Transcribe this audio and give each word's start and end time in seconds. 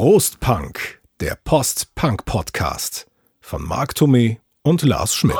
Prost 0.00 0.38
Punk, 0.38 1.00
der 1.20 1.36
Post-Punk-Podcast 1.42 3.08
von 3.40 3.66
Marc 3.66 3.94
Thomé 3.94 4.36
und 4.62 4.82
Lars 4.82 5.12
Schmidt. 5.12 5.34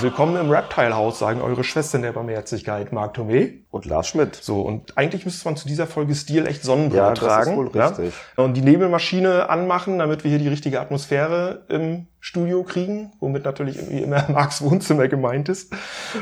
Willkommen 0.00 0.34
im 0.34 0.50
Reptile-Haus, 0.50 1.20
sagen 1.20 1.40
eure 1.40 1.62
Schwestern 1.62 2.02
der 2.02 2.10
Barmherzigkeit, 2.10 2.92
Marc 2.92 3.16
Thomé. 3.16 3.60
Und 3.70 3.84
Lars 3.84 4.08
Schmidt. 4.08 4.34
So, 4.34 4.62
und 4.62 4.98
eigentlich 4.98 5.24
müsste 5.24 5.44
man 5.44 5.56
zu 5.56 5.68
dieser 5.68 5.86
Folge 5.86 6.12
Stil 6.16 6.44
echt 6.48 6.64
Sonnenbrille 6.64 7.02
Ja, 7.04 7.10
das 7.10 7.20
ist 7.20 7.24
tragen. 7.28 7.56
wohl 7.56 7.68
richtig. 7.68 8.14
Ja? 8.36 8.42
Und 8.42 8.54
die 8.54 8.62
Nebelmaschine 8.62 9.48
anmachen, 9.48 10.00
damit 10.00 10.24
wir 10.24 10.30
hier 10.30 10.40
die 10.40 10.48
richtige 10.48 10.80
Atmosphäre 10.80 11.66
im 11.68 12.08
Studio 12.24 12.62
kriegen, 12.62 13.12
womit 13.20 13.44
natürlich 13.44 13.76
irgendwie 13.76 14.00
immer 14.00 14.24
Marks 14.32 14.62
Wohnzimmer 14.62 15.08
gemeint 15.08 15.50
ist. 15.50 15.74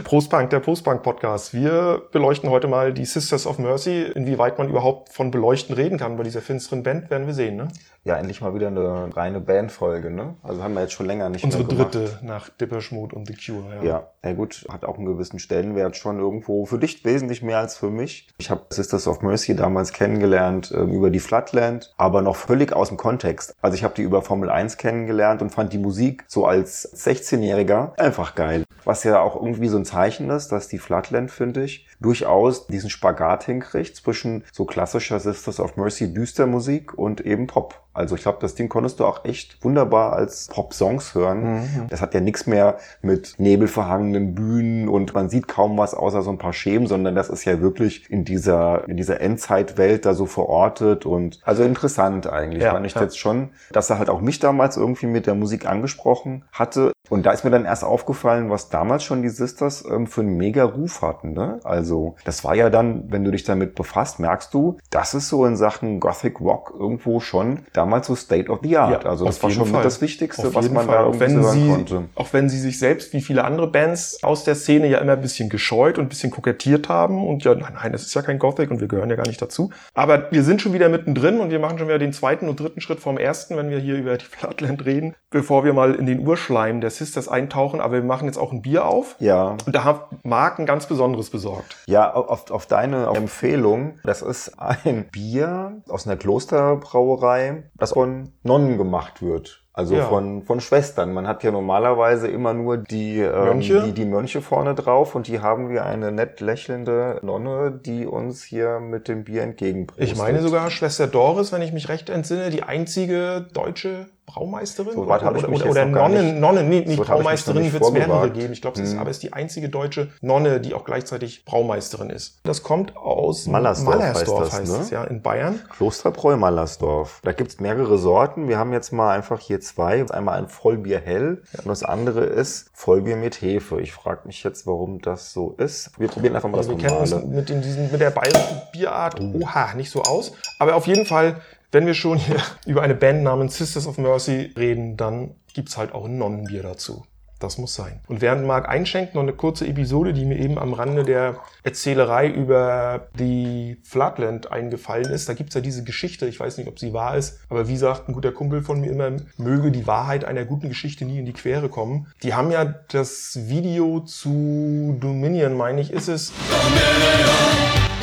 Prostpunk, 0.03 0.51
der 0.51 0.59
Postpunk-Podcast. 0.59 1.55
Wir 1.55 2.03
beleuchten 2.11 2.51
heute 2.51 2.67
mal 2.67 2.93
die 2.93 3.05
Sisters 3.05 3.47
of 3.47 3.61
Mercy. 3.61 4.03
Inwieweit 4.03 4.59
man 4.59 4.69
überhaupt 4.69 5.11
von 5.13 5.31
Beleuchten 5.31 5.77
reden 5.77 5.99
kann 5.99 6.17
bei 6.17 6.25
dieser 6.25 6.43
finsteren 6.43 6.83
Band, 6.83 7.09
werden 7.09 7.29
wir 7.29 7.35
sehen. 7.35 7.55
Ne? 7.55 7.69
Ja, 8.03 8.17
endlich 8.17 8.41
mal 8.41 8.53
wieder 8.53 8.67
eine 8.67 9.17
reine 9.17 9.39
Bandfolge, 9.39 10.11
ne? 10.11 10.35
Also 10.43 10.61
haben 10.61 10.75
wir 10.75 10.81
jetzt 10.81 10.93
schon 10.93 11.07
länger 11.07 11.29
nicht 11.29 11.45
Unsere 11.45 11.63
mehr 11.63 11.73
gemacht. 11.77 11.95
dritte 11.95 12.19
nach 12.23 12.49
Depeche 12.49 12.97
Mode 12.97 13.15
und 13.15 13.29
The 13.29 13.35
Cure. 13.35 13.87
Ja, 13.87 14.09
ja 14.25 14.33
gut, 14.33 14.67
hat 14.69 14.85
auch 14.85 14.97
einen 14.97 15.07
gewissen 15.07 15.39
Stellenwert 15.39 15.97
schon 15.97 16.19
irgendwo. 16.19 16.67
Für 16.67 16.81
dich 16.81 17.05
wesentlich 17.05 17.45
mehr 17.45 17.59
als 17.59 17.77
für 17.77 17.91
mich. 17.91 18.27
Ich 18.39 18.51
habe 18.51 18.63
Sisters 18.71 19.07
of 19.07 19.23
Mercy 19.23 19.55
damals 19.55 19.93
kennengelernt 19.93 20.75
ähm, 20.77 20.91
über 20.91 21.11
die 21.11 21.21
Flatland, 21.21 21.95
aber 21.97 22.23
noch 22.23 22.35
völlig 22.35 22.73
aus 22.73 22.89
dem 22.89 22.97
Kontext. 22.97 23.55
Also 23.63 23.77
ich 23.77 23.85
habe 23.85 23.95
die 23.95 24.03
über 24.03 24.21
Formel 24.23 24.51
1 24.51 24.79
kennengelernt 24.79 25.41
und 25.41 25.51
fand 25.51 25.73
die 25.73 25.79
Musik 25.79 25.92
so 26.29 26.47
als 26.47 26.93
16-Jähriger 26.95 27.99
einfach 27.99 28.35
geil. 28.35 28.65
Was 28.85 29.05
ja 29.05 29.21
auch 29.21 29.37
irgendwie 29.37 29.69
so 29.69 29.77
ein 29.77 29.85
Zeichen 29.85 30.31
ist, 30.31 30.49
dass 30.49 30.69
die 30.69 30.79
Flatland, 30.79 31.31
finde 31.31 31.65
ich, 31.65 31.87
durchaus 32.01 32.67
diesen 32.67 32.91
Spagat 32.91 33.45
hinkriegt 33.45 33.95
zwischen 33.97 34.45
so 34.53 34.65
klassischer 34.65 35.21
Sisters 35.21 35.61
of 35.61 35.77
Mercy 35.77 36.13
Düstermusik 36.13 36.95
und 36.95 37.21
eben 37.21 37.47
Pop. 37.47 37.81
Also 37.95 38.15
ich 38.17 38.23
glaube, 38.23 38.39
das 38.41 38.55
Ding 38.55 38.69
konntest 38.69 39.01
du 39.01 39.05
auch 39.05 39.25
echt 39.25 39.63
wunderbar 39.63 40.15
als 40.15 40.49
Pop-Songs 40.49 41.15
hören. 41.15 41.87
Das 41.91 42.01
hat 42.01 42.15
ja 42.15 42.21
nichts 42.21 42.47
mehr 42.47 42.79
mit 43.03 43.35
nebelverhangenen 43.39 44.35
Bühnen 44.35 44.89
und 44.89 45.15
man 45.15 45.29
sieht 45.29 45.49
kaum 45.49 45.77
was 45.77 45.95
außer 45.95 46.23
so 46.23 46.31
ein 46.31 46.39
paar 46.39 46.53
Schemen, 46.53 46.87
sondern 46.87 47.15
das 47.15 47.29
ist 47.29 47.45
ja 47.45 47.61
wirklich 47.61 48.11
in 48.11 48.25
dieser, 48.25 48.89
in 48.89 48.97
dieser 48.97 49.21
Endzeitwelt 49.21 50.07
da 50.07 50.15
so 50.15 50.27
verortet 50.27 51.07
und 51.07 51.41
also 51.45 51.63
interessant 51.65 52.27
eigentlich. 52.27 52.63
Ja, 52.63 52.73
fand 52.73 52.87
ich 52.87 52.95
ja. 52.95 53.03
jetzt 53.03 53.19
schon, 53.19 53.51
dass 53.73 53.91
er 53.91 53.99
halt 53.99 54.09
auch 54.09 54.21
mich 54.21 54.39
damals 54.39 54.77
irgendwie 54.77 55.07
mit 55.07 55.27
der 55.27 55.35
Musik 55.35 55.67
angesprochen 55.67 56.45
hatte. 56.53 56.93
Und 57.13 57.27
da 57.27 57.33
ist 57.33 57.45
mir 57.45 57.51
dann 57.51 57.67
erst 57.67 57.85
aufgefallen, 57.85 58.49
was 58.49 58.71
damals 58.71 59.05
schon 59.05 59.21
die 59.21 59.29
Sisters 59.29 59.85
ähm, 59.85 60.07
für 60.07 60.23
einen 60.23 60.39
mega 60.39 60.65
Ruf 60.65 61.03
hatten. 61.03 61.35
Ne? 61.35 61.61
Also 61.63 62.17
das 62.25 62.43
war 62.43 62.55
ja 62.55 62.71
dann, 62.71 63.13
wenn 63.13 63.23
du 63.23 63.31
dich 63.31 63.45
damit 63.45 63.75
befasst, 63.75 64.19
merkst 64.19 64.55
du, 64.55 64.79
das 64.89 65.13
ist 65.13 65.29
so 65.29 65.45
in 65.45 65.55
Sachen 65.55 66.01
Gothic 66.01 66.41
Rock 66.41 66.73
irgendwo 66.75 67.21
schon 67.21 67.67
damals 67.75 68.07
so 68.07 68.17
State 68.17 68.51
of 68.51 68.61
the 68.63 68.79
Art. 68.79 69.05
Ja, 69.05 69.11
also 69.11 69.27
das 69.27 69.43
war 69.43 69.51
schon 69.51 69.67
Fall. 69.67 69.83
das 69.83 70.01
Wichtigste, 70.01 70.49
Auf 70.49 70.55
was 70.55 70.71
man 70.71 70.87
Fall. 70.87 70.95
da 70.97 71.03
auch 71.03 71.13
irgendwie 71.13 71.35
wenn 71.35 71.43
hören 71.43 71.61
sie, 71.61 71.69
konnte. 71.69 72.05
Auch 72.15 72.33
wenn 72.33 72.49
sie 72.49 72.59
sich 72.59 72.79
selbst, 72.79 73.13
wie 73.13 73.21
viele 73.21 73.45
andere 73.45 73.71
Bands 73.71 74.21
aus 74.23 74.45
der 74.45 74.55
Szene, 74.55 74.87
ja 74.87 74.97
immer 74.97 75.13
ein 75.13 75.21
bisschen 75.21 75.51
gescheut 75.51 75.99
und 75.99 76.07
ein 76.07 76.09
bisschen 76.09 76.31
kokettiert 76.31 76.89
haben. 76.89 77.29
Und 77.29 77.45
ja, 77.45 77.55
nein, 77.55 77.75
nein, 77.75 77.93
das 77.93 78.07
ist 78.07 78.15
ja 78.15 78.23
kein 78.23 78.39
Gothic 78.39 78.71
und 78.71 78.81
wir 78.81 78.89
gehören 78.89 79.11
ja 79.11 79.17
gar 79.17 79.27
nicht 79.27 79.43
dazu. 79.43 79.69
Aber 79.93 80.33
wir 80.33 80.45
sind 80.45 80.63
schon 80.63 80.73
wieder 80.73 80.89
mittendrin 80.89 81.41
und 81.41 81.51
wir 81.51 81.59
machen 81.59 81.77
schon 81.77 81.89
wieder 81.89 81.99
den 81.99 82.15
zweiten 82.15 82.49
und 82.49 82.59
dritten 82.59 82.81
Schritt 82.81 83.01
vom 83.01 83.19
ersten, 83.19 83.59
wenn 83.59 83.69
wir 83.69 83.81
hier 83.81 83.97
über 83.97 84.17
die 84.17 84.25
Flatland 84.25 84.87
reden, 84.87 85.15
bevor 85.29 85.67
wir 85.67 85.75
mal 85.75 85.95
in 85.95 86.07
den 86.07 86.27
Urschleim 86.27 86.81
der 86.81 87.02
Sisters 87.05 87.29
eintauchen. 87.29 87.81
Aber 87.81 87.95
wir 87.95 88.03
machen 88.03 88.27
jetzt 88.27 88.39
auch 88.39 88.53
ein 88.53 88.63
Bier 88.63 88.87
auf. 88.87 89.17
Ja, 89.19 89.57
Und 89.67 89.75
da 89.75 89.85
hat 89.85 90.25
Marc 90.25 90.59
ein 90.59 90.67
ganz 90.67 90.87
Besonderes 90.87 91.31
besorgt. 91.31 91.77
Ja, 91.87 92.13
auf, 92.13 92.51
auf 92.51 92.67
deine 92.67 93.07
Empfehlung. 93.07 93.99
Das 94.05 94.23
ist 94.23 94.59
ein 94.59 95.09
Bier 95.11 95.83
aus 95.89 96.07
einer 96.07 96.17
Klosterbrauerei, 96.17 97.65
das 97.75 97.93
von 97.93 98.33
Nonnen 98.43 98.79
gemacht 98.79 99.23
wird. 99.23 99.62
Also 99.75 99.95
Ja. 99.97 100.05
von, 100.09 100.43
von 100.43 100.61
Schwestern. 100.61 101.15
Man 101.15 101.27
hat 101.27 101.43
ja 101.45 101.51
normalerweise 101.51 102.29
immer 102.29 102.53
nur 102.53 102.77
die, 102.77 103.21
ähm, 103.21 103.45
Mönche? 103.45 103.83
die, 103.87 103.93
die 103.93 104.05
Mönche 104.05 104.43
vorne 104.43 104.75
drauf 104.75 105.15
und 105.15 105.29
die 105.29 105.41
haben 105.41 105.71
wir 105.71 105.87
eine 105.87 106.13
nett 106.13 106.41
lächelnde 106.41 107.21
Nonne, 107.23 107.73
die 107.85 108.07
uns 108.07 108.43
hier 108.43 108.81
mit 108.81 109.09
dem 109.09 109.25
Bier 109.25 109.43
entgegenbringt. 109.43 110.11
Ich 110.11 110.17
meine 110.17 110.43
sogar 110.43 110.71
Schwester 110.71 111.07
Doris, 111.07 111.53
wenn 111.53 111.63
ich 111.63 111.73
mich 111.73 111.89
recht 111.89 112.11
entsinne, 112.11 112.51
die 112.51 112.63
einzige 112.65 113.47
deutsche 113.55 114.07
Braumeisterin 114.25 114.93
So 114.95 115.09
weit 115.09 115.23
oder, 115.23 115.49
oder, 115.49 115.69
oder 115.69 115.85
noch 115.85 115.95
gar 115.95 116.09
Nonne, 116.09 116.63
nee, 116.63 116.81
nicht 116.81 116.97
so 116.97 117.05
Braumeisterin 117.05 117.73
wird 117.73 117.83
es 117.83 117.91
mehrere 117.91 118.31
geben. 118.31 118.53
Ich 118.53 118.63
glaube, 118.63 118.77
sie 118.79 118.85
ist 118.85 118.93
Hm. 118.93 118.99
aber 119.01 119.11
ist 119.11 119.23
die 119.23 119.33
einzige 119.33 119.69
deutsche 119.69 120.09
Nonne, 120.21 120.61
die 120.61 120.75
auch 120.75 120.85
gleichzeitig 120.85 121.45
Braumeisterin 121.45 122.09
ist. 122.09 122.41
Das 122.45 122.63
kommt 122.63 122.97
aus 122.97 123.47
Mallersdorf 123.47 123.97
Mallersdorf 123.97 124.41
heißt 124.41 124.53
das, 124.53 124.61
heißt 124.61 124.73
ne? 124.73 124.79
es, 124.85 124.91
ja, 124.91 125.05
in 125.05 125.23
Bayern. 125.23 125.61
Klosterbräu 125.71 126.37
Mallersdorf. 126.37 127.21
Da 127.25 127.33
gibt's 127.33 127.59
mehrere 127.61 127.99
Sorten. 127.99 128.49
Wir 128.49 128.59
haben 128.59 128.73
jetzt 128.73 128.93
mal 128.93 129.11
einfach 129.15 129.41
hier 129.41 129.61
zwei. 129.63 130.05
Einmal 130.11 130.39
ein 130.39 130.49
Vollbier 130.49 131.01
hell 131.01 131.43
und 131.59 131.67
das 131.69 131.83
andere 131.83 132.25
ist 132.25 132.71
Vollbier 132.75 133.17
mit 133.17 133.41
Hefe. 133.41 133.81
Ich 133.81 133.93
frage 133.93 134.27
mich 134.27 134.43
jetzt, 134.43 134.67
warum 134.67 135.01
das 135.01 135.33
so 135.33 135.53
ist. 135.59 135.91
Wir 135.99 136.09
probieren 136.09 136.35
einfach 136.37 136.49
mal 136.49 136.59
das 136.59 136.69
Also 136.69 136.79
wir 136.79 136.87
kennen 136.87 137.01
uns 137.01 137.11
normale. 137.11 137.31
mit, 137.33 137.51
in 137.51 137.63
diesen, 137.63 137.91
mit 137.91 138.01
der 138.01 138.11
bayerischen 138.11 138.61
Bierart, 138.73 139.21
oha, 139.21 139.75
nicht 139.75 139.91
so 139.91 140.03
aus. 140.03 140.33
Aber 140.59 140.75
auf 140.75 140.87
jeden 140.87 141.07
Fall, 141.07 141.41
wenn 141.71 141.87
wir 141.87 141.95
schon 141.95 142.19
hier 142.19 142.37
über 142.67 142.83
eine 142.83 142.95
Band 142.95 143.23
namens 143.23 143.57
Sisters 143.57 143.87
of 143.87 143.99
Mercy 143.99 144.53
reden, 144.57 144.97
dann 144.97 145.35
gibt's 145.55 145.77
halt 145.77 145.93
auch 145.93 146.05
ein 146.07 146.19
Nonnenbier 146.19 146.63
dazu. 146.63 147.05
Das 147.43 147.59
muss 147.59 147.75
sein. 147.75 147.99
Und 148.07 148.21
während 148.21 148.47
Marc 148.47 148.69
einschenkt, 148.69 149.17
noch 149.17 149.23
eine 149.23 149.33
kurze 149.33 149.67
Episode, 149.67 150.13
die 150.13 150.25
mir 150.25 150.39
eben 150.39 150.59
am 150.59 150.75
Rande 150.75 151.03
der 151.03 151.41
Erzählerei 151.65 152.29
über 152.29 153.09
die 153.19 153.81
Flatland 153.83 154.53
eingefallen 154.53 155.11
ist. 155.11 155.29
Da 155.29 155.35
gibt's 155.35 155.57
ja 155.57 155.61
diese 155.61 155.83
Geschichte, 155.83 156.27
ich 156.27 156.39
weiß 156.39 156.59
nicht, 156.59 156.69
ob 156.69 156.79
sie 156.79 156.93
wahr 156.93 157.17
ist, 157.17 157.41
aber 157.49 157.67
wie 157.67 157.77
sagt 157.77 158.09
ein 158.09 158.13
guter 158.13 158.31
Kumpel 158.31 158.63
von 158.63 158.81
mir 158.81 158.93
immer, 158.93 159.11
möge 159.39 159.73
die 159.73 159.89
Wahrheit 159.89 160.25
einer 160.25 160.45
guten 160.45 160.69
Geschichte 160.69 161.05
nie 161.05 161.19
in 161.19 161.27
die 161.27 161.33
Quere 161.33 161.69
kommen. 161.69 162.07
Die 162.23 162.35
haben 162.35 162.53
ja 162.53 162.65
das 162.65 163.37
Video 163.49 164.01
zu 164.01 164.97
Dominion, 165.01 165.57
meine 165.57 165.81
ich, 165.81 165.93
ist 165.93 166.09
es, 166.09 166.33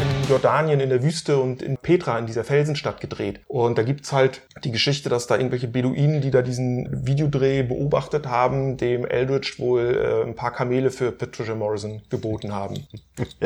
in 0.01 0.18
Jordanien 0.29 0.79
in 0.79 0.89
der 0.89 1.03
Wüste 1.03 1.37
und 1.39 1.61
in 1.61 1.77
Petra, 1.77 2.17
in 2.19 2.25
dieser 2.25 2.43
Felsenstadt 2.43 3.01
gedreht. 3.01 3.41
Und 3.47 3.77
da 3.77 3.83
gibt's 3.83 4.11
halt 4.13 4.41
die 4.63 4.71
Geschichte, 4.71 5.09
dass 5.09 5.27
da 5.27 5.35
irgendwelche 5.35 5.67
Beduinen, 5.67 6.21
die 6.21 6.31
da 6.31 6.41
diesen 6.41 7.05
Videodreh 7.07 7.63
beobachtet 7.63 8.27
haben, 8.27 8.77
dem 8.77 9.05
Eldridge 9.05 9.55
wohl 9.57 10.23
äh, 10.23 10.27
ein 10.27 10.35
paar 10.35 10.51
Kamele 10.51 10.91
für 10.91 11.11
Patricia 11.11 11.55
Morrison 11.55 12.01
geboten 12.09 12.53
haben. 12.53 12.75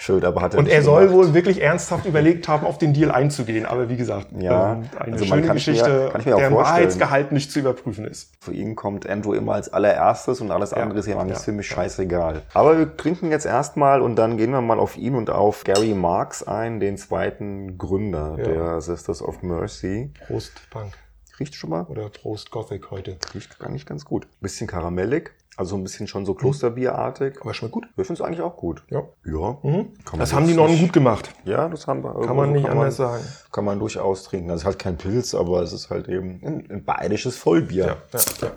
Schön, 0.00 0.24
aber 0.24 0.42
hat 0.42 0.54
er 0.54 0.60
Und 0.60 0.68
er 0.68 0.82
soll 0.82 1.08
gemacht. 1.08 1.16
wohl 1.28 1.34
wirklich 1.34 1.60
ernsthaft 1.60 2.06
überlegt 2.06 2.46
haben, 2.46 2.64
auf 2.64 2.78
den 2.78 2.94
Deal 2.94 3.10
einzugehen. 3.10 3.66
Aber 3.66 3.88
wie 3.88 3.96
gesagt, 3.96 4.28
Ja, 4.38 4.74
ähm, 4.74 4.84
eine 4.98 5.12
also 5.14 5.24
schöne 5.24 5.48
Geschichte, 5.48 6.10
mir 6.14 6.22
vorstellen. 6.22 6.54
Wahrheitsgehalt 6.54 7.32
nicht 7.32 7.50
zu 7.50 7.58
überprüfen 7.58 8.04
ist. 8.04 8.30
Für 8.40 8.52
ihn 8.52 8.76
kommt 8.76 9.08
Andrew 9.08 9.34
immer 9.34 9.54
als 9.54 9.72
allererstes 9.72 10.40
und 10.40 10.52
alles 10.52 10.70
Ja. 10.70 10.76
andere 10.78 11.00
ist 11.00 11.08
ihm 11.08 11.18
eigentlich 11.18 11.38
Ja. 11.38 11.42
ziemlich 11.44 11.66
scheißegal. 11.66 12.42
Aber 12.54 12.78
wir 12.78 12.96
trinken 12.96 13.32
jetzt 13.32 13.44
erstmal 13.44 14.00
und 14.00 14.14
dann 14.16 14.36
gehen 14.36 14.52
wir 14.52 14.60
mal 14.60 14.78
auf 14.78 14.96
ihn 14.96 15.16
und 15.16 15.30
auf 15.30 15.64
Gary 15.64 15.94
Marks 16.00 16.42
ein, 16.42 16.80
den 16.80 16.96
zweiten 16.96 17.78
Gründer 17.78 18.36
Ja. 18.38 18.44
der 18.44 18.80
Sisters 18.80 19.22
of 19.22 19.42
Mercy. 19.42 20.12
Prost 20.26 20.52
Punk 20.70 20.92
Riecht 21.40 21.54
schon 21.54 21.70
mal? 21.70 21.84
oder 21.84 22.08
Prost 22.08 22.50
Gothic 22.50 22.90
heute. 22.90 23.16
Riecht 23.34 23.58
gar 23.58 23.68
nicht 23.70 23.86
ganz 23.86 24.04
gut. 24.04 24.26
Bisschen 24.40 24.66
karamellig, 24.66 25.30
also 25.56 25.76
ein 25.76 25.84
bisschen 25.84 26.08
schon 26.08 26.26
so 26.26 26.34
Klosterbierartig. 26.34 27.40
Aber 27.40 27.54
schmeckt 27.54 27.72
gut. 27.72 27.86
Wir 27.94 28.04
finden 28.04 28.20
es 28.22 28.26
eigentlich 28.26 28.40
auch 28.40 28.56
gut. 28.56 28.82
Ja. 28.90 29.02
Ja. 29.24 29.58
Mhm. 29.62 29.92
Man 30.10 30.18
Das 30.18 30.32
haben 30.32 30.46
die 30.48 30.54
Nonnen 30.54 30.72
nicht- 30.72 30.80
gut 30.82 30.92
gemacht. 30.92 31.30
Ja, 31.44 31.68
das 31.68 31.86
haben 31.86 32.02
wir. 32.02 32.12
Kann 32.26 32.34
man 32.36 32.52
nicht 32.52 32.64
kann 32.66 32.76
anders 32.78 32.96
sagen. 32.96 33.22
Kann 33.52 33.64
man 33.64 33.78
durchaus 33.78 34.24
trinken. 34.24 34.48
Das 34.48 34.62
ist 34.62 34.66
halt 34.66 34.78
kein 34.80 34.96
Pilz, 34.96 35.32
aber 35.34 35.62
es 35.62 35.72
ist 35.72 35.90
halt 35.90 36.08
eben 36.08 36.40
ein, 36.44 36.66
ein 36.70 36.84
bayerisches 36.84 37.36
Vollbier. 37.36 37.86
Ja, 37.86 37.96
ja, 38.18 38.20
ja. 38.42 38.52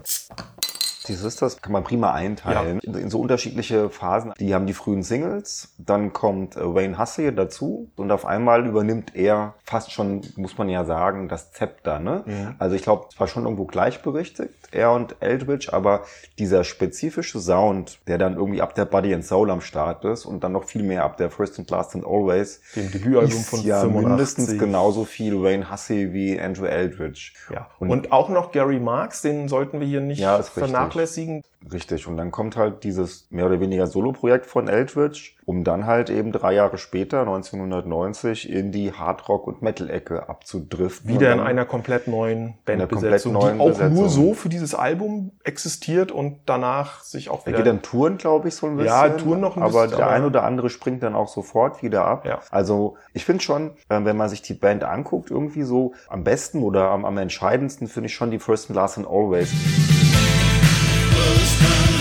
Die 1.08 1.14
Sisters 1.14 1.62
kann 1.62 1.72
man 1.72 1.84
prima 1.84 2.14
einteilen 2.14 2.80
in, 2.80 2.94
in 2.94 3.10
so 3.10 3.20
unterschiedliche 3.20 3.90
Phasen. 3.90 4.34
Die 4.40 4.54
haben 4.54 4.68
die 4.68 4.74
frühen 4.74 5.02
Singles, 5.04 5.74
dann 5.78 6.14
kommt 6.14 6.56
äh, 6.56 6.76
Wayne 6.76 7.00
Hussey 7.00 7.34
dazu 7.34 7.90
und 7.96 8.12
auf 8.12 8.26
einmal 8.26 8.66
übernimmt 8.68 9.16
er 9.16 9.56
fast 9.64 9.92
schon, 9.92 10.22
muss 10.36 10.58
man 10.58 10.70
ja 10.70 10.86
sagen, 10.86 11.28
das 11.28 11.52
Zepter. 11.52 12.00
Ne? 12.00 12.24
Mhm. 12.26 12.56
Also 12.60 12.76
ich 12.76 12.84
glaube, 12.84 13.08
es 13.12 13.20
war 13.20 13.28
schon 13.28 13.44
irgendwo 13.44 13.66
gleichberechtigt, 13.66 14.54
er 14.72 14.92
und 14.92 15.16
Eldridge, 15.22 15.70
aber 15.74 16.02
dieser 16.40 16.64
spezifische 16.64 17.40
Sound, 17.40 18.00
der 18.08 18.18
dann 18.18 18.36
irgendwie 18.36 18.62
ab 18.62 18.76
der 18.76 18.86
Body 18.86 19.14
and 19.14 19.26
Soul 19.26 19.50
am 19.52 19.62
Start 19.62 20.06
ist 20.06 20.26
und 20.26 20.44
dann 20.44 20.52
noch 20.52 20.66
viel 20.66 20.84
mehr 20.84 21.04
ab 21.04 21.18
der 21.18 21.30
First 21.30 21.58
and 21.60 21.70
Last 21.70 21.96
and 21.96 22.06
Always, 22.06 22.62
Dem 22.76 22.92
Debütalbum 22.92 23.30
ist 23.30 23.50
von 23.50 23.62
ja 23.64 23.82
85. 23.82 24.08
mindestens 24.10 24.60
genauso 24.60 25.06
viel 25.06 25.42
Wayne 25.42 25.72
Hussey 25.72 26.14
wie 26.14 26.40
Andrew 26.40 26.66
Eldridge. 26.66 27.32
Ja. 27.54 27.68
Und- 27.80 27.90
Und, 27.90 28.12
auch 28.12 28.30
noch 28.30 28.52
Gary 28.52 28.80
Marks, 28.80 29.22
den 29.22 29.48
sollten 29.48 29.80
wir 29.80 29.88
hier 29.88 30.02
nicht 30.02 30.20
Ja, 30.20 30.42
vernachlässigen. 30.42 30.91
Vernachlässigen. 30.92 31.44
Richtig, 31.72 32.08
und 32.08 32.18
dann 32.18 32.32
kommt 32.32 32.58
halt 32.58 32.84
dieses 32.84 33.28
mehr 33.30 33.46
oder 33.46 33.60
weniger 33.60 33.86
Solo-Projekt 33.86 34.48
von 34.48 34.68
Eldridge, 34.68 35.34
um 35.46 35.64
dann 35.64 35.86
halt 35.86 36.10
eben 36.10 36.32
drei 36.32 36.54
Jahre 36.56 36.80
später, 36.80 37.20
1990, 37.22 38.50
in 38.50 38.72
die 38.72 38.94
Hardrock- 38.94 39.46
und 39.46 39.62
Metal-Ecke 39.62 40.28
abzudriften. 40.28 41.08
Wieder 41.14 41.32
in 41.34 41.40
einer 41.40 41.66
komplett 41.66 42.08
neuen 42.08 42.56
Bandbesetzung, 42.66 43.34
komplett 43.34 43.58
neuen 43.58 43.58
die 43.58 43.62
auch 43.64 43.78
Besetzung. 43.78 43.94
nur 43.94 44.10
so 44.10 44.34
für 44.34 44.50
dieses 44.50 44.74
Album 44.74 45.34
existiert 45.44 46.12
und 46.12 46.40
danach 46.48 47.02
sich 47.04 47.30
auch 47.30 47.42
Er 47.42 47.48
wieder... 47.48 47.58
geht 47.58 47.68
dann 47.68 47.82
Touren, 47.84 48.18
glaube 48.18 48.48
ich, 48.48 48.56
so 48.56 48.66
ein 48.66 48.78
bisschen. 48.78 48.88
Ja, 48.92 49.10
Touren 49.10 49.40
noch 49.40 49.56
ein 49.56 49.62
Aber 49.62 49.84
bisschen, 49.84 49.98
der 49.98 50.08
aber- 50.08 50.16
ein 50.16 50.26
oder 50.26 50.44
andere 50.44 50.72
springt 50.72 51.04
dann 51.04 51.14
auch 51.14 51.28
sofort 51.28 51.84
wieder 51.84 52.06
ab. 52.06 52.26
Ja. 52.26 52.40
Also 52.50 52.98
ich 53.14 53.24
finde 53.24 53.44
schon, 53.44 53.68
äh, 53.90 54.00
wenn 54.04 54.18
man 54.18 54.30
sich 54.30 54.42
die 54.42 54.56
Band 54.56 54.84
anguckt, 54.84 55.30
irgendwie 55.30 55.62
so 55.62 55.94
am 56.10 56.24
besten 56.24 56.64
oder 56.64 56.90
am, 56.90 57.06
am 57.06 57.18
entscheidendsten 57.20 57.88
finde 57.88 58.08
ich 58.08 58.16
schon 58.16 58.32
die 58.32 58.40
First 58.40 58.70
and 58.72 58.76
Last 58.78 58.98
and 58.98 59.08
Always. 59.08 59.52
Weil 61.22 62.01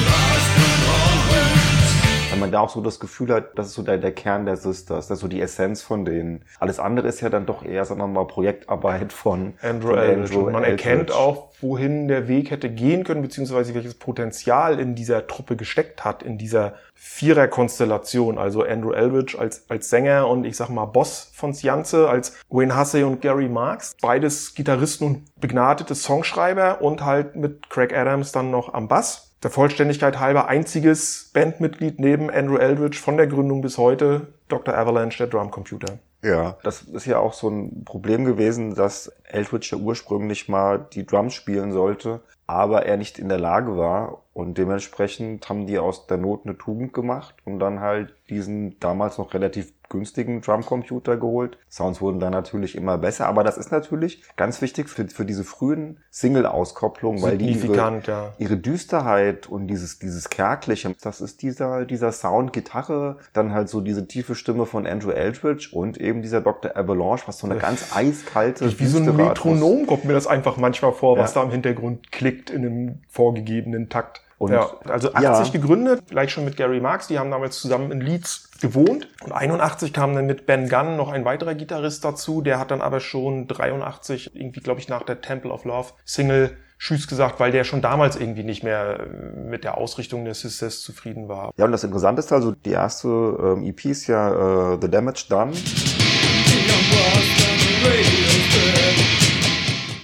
man 2.40 2.50
da 2.50 2.60
auch 2.60 2.70
so 2.70 2.80
das 2.80 2.98
Gefühl 2.98 3.32
hat, 3.32 3.58
das 3.58 3.68
ist 3.68 3.74
so 3.74 3.82
der, 3.82 3.98
der 3.98 4.12
Kern 4.12 4.46
der 4.46 4.56
Sisters, 4.56 5.08
das 5.08 5.18
ist 5.18 5.20
so 5.20 5.28
die 5.28 5.40
Essenz 5.40 5.82
von 5.82 6.04
denen. 6.04 6.44
Alles 6.58 6.80
andere 6.80 7.08
ist 7.08 7.20
ja 7.20 7.28
dann 7.28 7.46
doch 7.46 7.64
eher, 7.64 7.84
sagen 7.84 8.00
wir 8.00 8.06
mal, 8.06 8.26
Projektarbeit 8.26 9.12
von 9.12 9.54
Andrew 9.62 9.90
von 9.90 9.98
Eldridge. 9.98 10.38
Und 10.38 10.52
man 10.52 10.64
Eldridge. 10.64 10.88
erkennt 10.88 11.12
auch, 11.12 11.50
wohin 11.60 12.08
der 12.08 12.28
Weg 12.28 12.50
hätte 12.50 12.70
gehen 12.70 13.04
können, 13.04 13.22
beziehungsweise 13.22 13.74
welches 13.74 13.94
Potenzial 13.94 14.80
in 14.80 14.94
dieser 14.94 15.26
Truppe 15.26 15.56
gesteckt 15.56 16.04
hat, 16.04 16.22
in 16.22 16.38
dieser 16.38 16.74
Vierer-Konstellation. 16.94 18.38
Also 18.38 18.62
Andrew 18.62 18.92
Eldridge 18.92 19.38
als, 19.38 19.68
als 19.68 19.90
Sänger 19.90 20.28
und 20.28 20.44
ich 20.44 20.56
sag 20.56 20.68
mal 20.68 20.86
Boss 20.86 21.30
von 21.34 21.52
Sianze, 21.52 22.08
als 22.08 22.36
Wayne 22.48 22.78
Hussey 22.78 23.04
und 23.04 23.20
Gary 23.20 23.48
Marks. 23.48 23.96
Beides 24.00 24.54
Gitarristen 24.54 25.06
und 25.06 25.40
begnadete 25.40 25.94
Songschreiber 25.94 26.82
und 26.82 27.04
halt 27.04 27.36
mit 27.36 27.70
Craig 27.70 27.96
Adams 27.96 28.32
dann 28.32 28.50
noch 28.50 28.74
am 28.74 28.88
Bass. 28.88 29.29
Der 29.42 29.50
Vollständigkeit 29.50 30.20
halber 30.20 30.48
einziges 30.48 31.30
Bandmitglied 31.32 31.98
neben 31.98 32.28
Andrew 32.30 32.58
Eldridge 32.58 32.98
von 32.98 33.16
der 33.16 33.26
Gründung 33.26 33.62
bis 33.62 33.78
heute, 33.78 34.28
Dr. 34.48 34.76
Avalanche, 34.76 35.16
der 35.16 35.28
Drumcomputer. 35.28 35.98
Ja, 36.22 36.58
das 36.62 36.82
ist 36.82 37.06
ja 37.06 37.18
auch 37.18 37.32
so 37.32 37.48
ein 37.48 37.84
Problem 37.86 38.26
gewesen, 38.26 38.74
dass 38.74 39.10
Eldridge 39.24 39.70
ja 39.72 39.78
ursprünglich 39.78 40.50
mal 40.50 40.86
die 40.92 41.06
Drums 41.06 41.32
spielen 41.32 41.72
sollte, 41.72 42.20
aber 42.46 42.84
er 42.84 42.98
nicht 42.98 43.18
in 43.18 43.30
der 43.30 43.38
Lage 43.38 43.78
war 43.78 44.24
und 44.32 44.58
dementsprechend 44.58 45.48
haben 45.48 45.66
die 45.66 45.78
aus 45.78 46.06
der 46.06 46.16
Not 46.16 46.42
eine 46.44 46.56
Tugend 46.56 46.92
gemacht 46.92 47.34
und 47.44 47.58
dann 47.58 47.80
halt 47.80 48.14
diesen 48.28 48.78
damals 48.78 49.18
noch 49.18 49.34
relativ 49.34 49.72
günstigen 49.90 50.40
Drumcomputer 50.40 51.16
geholt. 51.16 51.58
Sounds 51.68 52.00
wurden 52.00 52.20
dann 52.20 52.32
natürlich 52.32 52.76
immer 52.76 52.96
besser, 52.96 53.26
aber 53.26 53.44
das 53.44 53.58
ist 53.58 53.72
natürlich 53.72 54.22
ganz 54.36 54.62
wichtig 54.62 54.88
für, 54.88 55.06
für 55.08 55.24
diese 55.24 55.44
frühen 55.44 55.98
Single-Auskopplungen, 56.10 57.20
weil 57.22 57.36
die 57.36 57.50
ihre, 57.50 58.00
ja. 58.06 58.32
ihre 58.38 58.56
Düsterheit 58.56 59.48
und 59.48 59.66
dieses, 59.66 59.98
dieses 59.98 60.30
Kärgliche, 60.30 60.94
das 61.02 61.20
ist 61.20 61.42
dieser, 61.42 61.84
dieser 61.84 62.12
Sound, 62.12 62.52
Gitarre, 62.52 63.18
dann 63.32 63.52
halt 63.52 63.68
so 63.68 63.80
diese 63.80 64.06
tiefe 64.06 64.34
Stimme 64.34 64.64
von 64.64 64.86
Andrew 64.86 65.10
Eldridge 65.10 65.70
und 65.72 65.98
eben 65.98 66.22
dieser 66.22 66.40
Dr. 66.40 66.76
Avalanche, 66.76 67.24
was 67.26 67.38
so 67.38 67.48
eine 67.48 67.58
ganz 67.58 67.94
eiskalte, 67.94 68.78
Wie 68.78 68.86
so 68.86 68.98
ein 68.98 69.16
Metronom 69.16 69.86
kommt 69.86 70.04
mir 70.04 70.12
das 70.12 70.28
einfach 70.28 70.56
manchmal 70.56 70.92
vor, 70.92 71.18
was 71.18 71.34
Ja. 71.34 71.40
da 71.40 71.46
im 71.46 71.52
Hintergrund 71.52 72.12
klickt 72.12 72.50
in 72.50 72.64
einem 72.64 72.98
vorgegebenen 73.08 73.88
Takt. 73.88 74.22
Und- 74.40 74.52
ja, 74.52 74.70
also 74.88 75.12
80 75.12 75.22
ja. 75.22 75.60
gegründet, 75.60 76.02
gleich 76.08 76.32
schon 76.32 76.46
mit 76.46 76.56
Gary 76.56 76.80
Marks, 76.80 77.08
die 77.08 77.18
haben 77.18 77.30
damals 77.30 77.60
zusammen 77.60 77.92
in 77.92 78.00
Leeds 78.00 78.48
gewohnt. 78.62 79.06
Und 79.22 79.32
81 79.32 79.92
kam 79.92 80.14
dann 80.14 80.24
mit 80.24 80.46
Ben 80.46 80.70
Gunn 80.70 80.96
noch 80.96 81.12
ein 81.12 81.26
weiterer 81.26 81.54
Gitarrist 81.54 82.06
dazu, 82.06 82.40
der 82.40 82.58
hat 82.58 82.70
dann 82.70 82.80
aber 82.80 83.00
schon 83.00 83.48
83, 83.48 84.34
irgendwie 84.34 84.60
glaube 84.60 84.80
ich 84.80 84.88
nach 84.88 85.02
der 85.02 85.20
Temple 85.20 85.50
of 85.50 85.66
Love 85.66 85.90
Single 86.06 86.56
Tschüss 86.78 87.06
gesagt, 87.06 87.38
weil 87.38 87.52
der 87.52 87.64
schon 87.64 87.82
damals 87.82 88.16
irgendwie 88.16 88.42
nicht 88.42 88.62
mehr 88.62 89.00
äh, 89.00 89.38
mit 89.38 89.62
der 89.62 89.76
Ausrichtung 89.76 90.24
des 90.24 90.40
Sisters 90.40 90.80
zufrieden 90.80 91.28
war. 91.28 91.52
Ja, 91.58 91.66
und 91.66 91.72
das 91.72 91.84
Interessante 91.84 92.20
ist 92.20 92.32
also, 92.32 92.52
die 92.52 92.70
erste 92.70 93.08
ähm, 93.08 93.62
EP 93.64 93.84
ist 93.84 94.06
ja 94.06 94.72
äh, 94.72 94.78
The 94.80 94.90
Damage 94.90 95.26
Done. 95.28 95.52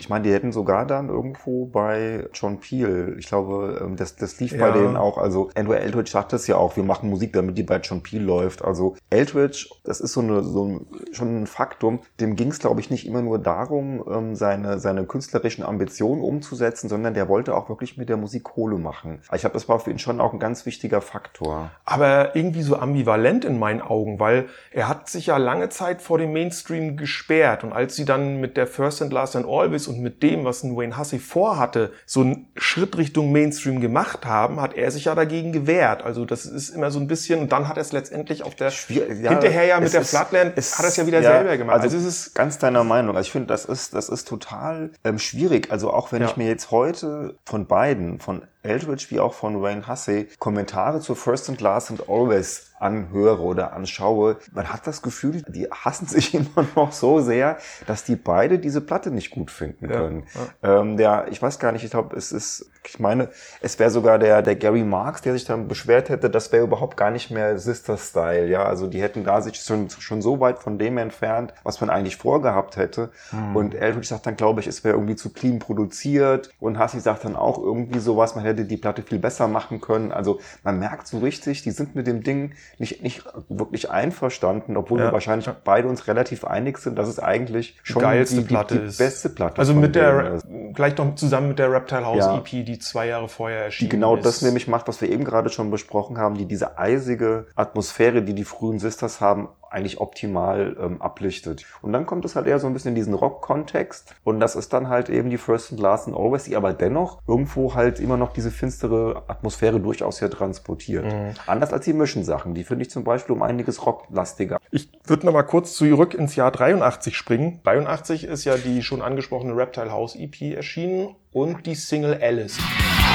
Ich 0.06 0.10
meine, 0.10 0.22
die 0.22 0.32
hätten 0.32 0.52
sogar 0.52 0.86
dann 0.86 1.08
irgendwo 1.08 1.66
bei 1.66 2.28
John 2.32 2.60
Peel, 2.60 3.16
ich 3.18 3.26
glaube, 3.26 3.80
ähm, 3.82 3.96
das, 3.96 4.14
das 4.14 4.38
lief 4.38 4.52
bei 4.56 4.68
Ja. 4.68 4.70
denen 4.70 4.96
auch. 4.96 5.18
Also 5.18 5.50
Andrew 5.56 5.72
Eldridge 5.72 6.12
sagt 6.12 6.32
das 6.32 6.46
ja 6.46 6.54
auch, 6.56 6.76
wir 6.76 6.84
machen 6.84 7.10
Musik, 7.10 7.32
damit 7.32 7.58
die 7.58 7.64
bei 7.64 7.78
John 7.78 8.04
Peel 8.04 8.22
läuft. 8.22 8.64
Also 8.64 8.94
Eldridge, 9.10 9.68
das 9.82 10.00
ist 10.00 10.12
so, 10.12 10.20
eine, 10.20 10.44
so 10.44 10.64
ein, 10.64 10.86
schon 11.10 11.42
ein 11.42 11.46
Faktum. 11.48 11.98
Dem 12.20 12.36
ging 12.36 12.50
es, 12.52 12.60
glaube 12.60 12.80
ich, 12.80 12.88
nicht 12.88 13.04
immer 13.04 13.20
nur 13.20 13.40
darum, 13.40 14.04
ähm, 14.08 14.36
seine, 14.36 14.78
seine 14.78 15.06
künstlerischen 15.06 15.64
Ambitionen 15.64 16.22
umzusetzen, 16.22 16.88
sondern 16.88 17.14
der 17.14 17.28
wollte 17.28 17.56
auch 17.56 17.68
wirklich 17.68 17.96
mit 17.96 18.08
der 18.08 18.16
Musik 18.16 18.44
Kohle 18.44 18.78
machen. 18.78 19.18
Ich 19.34 19.40
glaube, 19.40 19.54
das 19.54 19.68
war 19.68 19.80
für 19.80 19.90
ihn 19.90 19.98
schon 19.98 20.20
auch 20.20 20.32
ein 20.32 20.38
ganz 20.38 20.66
wichtiger 20.66 21.00
Faktor. 21.00 21.72
aber 21.84 22.36
irgendwie 22.36 22.62
so 22.62 22.76
ambivalent 22.76 23.44
in 23.44 23.58
meinen 23.58 23.82
Augen, 23.82 24.20
weil 24.20 24.46
er 24.70 24.88
hat 24.88 25.08
sich 25.08 25.26
ja 25.26 25.36
lange 25.36 25.68
Zeit 25.68 26.00
vor 26.00 26.18
dem 26.18 26.32
Mainstream 26.32 26.96
gesperrt 26.96 27.64
und 27.64 27.72
als 27.72 27.96
sie 27.96 28.04
dann 28.04 28.36
mit 28.40 28.56
der 28.56 28.68
First 28.68 29.02
and 29.02 29.12
Last 29.12 29.34
and 29.34 29.46
Always 29.46 29.88
und 29.88 29.96
mit 30.06 30.22
dem, 30.22 30.44
was 30.44 30.62
ein 30.62 30.76
Wayne 30.76 30.96
Hussey 30.96 31.18
vorhatte, 31.18 31.90
so 32.06 32.20
einen 32.20 32.46
Schritt 32.54 32.96
Richtung 32.96 33.32
Mainstream 33.32 33.80
gemacht 33.80 34.24
haben, 34.24 34.60
hat 34.60 34.74
er 34.74 34.92
sich 34.92 35.06
ja 35.06 35.16
dagegen 35.16 35.50
gewehrt. 35.50 36.04
Also 36.04 36.24
das 36.24 36.46
ist 36.46 36.68
immer 36.68 36.92
so 36.92 37.00
ein 37.00 37.08
bisschen 37.08 37.40
und 37.40 37.50
dann 37.50 37.66
hat 37.66 37.76
er 37.76 37.80
es 37.80 37.90
letztendlich 37.90 38.44
auf 38.44 38.54
der 38.54 38.70
Schwier- 38.70 39.12
ja, 39.20 39.30
hinterher 39.30 39.64
ja 39.64 39.80
mit 39.80 39.92
der 39.92 40.02
ist- 40.02 40.10
Flatland 40.10 40.52
es- 40.54 40.78
hat 40.78 40.84
er 40.84 40.88
es 40.90 40.96
ja 40.96 41.06
wieder 41.08 41.20
ja, 41.20 41.32
selber 41.32 41.56
gemacht. 41.56 41.80
Also, 41.82 41.96
Also, 41.96 42.08
es 42.08 42.26
ist 42.26 42.34
ganz 42.36 42.58
deiner 42.58 42.84
Meinung. 42.84 43.16
Also 43.16 43.26
ich 43.26 43.32
finde, 43.32 43.48
das 43.48 43.64
ist, 43.64 43.94
das 43.94 44.08
ist 44.08 44.28
total 44.28 44.90
ähm, 45.02 45.18
schwierig. 45.18 45.72
Also 45.72 45.92
auch 45.92 46.12
wenn 46.12 46.22
Ja. 46.22 46.28
ich 46.28 46.36
mir 46.36 46.46
jetzt 46.46 46.70
heute 46.70 47.34
von 47.44 47.66
beiden, 47.66 48.20
von 48.20 48.42
Eldridge 48.66 49.06
wie 49.10 49.20
auch 49.20 49.34
von 49.34 49.62
Wayne 49.62 49.86
Hussey, 49.88 50.28
Kommentare 50.38 51.00
zu 51.00 51.14
First 51.14 51.48
and 51.48 51.60
Last 51.60 51.90
and 51.90 52.08
Always 52.08 52.72
anhöre 52.78 53.40
oder 53.42 53.72
anschaue, 53.72 54.36
man 54.52 54.70
hat 54.72 54.86
das 54.86 55.00
Gefühl, 55.02 55.42
die 55.48 55.68
hassen 55.70 56.06
sich 56.06 56.34
immer 56.34 56.66
noch 56.74 56.92
so 56.92 57.20
sehr, 57.20 57.58
dass 57.86 58.04
die 58.04 58.16
beide 58.16 58.58
diese 58.58 58.80
Platte 58.80 59.10
nicht 59.10 59.30
gut 59.30 59.50
finden 59.50 59.90
Ja, 59.90 59.96
können. 59.96 60.24
Ähm, 60.62 60.96
der, 60.96 61.28
ich 61.30 61.40
weiß 61.40 61.58
gar 61.58 61.72
nicht, 61.72 61.84
ich 61.84 61.90
glaube, 61.90 62.16
es 62.16 62.32
ist, 62.32 62.70
ich 62.88 62.98
meine, 63.00 63.28
es 63.60 63.78
wäre 63.78 63.90
sogar 63.90 64.18
der, 64.18 64.42
der 64.42 64.56
Gary 64.56 64.84
Marks, 64.84 65.22
der 65.22 65.32
sich 65.32 65.44
dann 65.44 65.68
beschwert 65.68 66.08
hätte, 66.08 66.30
das 66.30 66.52
wäre 66.52 66.64
überhaupt 66.64 66.96
gar 66.96 67.10
nicht 67.10 67.30
mehr 67.30 67.58
Sister-Style, 67.58 68.46
ja. 68.48 68.64
Also 68.64 68.86
die 68.86 69.02
hätten 69.02 69.24
da 69.24 69.40
sich 69.40 69.56
schon, 69.56 69.90
schon 69.90 70.22
so 70.22 70.40
weit 70.40 70.58
von 70.58 70.78
dem 70.78 70.98
entfernt, 70.98 71.52
was 71.64 71.80
man 71.80 71.90
eigentlich 71.90 72.16
vorgehabt 72.16 72.76
hätte. 72.76 73.10
Und 73.54 73.74
Eldridge 73.74 74.06
sagt 74.06 74.26
dann, 74.26 74.36
glaube 74.36 74.60
ich, 74.60 74.66
es 74.66 74.84
wäre 74.84 74.94
irgendwie 74.94 75.16
zu 75.16 75.30
clean 75.32 75.58
produziert. 75.58 76.50
Und 76.60 76.78
Hassi 76.78 77.00
sagt 77.00 77.24
dann 77.24 77.36
auch 77.36 77.58
irgendwie 77.58 77.98
sowas, 77.98 78.34
man 78.34 78.44
hätte 78.44 78.64
die 78.64 78.76
Platte 78.76 79.02
viel 79.02 79.18
besser 79.18 79.48
machen 79.48 79.80
können. 79.80 80.12
Also 80.12 80.40
man 80.62 80.78
merkt 80.78 81.06
so 81.08 81.18
richtig, 81.18 81.62
die 81.62 81.70
sind 81.70 81.94
mit 81.94 82.06
dem 82.06 82.22
Ding 82.22 82.52
nicht, 82.78 83.02
nicht 83.02 83.24
wirklich 83.48 83.90
einverstanden, 83.90 84.76
obwohl 84.76 85.00
Ja, 85.00 85.06
wir 85.06 85.12
wahrscheinlich 85.12 85.48
beide 85.64 85.88
uns 85.88 86.06
relativ 86.06 86.44
einig 86.44 86.78
sind, 86.78 86.96
dass 86.98 87.08
es 87.08 87.18
eigentlich 87.18 87.76
schon 87.82 88.02
die, 88.02 88.24
die, 88.24 88.40
Platte 88.42 88.78
die 88.78 88.86
ist. 88.86 88.98
beste 88.98 89.28
Platte 89.30 89.58
also 89.58 89.74
mit 89.74 89.94
der 89.94 90.34
ist. 90.34 90.46
gleich 90.74 90.96
noch 90.96 91.14
zusammen 91.16 91.48
mit 91.48 91.58
der 91.58 91.70
Reptile 91.72 92.04
House 92.06 92.18
Ja. 92.18 92.38
EP, 92.38 92.64
die 92.64 92.75
zwei 92.78 93.08
Jahre 93.08 93.28
vorher 93.28 93.58
die 93.58 93.64
erschienen 93.64 93.90
genau 93.90 94.16
ist. 94.16 94.24
das 94.24 94.42
nämlich 94.42 94.68
macht, 94.68 94.88
was 94.88 95.00
wir 95.00 95.10
eben 95.10 95.24
gerade 95.24 95.50
schon 95.50 95.70
besprochen 95.70 96.18
haben, 96.18 96.36
die 96.36 96.46
diese 96.46 96.78
eisige 96.78 97.46
Atmosphäre, 97.54 98.22
die 98.22 98.34
die 98.34 98.44
frühen 98.44 98.78
Sisters 98.78 99.20
haben, 99.20 99.48
eigentlich 99.70 100.00
optimal 100.00 100.76
ähm, 100.80 101.02
ablichtet. 101.02 101.64
Und 101.82 101.92
dann 101.92 102.06
kommt 102.06 102.24
es 102.24 102.36
halt 102.36 102.46
eher 102.46 102.58
so 102.58 102.66
ein 102.66 102.72
bisschen 102.72 102.90
in 102.90 102.94
diesen 102.94 103.14
Rock-Kontext 103.14 104.14
und 104.24 104.40
das 104.40 104.56
ist 104.56 104.72
dann 104.72 104.88
halt 104.88 105.08
eben 105.08 105.30
die 105.30 105.38
First 105.38 105.72
and 105.72 105.80
Last 105.80 106.06
and 106.06 106.16
Always, 106.16 106.44
die 106.44 106.56
aber 106.56 106.72
dennoch 106.72 107.20
irgendwo 107.26 107.74
halt 107.74 108.00
immer 108.00 108.16
noch 108.16 108.32
diese 108.32 108.50
finstere 108.50 109.24
Atmosphäre 109.28 109.80
durchaus 109.80 110.18
hier 110.18 110.30
transportiert. 110.30 111.04
Mhm. 111.04 111.34
Anders 111.46 111.72
als 111.72 111.84
die 111.84 111.92
Mission-Sachen, 111.92 112.54
die 112.54 112.64
finde 112.64 112.82
ich 112.82 112.90
zum 112.90 113.04
Beispiel 113.04 113.34
um 113.34 113.42
einiges 113.42 113.84
rocklastiger. 113.84 114.58
Ich 114.70 114.90
würde 115.04 115.26
noch 115.26 115.32
mal 115.32 115.42
kurz 115.42 115.74
zurück 115.74 116.14
ins 116.14 116.36
Jahr 116.36 116.50
83 116.50 117.16
springen. 117.16 117.60
83 117.64 118.24
ist 118.24 118.44
ja 118.44 118.56
die 118.56 118.82
schon 118.82 119.02
angesprochene 119.02 119.56
Reptile 119.56 119.92
House 119.92 120.16
EP 120.16 120.54
erschienen 120.54 121.14
und 121.32 121.66
die 121.66 121.74
Single 121.74 122.18
Alice. 122.22 122.58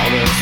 Alice 0.01 0.41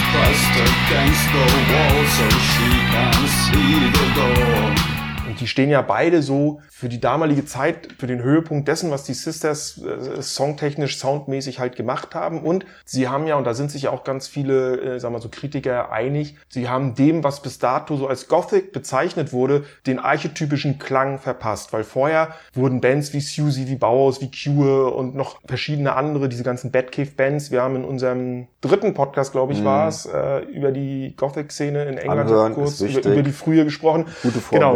die 5.40 5.48
stehen 5.48 5.70
ja 5.70 5.82
beide 5.82 6.22
so 6.22 6.62
für 6.70 6.90
die 6.90 7.00
damalige 7.00 7.46
Zeit, 7.46 7.90
für 7.98 8.08
den 8.08 8.22
Höhepunkt 8.22 8.68
dessen, 8.68 8.92
was 8.92 9.04
die 9.04 9.14
Sisters 9.14 9.82
äh, 9.82 10.22
songtechnisch, 10.22 10.98
soundmäßig 10.98 11.60
halt 11.60 11.76
gemacht 11.76 12.16
haben. 12.16 12.42
Und 12.42 12.66
sie 12.86 13.08
haben 13.08 13.28
ja, 13.28 13.36
und 13.36 13.46
da 13.46 13.54
sind 13.54 13.72
sich 13.72 13.84
ja 13.84 13.92
auch 13.92 14.04
ganz 14.04 14.28
viele, 14.28 14.96
äh, 14.96 15.00
sagen 15.00 15.14
wir 15.14 15.22
so, 15.22 15.30
Kritiker 15.30 15.92
einig, 15.92 16.36
sie 16.50 16.70
haben 16.70 16.96
dem, 16.96 17.24
was 17.24 17.42
bis 17.42 17.60
dato 17.60 17.96
so 17.96 18.08
als 18.08 18.28
Gothic 18.28 18.74
bezeichnet 18.74 19.34
wurde, 19.34 19.64
den 19.88 20.00
archetypischen 20.00 20.80
Klang 20.80 21.20
verpasst. 21.20 21.74
Weil 21.74 21.84
vorher 21.84 22.30
wurden 22.54 22.82
Bands 22.82 23.14
wie 23.14 23.22
Susie, 23.22 23.68
wie 23.68 23.76
Bauhaus, 23.76 24.22
wie 24.22 24.32
Cure 24.32 24.94
und 24.94 25.16
noch 25.16 25.40
verschiedene 25.46 25.96
andere, 25.96 26.30
diese 26.30 26.44
ganzen 26.44 26.72
Batcave-Bands. 26.72 27.52
Wir 27.52 27.62
haben 27.62 27.76
in 27.78 27.86
unserem 27.86 28.48
dritten 28.62 28.94
Podcast, 28.94 29.32
glaube 29.32 29.54
ich, 29.54 29.64
war 29.64 29.88
es, 29.88 30.06
äh, 30.06 30.40
über 30.46 30.72
die 30.72 31.14
Gothic-Szene 31.16 31.86
in 31.86 31.98
England 31.98 32.56
kurz 32.56 32.82
über, 32.82 33.14
über 33.14 33.24
die 33.24 33.32
frühe 33.32 33.64
gesprochen. 33.64 34.06
Gute 34.22 34.40
Genau. 34.52 34.76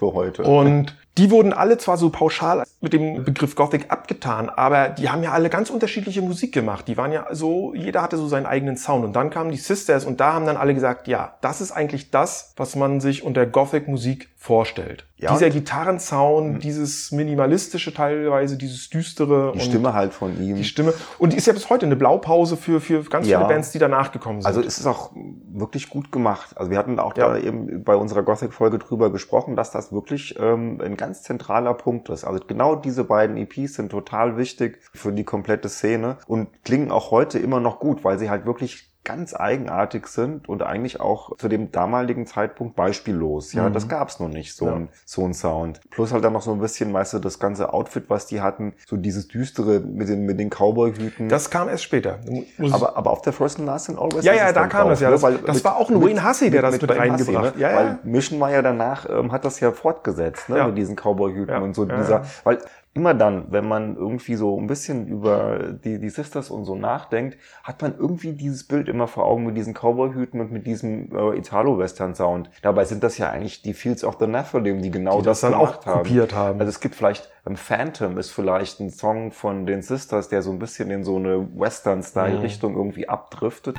Für 0.00 0.14
heute. 0.14 0.44
Und 0.44 0.96
Die 1.18 1.30
wurden 1.30 1.52
alle 1.52 1.76
zwar 1.76 1.98
so 1.98 2.08
pauschal 2.08 2.64
mit 2.80 2.94
dem 2.94 3.24
Begriff 3.24 3.54
Gothic 3.54 3.90
abgetan, 3.90 4.48
aber 4.48 4.88
die 4.88 5.10
haben 5.10 5.22
ja 5.22 5.32
alle 5.32 5.50
ganz 5.50 5.68
unterschiedliche 5.68 6.22
Musik 6.22 6.54
gemacht. 6.54 6.88
Die 6.88 6.96
waren 6.96 7.12
ja 7.12 7.26
so, 7.32 7.74
jeder 7.74 8.00
hatte 8.00 8.16
so 8.16 8.26
seinen 8.26 8.46
eigenen 8.46 8.78
Sound. 8.78 9.04
Und 9.04 9.12
dann 9.12 9.28
kamen 9.28 9.50
die 9.50 9.58
Sisters 9.58 10.06
und 10.06 10.20
da 10.20 10.32
haben 10.32 10.46
dann 10.46 10.56
alle 10.56 10.72
gesagt, 10.72 11.08
ja, 11.08 11.34
das 11.42 11.60
ist 11.60 11.72
eigentlich 11.72 12.10
das, 12.10 12.54
was 12.56 12.74
man 12.74 13.00
sich 13.02 13.22
unter 13.22 13.44
Gothic-Musik 13.44 14.30
vorstellt. 14.38 15.04
Ja, 15.20 15.32
Dieser 15.32 15.46
und- 15.46 15.52
Gitarrensound, 15.52 16.64
dieses 16.64 17.12
minimalistische 17.12 17.92
teilweise, 17.92 18.56
dieses 18.56 18.88
düstere 18.88 19.52
Die 19.54 19.60
Stimme 19.60 19.92
halt 19.92 20.14
von 20.14 20.40
ihm. 20.40 20.56
die 20.56 20.64
Stimme. 20.64 20.94
Und 21.18 21.32
die 21.32 21.36
ist 21.36 21.46
ja 21.46 21.52
bis 21.52 21.68
heute 21.68 21.84
eine 21.84 21.96
Blaupause 21.96 22.56
für, 22.56 22.80
für 22.80 23.02
ganz 23.04 23.26
Ja. 23.28 23.38
viele 23.38 23.48
Bands, 23.48 23.70
die 23.70 23.78
danach 23.78 24.12
gekommen 24.12 24.40
sind. 24.40 24.46
Also 24.46 24.60
es 24.62 24.78
ist 24.78 24.86
auch 24.86 25.10
wirklich 25.52 25.90
gut 25.90 26.10
gemacht. 26.10 26.56
Also 26.56 26.70
wir 26.70 26.78
hatten 26.78 26.98
auch 26.98 27.16
Ja. 27.16 27.28
da 27.28 27.38
eben 27.38 27.84
bei 27.84 27.96
unserer 27.96 28.22
Gothic-Folge 28.22 28.78
drüber 28.78 29.10
gesprochen, 29.12 29.56
dass 29.56 29.70
das 29.70 29.92
wirklich 29.92 30.36
ähm, 30.40 30.80
ein 30.82 30.96
ganz 30.96 31.22
zentraler 31.22 31.74
Punkt 31.74 32.08
ist. 32.08 32.24
Also 32.24 32.40
genau 32.46 32.74
diese 32.74 33.04
beiden 33.04 33.36
EPs 33.36 33.74
sind 33.74 33.90
total 33.90 34.36
wichtig 34.38 34.78
für 34.94 35.12
die 35.12 35.24
komplette 35.24 35.68
Szene 35.68 36.16
und 36.26 36.48
klingen 36.64 36.90
auch 36.90 37.10
heute 37.10 37.38
immer 37.38 37.60
noch 37.60 37.78
gut, 37.78 38.04
weil 38.04 38.18
sie 38.18 38.30
halt 38.30 38.46
wirklich 38.46 38.89
ganz 39.02 39.34
eigenartig 39.34 40.06
sind 40.08 40.48
und 40.48 40.62
eigentlich 40.62 41.00
auch 41.00 41.36
zu 41.38 41.48
dem 41.48 41.72
damaligen 41.72 42.26
Zeitpunkt 42.26 42.76
beispiellos. 42.76 43.52
Ja, 43.54 43.68
Mhm. 43.68 43.72
das 43.72 43.88
gab's 43.88 44.20
noch 44.20 44.28
nicht, 44.28 44.54
so, 44.54 44.66
Ja. 44.66 44.74
ein, 44.74 44.88
so 45.06 45.24
ein 45.24 45.32
Sound. 45.32 45.80
Plus 45.90 46.12
halt 46.12 46.22
dann 46.22 46.34
noch 46.34 46.42
so 46.42 46.52
ein 46.52 46.60
bisschen, 46.60 46.92
weißt 46.92 47.14
du, 47.14 47.18
das 47.18 47.38
ganze 47.38 47.72
Outfit, 47.72 48.04
was 48.08 48.26
die 48.26 48.40
hatten, 48.42 48.74
so 48.86 48.96
dieses 48.96 49.26
düstere 49.28 49.80
mit 49.80 50.08
den, 50.08 50.26
mit 50.26 50.38
den 50.38 50.50
Cowboy-Hüten. 50.50 51.28
das 51.28 51.48
kam 51.50 51.68
erst 51.68 51.84
später. 51.84 52.18
Aber, 52.72 52.96
aber 52.96 53.10
auf 53.10 53.22
der 53.22 53.32
First 53.32 53.58
and 53.58 53.66
Last 53.66 53.88
and 53.88 53.98
Always. 53.98 54.24
Ja, 54.24 54.34
ja, 54.34 54.52
da 54.52 54.66
kam 54.66 54.88
das 54.90 55.00
ja. 55.00 55.08
ne? 55.10 55.16
Das- 55.18 55.42
das 55.46 55.64
war 55.64 55.76
auch 55.76 55.88
ein 55.90 56.00
Wayne 56.02 56.22
Hussey, 56.28 56.50
der 56.50 56.62
das 56.62 56.72
mit 56.80 56.88
Wayne 56.88 57.00
reingebracht. 57.00 57.56
Ja, 57.56 57.68
ne? 57.68 57.74
ja. 57.74 57.76
Weil 57.76 57.98
Mission 58.04 58.38
war 58.38 58.50
ja 58.50 58.60
danach, 58.62 59.08
ähm, 59.08 59.32
hat 59.32 59.44
das 59.44 59.60
ja 59.60 59.72
fortgesetzt, 59.72 60.48
ne? 60.48 60.58
Ja. 60.58 60.66
mit 60.66 60.76
diesen 60.76 60.94
Cowboy-Hüten 60.96 61.48
Ja, 61.54 61.60
und 61.60 61.74
so 61.74 61.86
ja, 61.86 61.96
dieser, 61.96 62.10
ja. 62.20 62.24
weil 62.44 62.58
immer 62.92 63.14
dann, 63.14 63.46
wenn 63.50 63.68
man 63.68 63.96
irgendwie 63.96 64.34
so 64.34 64.58
ein 64.58 64.66
bisschen 64.66 65.06
über 65.06 65.72
die, 65.84 66.00
die 66.00 66.10
Sisters 66.10 66.50
und 66.50 66.64
so 66.64 66.74
nachdenkt, 66.74 67.38
hat 67.62 67.80
man 67.82 67.94
irgendwie 67.96 68.32
dieses 68.32 68.64
Bild 68.64 68.88
immer 68.88 69.06
vor 69.06 69.26
Augen 69.26 69.46
mit 69.46 69.56
diesen 69.56 69.74
Cowboy-Hüten 69.74 70.40
und 70.40 70.50
mit 70.50 70.66
diesem 70.66 71.14
äh, 71.14 71.38
Italo-Western-Sound. 71.38 72.50
Dabei 72.62 72.84
sind 72.84 73.04
das 73.04 73.16
ja 73.16 73.30
eigentlich 73.30 73.62
die 73.62 73.74
Fields 73.74 74.02
of 74.02 74.16
the 74.18 74.26
Nephilim, 74.26 74.82
die 74.82 74.90
genau 74.90 75.18
Die 75.18 75.24
das 75.24 75.40
dann 75.40 75.52
gemacht 75.52 75.86
auch 75.86 75.98
kopiert 75.98 76.34
haben. 76.34 76.58
Also 76.58 76.70
es 76.70 76.80
gibt 76.80 76.96
vielleicht, 76.96 77.30
ähm, 77.46 77.56
Phantom 77.56 78.18
ist 78.18 78.32
vielleicht 78.32 78.80
ein 78.80 78.90
Song 78.90 79.30
von 79.30 79.66
den 79.66 79.82
Sisters, 79.82 80.28
der 80.28 80.42
so 80.42 80.50
ein 80.50 80.58
bisschen 80.58 80.90
in 80.90 81.04
so 81.04 81.16
eine 81.16 81.46
Western-Style-Richtung 81.54 82.74
irgendwie 82.74 83.08
abdriftet. 83.08 83.78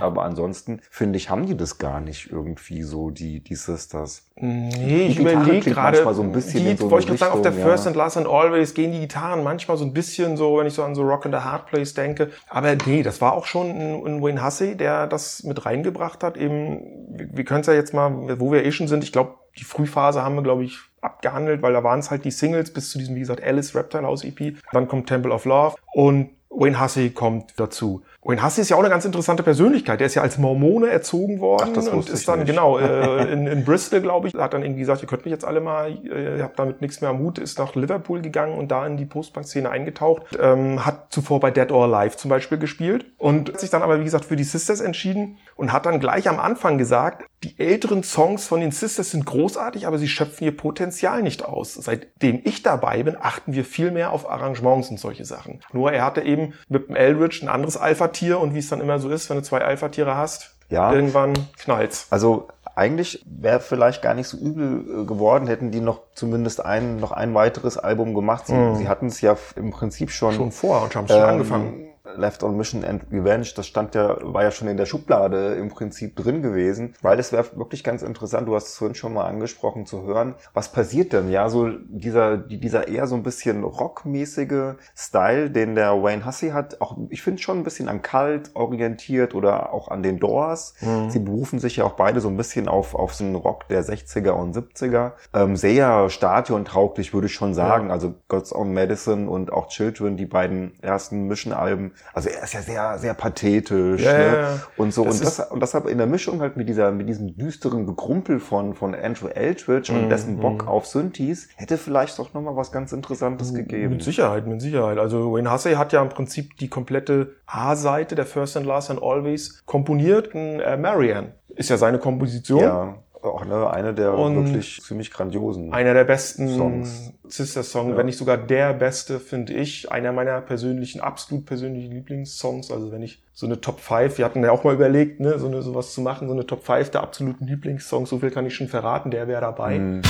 Aber 0.00 0.24
ansonsten, 0.24 0.80
finde 0.90 1.16
ich, 1.16 1.30
haben 1.30 1.46
die 1.46 1.56
das 1.56 1.78
gar 1.78 2.00
nicht 2.00 2.30
irgendwie 2.30 2.82
so, 2.82 3.10
die, 3.10 3.40
die 3.40 3.54
Sisters. 3.54 4.26
Nee, 4.36 5.06
ich 5.08 5.18
überlege 5.18 5.70
gerade, 5.70 6.02
so 6.14 6.22
ein 6.22 6.32
bisschen 6.32 6.64
die, 6.64 6.76
so 6.76 6.90
wollte 6.90 7.04
ich 7.04 7.06
gerade 7.08 7.18
sagen, 7.18 7.32
auf 7.34 7.42
der 7.42 7.52
First 7.52 7.84
ja. 7.84 7.88
and 7.88 7.96
Last 7.96 8.16
and 8.16 8.26
Always 8.26 8.74
gehen 8.74 8.92
die 8.92 9.00
Gitarren 9.00 9.44
manchmal 9.44 9.76
so 9.76 9.84
ein 9.84 9.92
bisschen 9.92 10.36
so, 10.36 10.58
wenn 10.58 10.66
ich 10.66 10.74
so 10.74 10.82
an 10.82 10.94
so 10.94 11.02
Rock 11.02 11.26
in 11.26 11.32
the 11.32 11.38
Hard 11.38 11.66
Place 11.66 11.94
denke. 11.94 12.30
Aber 12.48 12.74
nee, 12.86 13.02
das 13.02 13.20
war 13.20 13.34
auch 13.34 13.46
schon 13.46 13.70
ein, 13.70 14.06
ein 14.06 14.22
Wayne 14.22 14.44
Hussey, 14.44 14.76
der 14.76 15.06
das 15.06 15.42
mit 15.42 15.66
reingebracht 15.66 16.24
hat. 16.24 16.36
Eben, 16.36 16.80
wir, 17.08 17.28
wir 17.32 17.44
können 17.44 17.60
es 17.60 17.66
ja 17.66 17.74
jetzt 17.74 17.92
mal, 17.92 18.40
wo 18.40 18.52
wir 18.52 18.64
eh 18.64 18.72
schon 18.72 18.88
sind, 18.88 19.04
ich 19.04 19.12
glaube, 19.12 19.34
die 19.58 19.64
Frühphase 19.64 20.22
haben 20.22 20.36
wir, 20.36 20.42
glaube 20.42 20.64
ich, 20.64 20.78
abgehandelt, 21.00 21.62
weil 21.62 21.72
da 21.72 21.82
waren 21.82 22.00
es 22.00 22.10
halt 22.10 22.24
die 22.24 22.30
Singles 22.30 22.72
bis 22.72 22.90
zu 22.90 22.98
diesem, 22.98 23.14
wie 23.16 23.20
gesagt, 23.20 23.42
Alice 23.42 23.74
Reptile 23.74 24.04
House 24.04 24.24
EP. 24.24 24.56
Dann 24.72 24.88
kommt 24.88 25.08
Temple 25.08 25.32
of 25.32 25.44
Love 25.44 25.76
und 25.92 26.30
Wayne 26.50 26.80
Hussey 26.80 27.10
kommt 27.10 27.54
dazu. 27.56 28.02
Wayne 28.22 28.44
Hussey 28.44 28.60
ist 28.60 28.68
ja 28.68 28.76
auch 28.76 28.80
eine 28.80 28.90
ganz 28.90 29.06
interessante 29.06 29.42
Persönlichkeit. 29.42 29.98
Der 29.98 30.06
ist 30.06 30.14
ja 30.14 30.20
als 30.20 30.36
Mormone 30.36 30.90
erzogen 30.90 31.40
worden 31.40 31.68
Ach, 31.70 31.72
das 31.72 31.88
und 31.88 32.10
ist 32.10 32.28
dann, 32.28 32.40
nicht. 32.40 32.48
genau, 32.48 32.78
äh, 32.78 33.32
in, 33.32 33.46
in 33.46 33.64
Bristol, 33.64 34.02
glaube 34.02 34.28
ich, 34.28 34.34
hat 34.34 34.52
dann 34.52 34.62
irgendwie 34.62 34.80
gesagt, 34.80 35.00
ihr 35.00 35.08
könnt 35.08 35.24
mich 35.24 35.32
jetzt 35.32 35.44
alle 35.44 35.62
mal, 35.62 35.90
äh, 35.90 36.36
ihr 36.36 36.42
habt 36.42 36.58
damit 36.58 36.82
nichts 36.82 37.00
mehr 37.00 37.08
am 37.08 37.18
Hut, 37.18 37.38
ist 37.38 37.58
nach 37.58 37.74
Liverpool 37.74 38.20
gegangen 38.20 38.58
und 38.58 38.70
da 38.70 38.86
in 38.86 38.98
die 38.98 39.06
Postpunk-Szene 39.06 39.70
eingetaucht, 39.70 40.22
ähm, 40.38 40.84
hat 40.84 41.06
zuvor 41.10 41.40
bei 41.40 41.50
Dead 41.50 41.72
or 41.72 41.84
Alive 41.84 42.18
zum 42.18 42.28
Beispiel 42.28 42.58
gespielt 42.58 43.06
und 43.16 43.48
hat 43.48 43.60
sich 43.60 43.70
dann 43.70 43.82
aber, 43.82 44.00
wie 44.00 44.04
gesagt, 44.04 44.26
für 44.26 44.36
die 44.36 44.44
Sisters 44.44 44.82
entschieden 44.82 45.38
und 45.56 45.72
hat 45.72 45.86
dann 45.86 45.98
gleich 45.98 46.28
am 46.28 46.38
Anfang 46.38 46.76
gesagt, 46.76 47.24
die 47.42 47.58
älteren 47.58 48.02
Songs 48.02 48.46
von 48.46 48.60
den 48.60 48.70
Sisters 48.70 49.12
sind 49.12 49.24
großartig, 49.24 49.86
aber 49.86 49.96
sie 49.96 50.08
schöpfen 50.08 50.44
ihr 50.44 50.54
Potenzial 50.54 51.22
nicht 51.22 51.42
aus. 51.42 51.72
Seitdem 51.72 52.42
ich 52.44 52.62
dabei 52.62 53.02
bin, 53.02 53.16
achten 53.18 53.54
wir 53.54 53.64
viel 53.64 53.90
mehr 53.90 54.12
auf 54.12 54.28
Arrangements 54.30 54.90
und 54.90 55.00
solche 55.00 55.24
Sachen. 55.24 55.60
Nur 55.72 55.90
er 55.90 56.04
hatte 56.04 56.20
eben 56.20 56.52
mit 56.68 56.88
dem 56.88 56.96
Eldridge 56.96 57.38
ein 57.42 57.48
anderes 57.48 57.78
Alpha-Tier 58.10 58.40
und 58.40 58.54
wie 58.54 58.58
es 58.58 58.68
dann 58.68 58.80
immer 58.80 58.98
so 58.98 59.08
ist, 59.08 59.30
wenn 59.30 59.36
du 59.36 59.42
zwei 59.42 59.60
Alpha-Tiere 59.62 60.16
hast, 60.16 60.50
Ja. 60.68 60.92
irgendwann 60.92 61.32
knallt's. 61.58 62.06
Also 62.10 62.48
eigentlich 62.76 63.22
wäre 63.26 63.60
vielleicht 63.60 64.00
gar 64.02 64.14
nicht 64.14 64.28
so 64.28 64.36
übel 64.38 65.02
äh, 65.02 65.04
geworden, 65.06 65.46
hätten 65.48 65.70
die 65.70 65.80
noch 65.80 66.00
zumindest 66.14 66.64
ein, 66.64 66.96
noch 66.96 67.12
ein 67.12 67.34
weiteres 67.34 67.76
Album 67.76 68.14
gemacht. 68.14 68.46
Sie, 68.46 68.54
Mhm. 68.54 68.76
sie 68.76 68.88
hatten 68.88 69.06
es 69.06 69.20
ja 69.20 69.36
im 69.56 69.70
Prinzip 69.70 70.10
schon, 70.10 70.32
Schon 70.34 70.52
vor 70.52 70.82
und 70.82 70.94
haben 70.96 71.08
schon 71.08 71.16
ähm, 71.18 71.24
angefangen. 71.24 71.89
Left 72.16 72.42
on 72.42 72.56
Mission 72.56 72.84
and 72.84 73.04
Revenge, 73.12 73.48
das 73.56 73.66
stand 73.66 73.94
ja, 73.94 74.16
war 74.22 74.42
ja 74.42 74.50
schon 74.50 74.68
in 74.68 74.76
der 74.76 74.86
Schublade 74.86 75.54
im 75.54 75.68
Prinzip 75.68 76.16
drin 76.16 76.42
gewesen, 76.42 76.94
weil 77.02 77.18
es 77.18 77.32
wäre 77.32 77.44
wirklich 77.56 77.84
ganz 77.84 78.02
interessant, 78.02 78.48
du 78.48 78.54
hast 78.54 78.68
es 78.68 78.76
vorhin 78.78 78.94
schon 78.94 79.12
mal 79.14 79.24
angesprochen, 79.26 79.86
zu 79.86 80.02
hören, 80.02 80.34
was 80.54 80.72
passiert 80.72 81.12
denn? 81.12 81.30
Ja, 81.30 81.48
so 81.48 81.68
dieser, 81.88 82.36
die- 82.36 82.58
dieser 82.60 82.88
eher 82.88 83.06
so 83.06 83.14
ein 83.14 83.22
bisschen 83.22 83.64
rockmäßige 83.64 84.74
Style, 84.96 85.50
den 85.50 85.74
der 85.74 86.02
Wayne 86.02 86.24
Hussey 86.26 86.50
hat, 86.50 86.80
auch, 86.80 86.96
ich 87.10 87.22
finde 87.22 87.40
schon 87.42 87.58
ein 87.58 87.64
bisschen 87.64 87.88
an 87.88 88.02
Kalt 88.02 88.50
orientiert 88.54 89.34
oder 89.34 89.72
auch 89.72 89.88
an 89.88 90.02
den 90.02 90.18
Doors. 90.18 90.74
Mhm. 90.80 91.10
Sie 91.10 91.18
berufen 91.18 91.58
sich 91.58 91.76
ja 91.76 91.84
auch 91.84 91.92
beide 91.92 92.20
so 92.20 92.28
ein 92.28 92.36
bisschen 92.36 92.68
auf, 92.68 92.94
auf 92.94 93.14
so 93.14 93.24
einen 93.24 93.34
Rock 93.36 93.68
der 93.68 93.84
60er 93.84 94.30
und 94.30 94.56
70er. 94.56 95.12
Ähm, 95.34 95.56
sehr 95.56 96.08
stadiontauglich, 96.10 97.12
würde 97.14 97.26
ich 97.26 97.34
schon 97.34 97.54
sagen. 97.54 97.90
Also 97.90 98.14
God's 98.28 98.52
Own 98.54 98.72
Medicine 98.72 99.28
und 99.28 99.52
auch 99.52 99.68
Children, 99.68 100.16
die 100.16 100.26
beiden 100.26 100.72
ersten 100.82 101.26
Mission-Alben. 101.26 101.92
Also 102.12 102.28
er 102.28 102.42
ist 102.42 102.54
ja 102.54 102.62
sehr, 102.62 102.98
sehr 102.98 103.14
pathetisch. 103.14 104.02
Ja, 104.02 104.12
ne? 104.12 104.26
ja, 104.26 104.40
ja. 104.40 104.60
Und 104.76 104.92
so. 104.92 105.04
Das 105.04 105.20
und, 105.20 105.26
das, 105.26 105.50
und 105.50 105.60
deshalb 105.62 105.86
in 105.86 105.98
der 105.98 106.06
Mischung 106.06 106.40
halt 106.40 106.56
mit 106.56 106.68
dieser, 106.68 106.90
mit 106.90 107.08
diesem 107.08 107.36
düsteren 107.36 107.86
Gegrumpel 107.86 108.40
von, 108.40 108.74
von 108.74 108.94
Andrew 108.94 109.28
Eldridge 109.28 109.92
und 109.92 110.00
Mhm, 110.00 110.08
dessen 110.08 110.38
Bock 110.38 110.62
mhm. 110.62 110.68
auf 110.68 110.86
Synthes, 110.86 111.48
hätte 111.56 111.78
vielleicht 111.78 112.18
doch 112.18 112.34
nochmal 112.34 112.56
was 112.56 112.72
ganz 112.72 112.92
Interessantes 112.92 113.54
gegeben. 113.54 113.94
Mit 113.94 114.02
Sicherheit, 114.02 114.46
mit 114.46 114.60
Sicherheit. 114.60 114.98
Also 114.98 115.32
Wayne 115.32 115.52
Hussey 115.52 115.74
hat 115.74 115.92
ja 115.92 116.02
im 116.02 116.08
Prinzip 116.08 116.56
die 116.56 116.68
komplette 116.68 117.36
A-Seite 117.46 118.14
der 118.14 118.26
First 118.26 118.56
and 118.56 118.66
Last 118.66 118.90
and 118.90 119.02
Always 119.02 119.62
komponiert. 119.66 120.30
Äh, 120.34 120.76
Marianne 120.76 121.34
ist 121.48 121.70
ja 121.70 121.76
seine 121.76 121.98
Komposition. 121.98 122.60
Ja, 122.60 122.94
auch 123.22 123.44
ne, 123.44 123.70
eine 123.70 123.94
der 123.94 124.14
Und 124.14 124.36
wirklich 124.46 124.80
ziemlich 124.82 125.10
grandiosen. 125.10 125.72
Einer 125.72 125.94
der 125.94 126.04
besten 126.04 126.48
Songs. 126.48 127.12
Sister-Songs, 127.28 127.90
Ja. 127.92 127.96
wenn 127.96 128.06
nicht 128.06 128.18
sogar 128.18 128.36
der 128.38 128.72
beste, 128.74 129.20
finde 129.20 129.52
ich. 129.52 129.90
Einer 129.92 130.12
meiner 130.12 130.40
persönlichen, 130.40 131.00
absolut 131.00 131.46
persönlichen 131.46 131.92
Lieblingssongs. 131.92 132.70
Also 132.70 132.90
wenn 132.92 133.02
ich 133.02 133.22
so 133.32 133.46
eine 133.46 133.60
Top 133.60 133.80
5, 133.80 134.18
wir 134.18 134.24
hatten 134.24 134.42
ja 134.42 134.50
auch 134.50 134.64
mal 134.64 134.74
überlegt, 134.74 135.20
ne, 135.20 135.38
so 135.38 135.46
eine, 135.46 135.62
sowas 135.62 135.92
zu 135.92 136.00
machen, 136.00 136.28
so 136.28 136.34
eine 136.34 136.46
Top 136.46 136.64
5 136.64 136.90
der 136.90 137.02
absoluten 137.02 137.46
Lieblingssongs, 137.46 138.10
so 138.10 138.18
viel 138.18 138.30
kann 138.30 138.46
ich 138.46 138.54
schon 138.54 138.68
verraten, 138.68 139.10
der 139.10 139.28
wäre 139.28 139.40
dabei. 139.40 139.78
Mhm. 139.78 140.02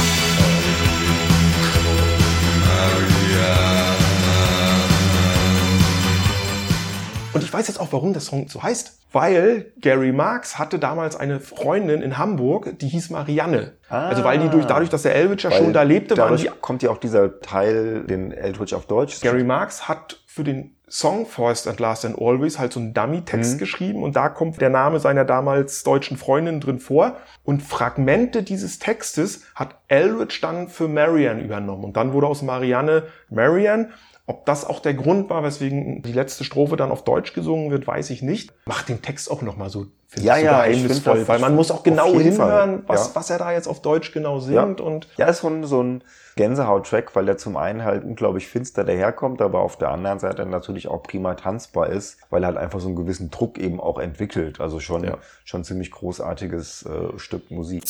Und 7.32 7.44
ich 7.44 7.52
weiß 7.52 7.68
jetzt 7.68 7.78
auch, 7.80 7.88
warum 7.92 8.12
der 8.12 8.22
Song 8.22 8.48
so 8.48 8.62
heißt. 8.62 8.99
Weil 9.12 9.72
Gary 9.80 10.12
Marx 10.12 10.58
hatte 10.58 10.78
damals 10.78 11.16
eine 11.16 11.40
Freundin 11.40 12.00
in 12.02 12.16
Hamburg, 12.18 12.78
die 12.78 12.88
hieß 12.88 13.10
Marianne. 13.10 13.72
Ah. 13.88 14.08
also 14.08 14.22
weil 14.22 14.38
die 14.38 14.48
durch, 14.48 14.66
dadurch, 14.66 14.88
dass 14.88 15.02
der 15.02 15.16
Elwitch 15.16 15.42
ja 15.42 15.50
schon 15.50 15.72
da 15.72 15.82
lebte, 15.82 16.14
dadurch 16.14 16.42
die 16.42 16.50
kommt 16.60 16.82
ja 16.84 16.90
auch 16.90 16.98
dieser 16.98 17.40
Teil, 17.40 18.04
den 18.04 18.30
Eldridge 18.30 18.76
auf 18.76 18.86
Deutsch. 18.86 19.20
Gary 19.20 19.42
Marx 19.42 19.88
hat 19.88 20.20
für 20.26 20.44
den 20.44 20.76
Song 20.88 21.26
First 21.26 21.66
and 21.68 21.78
Last 21.80 22.04
and 22.04 22.16
Always 22.20 22.58
halt 22.58 22.72
so 22.72 22.78
einen 22.80 22.94
Dummy-Text 22.94 23.54
Mhm. 23.54 23.58
geschrieben 23.58 24.02
und 24.02 24.14
da 24.16 24.28
kommt 24.28 24.60
der 24.60 24.70
Name 24.70 24.98
seiner 25.00 25.24
damals 25.24 25.82
deutschen 25.84 26.16
Freundin 26.16 26.60
drin 26.60 26.78
vor 26.78 27.16
und 27.44 27.62
Fragmente 27.62 28.42
dieses 28.44 28.78
Textes 28.80 29.42
hat 29.54 29.76
Eldridge 29.88 30.38
dann 30.42 30.68
für 30.68 30.88
Marianne 30.88 31.42
übernommen 31.42 31.84
und 31.84 31.96
dann 31.96 32.12
wurde 32.12 32.26
aus 32.28 32.42
Marianne 32.42 33.04
Marianne. 33.28 33.90
Ob 34.30 34.46
das 34.46 34.64
auch 34.64 34.78
der 34.78 34.94
Grund 34.94 35.28
war, 35.28 35.42
weswegen 35.42 36.02
die 36.02 36.12
letzte 36.12 36.44
Strophe 36.44 36.76
dann 36.76 36.92
auf 36.92 37.02
Deutsch 37.02 37.32
gesungen 37.32 37.72
wird, 37.72 37.88
weiß 37.88 38.10
ich 38.10 38.22
nicht. 38.22 38.52
Macht 38.64 38.88
den 38.88 39.02
Text 39.02 39.28
auch 39.28 39.42
nochmal 39.42 39.70
so, 39.70 39.86
finde 40.06 40.28
Ja, 40.28 40.36
ich, 40.38 40.44
ja, 40.44 40.64
geheimnisvoll, 40.64 41.26
weil 41.26 41.40
man 41.40 41.56
muss 41.56 41.72
auch 41.72 41.82
genau 41.82 42.12
hinhören, 42.16 42.84
was, 42.86 43.08
ja. 43.08 43.14
was 43.16 43.28
er 43.30 43.38
da 43.38 43.50
jetzt 43.50 43.66
auf 43.66 43.82
Deutsch 43.82 44.12
genau 44.12 44.36
Ja. 44.36 44.40
singt 44.64 44.80
und 44.80 45.08
Ja, 45.16 45.26
ist 45.26 45.40
schon 45.40 45.64
so 45.64 45.82
ein 45.82 46.04
Gänsehaut-Track, 46.36 47.16
weil 47.16 47.26
der 47.26 47.38
zum 47.38 47.56
einen 47.56 47.82
halt 47.82 48.04
unglaublich 48.04 48.46
finster 48.46 48.84
daherkommt, 48.84 49.42
aber 49.42 49.62
auf 49.62 49.76
der 49.78 49.90
anderen 49.90 50.20
Seite 50.20 50.46
natürlich 50.46 50.86
auch 50.86 51.02
prima 51.02 51.34
tanzbar 51.34 51.88
ist, 51.88 52.18
weil 52.30 52.44
er 52.44 52.46
halt 52.50 52.56
einfach 52.56 52.78
so 52.78 52.86
einen 52.86 52.94
gewissen 52.94 53.32
Druck 53.32 53.58
eben 53.58 53.80
auch 53.80 53.98
entwickelt. 53.98 54.60
Also 54.60 54.78
schon, 54.78 55.02
Ja. 55.02 55.18
schon 55.44 55.64
ziemlich 55.64 55.90
großartiges 55.90 56.86
äh, 56.86 57.18
Stück 57.18 57.50
Musik. 57.50 57.82